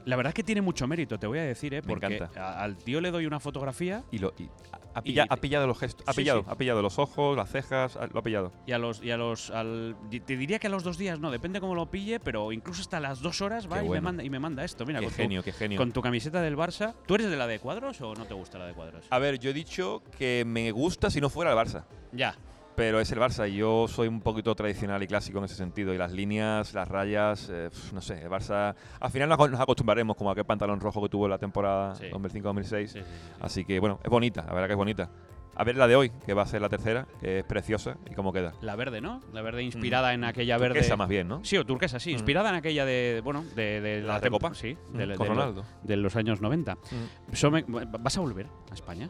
la 0.04 0.16
verdad 0.16 0.30
es 0.30 0.34
que 0.34 0.42
tiene 0.42 0.60
mucho 0.62 0.86
mérito, 0.86 1.18
te 1.18 1.26
voy 1.26 1.38
a 1.38 1.42
decir, 1.44 1.72
¿eh? 1.74 1.82
Me 1.82 1.88
porque 1.88 2.06
encanta. 2.16 2.62
al 2.62 2.76
tío 2.76 3.00
le 3.00 3.10
doy 3.10 3.26
una 3.26 3.40
fotografía 3.40 4.04
y 4.10 4.18
lo, 4.18 4.32
y 4.38 4.48
ha, 4.94 5.00
y- 5.00 5.12
pilla- 5.12 5.26
ha 5.28 5.36
pillado 5.36 5.66
los 5.66 5.78
gestos. 5.78 6.06
Ha 6.08 6.12
Sí, 6.12 6.20
pillado, 6.22 6.40
sí. 6.42 6.46
ha 6.50 6.56
pillado 6.56 6.82
los 6.82 6.98
ojos, 6.98 7.36
las 7.36 7.50
cejas, 7.50 7.98
lo 8.12 8.18
ha 8.20 8.22
pillado. 8.22 8.52
y 8.66 8.72
a 8.72 8.78
los. 8.78 9.02
Y 9.02 9.10
a 9.10 9.16
los 9.16 9.50
al- 9.50 9.96
te 10.10 10.36
diría 10.36 10.58
que 10.58 10.66
a 10.66 10.70
los 10.70 10.82
dos 10.84 10.98
días 10.98 11.18
no, 11.20 11.30
depende 11.30 11.60
cómo 11.60 11.74
lo 11.74 11.86
pille, 11.90 12.20
pero 12.20 12.52
incluso 12.52 12.82
hasta 12.82 13.00
las 13.00 13.20
dos 13.20 13.40
horas 13.40 13.70
va 13.70 13.82
y, 13.84 13.88
me 13.88 14.00
manda, 14.00 14.22
y 14.22 14.30
me 14.30 14.38
manda 14.38 14.64
esto. 14.64 14.84
Mira, 14.86 15.00
qué 15.00 15.06
con 15.06 15.12
tu- 15.14 15.16
genio, 15.16 15.42
qué 15.42 15.52
genio. 15.52 15.78
con 15.78 15.92
tu 15.92 16.02
camiseta 16.02 16.40
del 16.42 16.56
Barça. 16.56 16.94
¿Tú 17.06 17.14
eres 17.14 17.30
de 17.30 17.36
la 17.36 17.46
de 17.46 17.58
cuadros 17.58 18.00
o 18.00 18.14
no 18.14 18.24
te 18.26 18.34
gusta 18.34 18.58
la 18.58 18.66
de 18.66 18.74
cuadros? 18.74 19.06
A 19.10 19.18
ver, 19.18 19.38
yo 19.38 19.50
he 19.50 19.54
dicho 19.54 20.02
que 20.18 20.44
me 20.46 20.70
gusta 20.70 21.10
si 21.10 21.20
no 21.20 21.30
fuera 21.30 21.50
el 21.52 21.56
Barça. 21.58 21.84
Ya. 22.12 22.34
Pero 22.76 22.98
es 22.98 23.10
el 23.12 23.20
Barça 23.20 23.48
y 23.48 23.54
yo 23.56 23.86
soy 23.86 24.08
un 24.08 24.20
poquito 24.20 24.52
tradicional 24.56 25.00
y 25.02 25.06
clásico 25.06 25.38
en 25.38 25.44
ese 25.44 25.54
sentido. 25.54 25.94
Y 25.94 25.98
las 25.98 26.12
líneas, 26.12 26.74
las 26.74 26.88
rayas, 26.88 27.48
eh, 27.52 27.70
no 27.92 28.00
sé, 28.00 28.22
el 28.22 28.28
Barça. 28.28 28.74
Al 29.00 29.10
final 29.10 29.28
nos, 29.28 29.60
acostumbraremos 29.60 30.16
como 30.16 30.30
a 30.30 30.32
aquel 30.32 30.44
pantalón 30.44 30.80
rojo 30.80 31.00
que 31.02 31.08
tuvo 31.08 31.26
en 31.26 31.30
la 31.30 31.38
temporada 31.38 31.94
Sí. 31.94 32.06
2005-2006. 32.10 32.64
Sí, 32.64 32.98
sí, 32.98 33.04
sí, 33.04 33.04
sí. 33.04 33.32
Así 33.40 33.64
que 33.64 33.78
bueno, 33.78 34.00
es 34.02 34.10
bonita, 34.10 34.44
la 34.44 34.52
verdad 34.54 34.66
que 34.66 34.72
es 34.72 34.76
bonita. 34.78 35.08
A 35.56 35.62
ver 35.62 35.76
la 35.76 35.86
de 35.86 35.94
hoy, 35.94 36.10
que 36.26 36.34
va 36.34 36.42
a 36.42 36.46
ser 36.46 36.60
la 36.60 36.68
tercera, 36.68 37.06
que 37.20 37.38
es 37.38 37.44
preciosa 37.44 37.96
y 38.10 38.14
cómo 38.16 38.32
queda. 38.32 38.54
La 38.60 38.74
verde, 38.74 39.00
¿no? 39.00 39.20
La 39.32 39.40
verde 39.40 39.62
inspirada 39.62 40.12
en 40.12 40.24
aquella 40.24 40.58
verde. 40.58 40.80
Esa 40.80 40.96
más 40.96 41.08
bien, 41.08 41.28
¿no? 41.28 41.44
Sí, 41.44 41.56
o 41.56 41.64
turquesa, 41.64 42.00
sí. 42.00 42.10
Mm. 42.10 42.14
Inspirada 42.14 42.48
en 42.48 42.56
aquella 42.56 42.84
de, 42.84 43.20
bueno, 43.22 43.44
de, 43.54 43.80
de 43.80 44.02
La 44.02 44.18
tem- 44.18 44.22
Recopa. 44.24 44.52
Sí, 44.52 44.76
Mm, 44.92 44.96
de, 44.98 45.06
de 45.06 45.14
con 45.14 45.28
lo- 45.28 45.34
Ronaldo. 45.34 45.64
de 45.84 45.96
los 45.96 46.16
años 46.16 46.40
90. 46.40 46.74
Mm. 46.74 47.52
Me- 47.52 47.84
¿Vas 48.00 48.18
a 48.18 48.20
volver 48.20 48.48
a 48.68 48.74
España? 48.74 49.08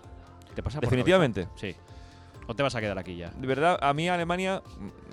¿Te 0.55 0.63
pasa 0.63 0.81
por 0.81 0.91
Definitivamente. 0.91 1.45
cabeza? 1.45 1.59
Sí. 1.59 1.75
¿O 2.47 2.55
te 2.55 2.63
vas 2.63 2.75
a 2.75 2.81
quedar 2.81 2.99
aquí 2.99 3.17
ya? 3.17 3.31
De 3.31 3.47
verdad, 3.47 3.79
a 3.81 3.95
mí 3.95 4.09
Alemania 4.09 4.63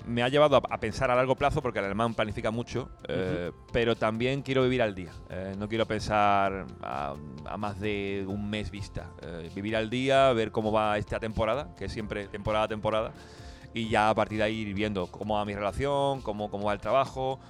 me 0.06 0.22
ha 0.22 0.28
llevado 0.28 0.56
a, 0.56 0.62
a 0.68 0.78
pensar 0.78 1.10
a 1.10 1.14
largo 1.14 1.36
plazo 1.36 1.62
porque 1.62 1.78
el 1.78 1.86
alemán 1.86 2.14
planifica 2.14 2.50
mucho, 2.50 2.90
eh, 3.08 3.52
pero 3.72 3.96
también 3.96 4.42
quiero 4.42 4.62
vivir 4.64 4.82
al 4.82 4.94
día. 4.94 5.12
Eh, 5.30 5.54
no 5.58 5.68
quiero 5.68 5.86
pensar 5.86 6.66
a, 6.82 7.14
a 7.46 7.56
más 7.56 7.80
de 7.80 8.24
un 8.26 8.50
mes 8.50 8.70
vista. 8.70 9.10
Eh, 9.22 9.50
vivir 9.54 9.76
al 9.76 9.88
día, 9.88 10.32
ver 10.32 10.50
cómo 10.50 10.72
va 10.72 10.98
esta 10.98 11.18
temporada, 11.20 11.74
que 11.76 11.86
es 11.86 11.92
siempre 11.92 12.28
temporada 12.28 12.64
a 12.64 12.68
temporada, 12.68 13.12
y 13.72 13.88
ya 13.88 14.10
a 14.10 14.14
partir 14.14 14.38
de 14.38 14.44
ahí 14.44 14.56
ir 14.56 14.74
viendo 14.74 15.06
cómo 15.06 15.36
va 15.36 15.44
mi 15.44 15.54
relación, 15.54 16.20
cómo, 16.20 16.50
cómo 16.50 16.66
va 16.66 16.74
el 16.74 16.80
trabajo. 16.80 17.40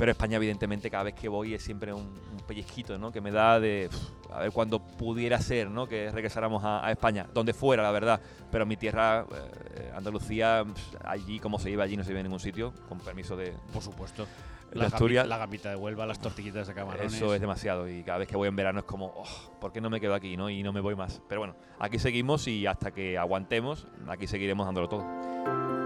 Pero 0.00 0.12
España, 0.12 0.36
evidentemente, 0.38 0.90
cada 0.90 1.02
vez 1.02 1.14
que 1.14 1.28
voy 1.28 1.52
es 1.52 1.62
siempre 1.62 1.92
un, 1.92 2.00
un 2.00 2.38
pellizquito, 2.46 2.96
¿no? 2.96 3.12
Que 3.12 3.20
me 3.20 3.30
da 3.30 3.60
de 3.60 3.90
a 4.32 4.40
ver 4.40 4.50
cuándo 4.50 4.78
pudiera 4.78 5.38
ser, 5.42 5.68
¿no? 5.68 5.86
Que 5.86 6.10
regresáramos 6.10 6.64
a, 6.64 6.86
a 6.86 6.90
España, 6.90 7.26
donde 7.34 7.52
fuera, 7.52 7.82
la 7.82 7.90
verdad. 7.90 8.18
Pero 8.50 8.64
mi 8.64 8.78
tierra, 8.78 9.26
eh, 9.30 9.92
Andalucía, 9.94 10.64
pf, 10.64 10.96
allí 11.04 11.38
como 11.38 11.58
se 11.58 11.70
iba, 11.70 11.84
allí 11.84 11.98
no 11.98 12.04
se 12.04 12.12
iba 12.12 12.20
en 12.20 12.24
ningún 12.24 12.40
sitio, 12.40 12.72
con 12.88 12.98
permiso 13.00 13.36
de, 13.36 13.52
Por 13.74 13.82
supuesto. 13.82 14.26
La, 14.72 14.86
Asturias. 14.86 15.28
la 15.28 15.36
gambita 15.36 15.68
de 15.68 15.76
Huelva, 15.76 16.06
las 16.06 16.18
tortillitas 16.18 16.66
de 16.66 16.72
camarones. 16.72 17.12
Eso 17.12 17.34
es 17.34 17.40
demasiado 17.42 17.86
y 17.86 18.02
cada 18.02 18.20
vez 18.20 18.28
que 18.28 18.38
voy 18.38 18.48
en 18.48 18.56
verano 18.56 18.78
es 18.78 18.86
como, 18.86 19.12
oh, 19.14 19.58
¿por 19.60 19.70
qué 19.70 19.82
no 19.82 19.90
me 19.90 20.00
quedo 20.00 20.14
aquí 20.14 20.34
no? 20.34 20.48
y 20.48 20.62
no 20.62 20.72
me 20.72 20.80
voy 20.80 20.96
más? 20.96 21.20
Pero 21.28 21.42
bueno, 21.42 21.56
aquí 21.78 21.98
seguimos 21.98 22.48
y 22.48 22.66
hasta 22.66 22.90
que 22.90 23.18
aguantemos, 23.18 23.86
aquí 24.08 24.26
seguiremos 24.26 24.64
dándolo 24.64 24.88
todo. 24.88 25.79